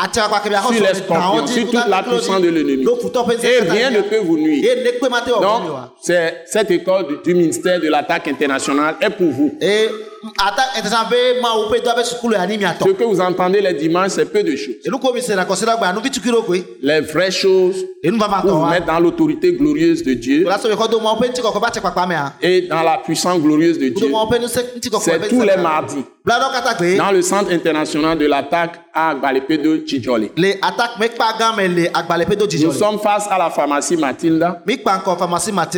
Sur 0.75 0.83
les 0.83 0.93
scorpions, 0.95 1.47
sur 1.47 1.65
toute 1.71 1.87
la 1.87 2.03
puissance 2.03 2.41
de 2.41 2.49
l'ennemi. 2.49 2.83
Et 3.43 3.59
rien 3.71 3.89
ne 3.91 4.01
peut 4.01 4.17
vous 4.17 4.37
nuire. 4.37 4.63
Donc, 5.41 5.61
c'est 6.01 6.43
cette 6.47 6.71
école 6.71 7.21
du 7.23 7.33
ministère 7.33 7.79
de 7.79 7.87
l'attaque 7.87 8.27
internationale 8.27 8.95
est 9.01 9.09
pour 9.09 9.29
vous. 9.31 9.57
Ce 12.79 12.91
que 12.91 13.03
vous 13.03 13.21
entendez 13.21 13.61
les 13.61 13.73
dimanches, 13.73 14.11
c'est 14.11 14.25
peu 14.25 14.43
de 14.43 14.55
choses. 14.55 14.75
koe 14.99 15.13
Les 16.81 17.01
vraies 17.01 17.31
choses 17.31 17.85
ma 18.03 18.41
pour 18.41 18.51
vous 18.51 18.61
wa 18.63 18.69
mettre 18.69 18.85
dans 18.87 18.99
l'autorité 18.99 19.53
glorieuse 19.53 20.03
de 20.03 20.13
Dieu. 20.13 20.45
Mea 22.07 22.33
et 22.41 22.61
dans 22.61 22.83
la 22.83 22.97
puissance 22.97 23.39
glorieuse 23.39 23.77
de 23.77 23.89
Dieu. 23.89 24.07
C'est 25.01 25.29
tous 25.29 25.41
les 25.41 25.57
mardis 25.57 26.03
dans 26.25 27.11
le 27.11 27.21
centre 27.21 27.51
international 27.51 28.17
de 28.17 28.25
l'attaque 28.25 28.81
à 28.93 29.13
Gbalepedo 29.13 29.77
Tchidjoli. 29.85 30.31
le 30.35 30.53
attaque 30.61 30.97
me 30.99 31.07
kpa 31.07 31.35
gã 31.37 31.51
me 31.55 31.67
le 31.67 31.87
agbalẽ 31.93 32.25
pe 32.25 32.35
do 32.35 32.47
Nous 32.47 32.71
sommes 32.71 32.97
face 32.97 33.27
à 33.29 33.37
la 33.37 33.49
pharmacie 33.51 33.95
matilda 33.95 34.63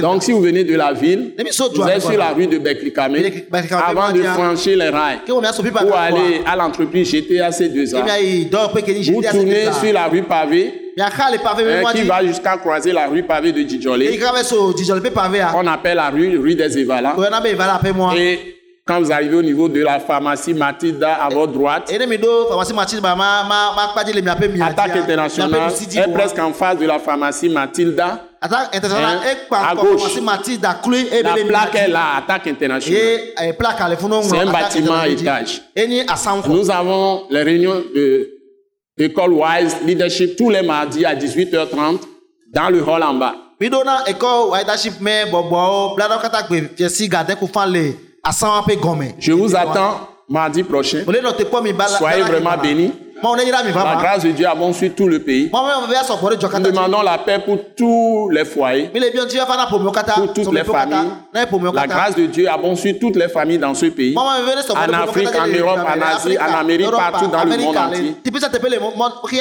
Donc, 0.02 0.24
si 0.24 0.32
vous 0.32 0.42
venez 0.42 0.64
de 0.64 0.76
la 0.76 0.94
ville, 0.94 1.34
vous 1.38 1.88
êtes 1.90 2.02
sur 2.02 2.18
la 2.18 2.30
rue 2.30 2.48
de 2.48 2.60
Beklikame 2.60 3.16
avant 3.86 4.12
de 4.14 4.24
franchir 4.24 4.78
les 4.78 4.90
rails. 4.90 5.20
Pour 5.26 5.98
aller 5.98 6.42
à 6.46 6.56
l'entreprise 6.56 7.10
GTA 7.10 7.50
ke 7.50 7.56
C2A. 7.56 8.04
mia 8.04 8.20
yi 8.22 8.46
dɔ 8.46 8.72
pe 8.74 8.82
ke 8.82 8.92
ni 8.92 9.04
Vous 9.12 9.22
tournez 9.22 9.66
sur 9.82 9.94
la 9.94 10.08
rue 10.08 10.24
pavée. 10.24 10.94
Me 10.98 11.04
hein, 11.04 11.92
qui 11.94 12.04
va 12.04 12.26
jusqu'à 12.26 12.58
croiser 12.58 12.92
la 12.92 13.08
rue 13.08 13.22
pavée 13.24 13.52
de 13.52 13.62
Djidjolé. 13.62 14.20
a 14.24 15.54
On 15.56 15.68
appelle 15.68 15.98
la 15.98 16.10
rue 16.10 16.38
rue 16.38 16.56
des 16.56 16.70
pe 16.70 17.92
mɔ 17.92 18.18
Et 18.18 18.57
quand 18.88 19.02
vous 19.02 19.12
arrivez 19.12 19.36
au 19.36 19.42
niveau 19.42 19.68
de 19.68 19.82
la 19.84 20.00
pharmacie 20.00 20.54
Mathilda 20.54 21.16
à 21.16 21.30
votre 21.30 21.52
droite, 21.52 21.92
matilda 22.74 23.04
mia 24.58 24.66
Attaque 24.68 24.96
internationale 25.04 25.52
est 26.00 26.14
presque 26.14 26.40
en 26.40 26.54
face 26.54 26.78
de 26.80 26.86
la 26.86 27.00
pharmacie 27.00 27.50
international 27.50 28.20
Hein, 29.20 29.20
à 29.72 29.76
gauche. 29.76 30.02
matilda 30.22 30.74
La 31.24 31.34
plaque 31.48 31.76
est 31.76 31.88
là, 31.88 32.04
Attaque 32.18 32.48
internationale. 32.48 33.02
eh, 34.22 34.24
C'est 34.24 34.38
un 34.38 34.46
bâtiment 34.52 34.94
à 34.94 35.08
étage. 35.08 35.62
Nous 36.48 36.70
avons 36.72 37.24
les 37.30 37.44
réunions 37.44 37.84
de 37.96 38.30
École 39.00 39.34
Wise 39.34 39.78
Leadership 39.86 40.36
tous 40.38 40.50
les 40.50 40.62
mardis 40.62 41.04
à 41.06 41.14
18h30 41.16 42.00
dans 42.54 42.70
le 42.70 42.82
hall 42.82 43.04
en 43.04 43.14
bas. 43.16 43.36
Je 49.20 49.32
vous 49.32 49.56
attends 49.56 50.08
mardi 50.30 50.64
prochain. 50.64 51.04
Soyez 51.98 52.22
vraiment 52.24 52.58
bénis. 52.62 52.94
La 53.24 53.96
grâce 53.96 54.24
de 54.24 54.32
Dieu 54.32 54.48
abonde 54.48 54.74
sur 54.76 54.94
tout 54.94 55.08
le 55.08 55.20
pays. 55.20 55.50
Nous 55.52 56.60
demandons 56.60 57.02
la 57.02 57.18
paix 57.18 57.40
pour 57.44 57.58
tous 57.76 58.30
les 58.30 58.46
foyers, 58.46 58.92
pour 60.16 60.34
toutes 60.34 60.54
les 60.54 60.64
familles. 60.64 61.10
La 61.74 61.88
grâce 61.88 62.16
de 62.16 62.26
Dieu 62.26 62.50
abonde 62.50 62.78
sur 62.78 62.98
toutes 63.00 63.16
les 63.16 63.28
familles 63.30 63.58
dans 63.58 63.74
ce 63.74 63.88
pays. 63.88 64.16
En 64.18 64.94
Afrique, 64.94 65.30
en 65.36 65.48
Europe, 65.48 65.80
en 65.80 66.02
Asie, 66.02 66.38
en 66.38 66.60
Amérique, 66.60 66.92
partout 66.92 67.28
dans 67.28 67.44
le 67.44 67.58
monde 67.58 67.78
entier. 67.78 68.16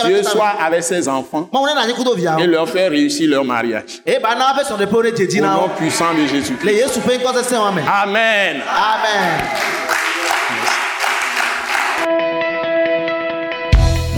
Dieu 0.04 0.22
soit 0.22 0.54
avec 0.64 0.82
ses 0.82 1.08
enfants 1.08 1.48
et 2.38 2.46
leur 2.46 2.68
faire 2.68 2.90
réussir 2.90 3.30
leur 3.30 3.44
mariage. 3.44 4.02
e 4.06 4.18
de 5.02 5.16
jeji 5.16 5.40
Au 5.40 5.44
nom 5.44 5.64
o 5.64 5.68
puissant 5.68 6.14
de 6.14 6.26
Jésus-Christ. 6.26 7.00
mɛ 7.72 7.82
Amen. 7.86 8.62
amen. 8.62 10.05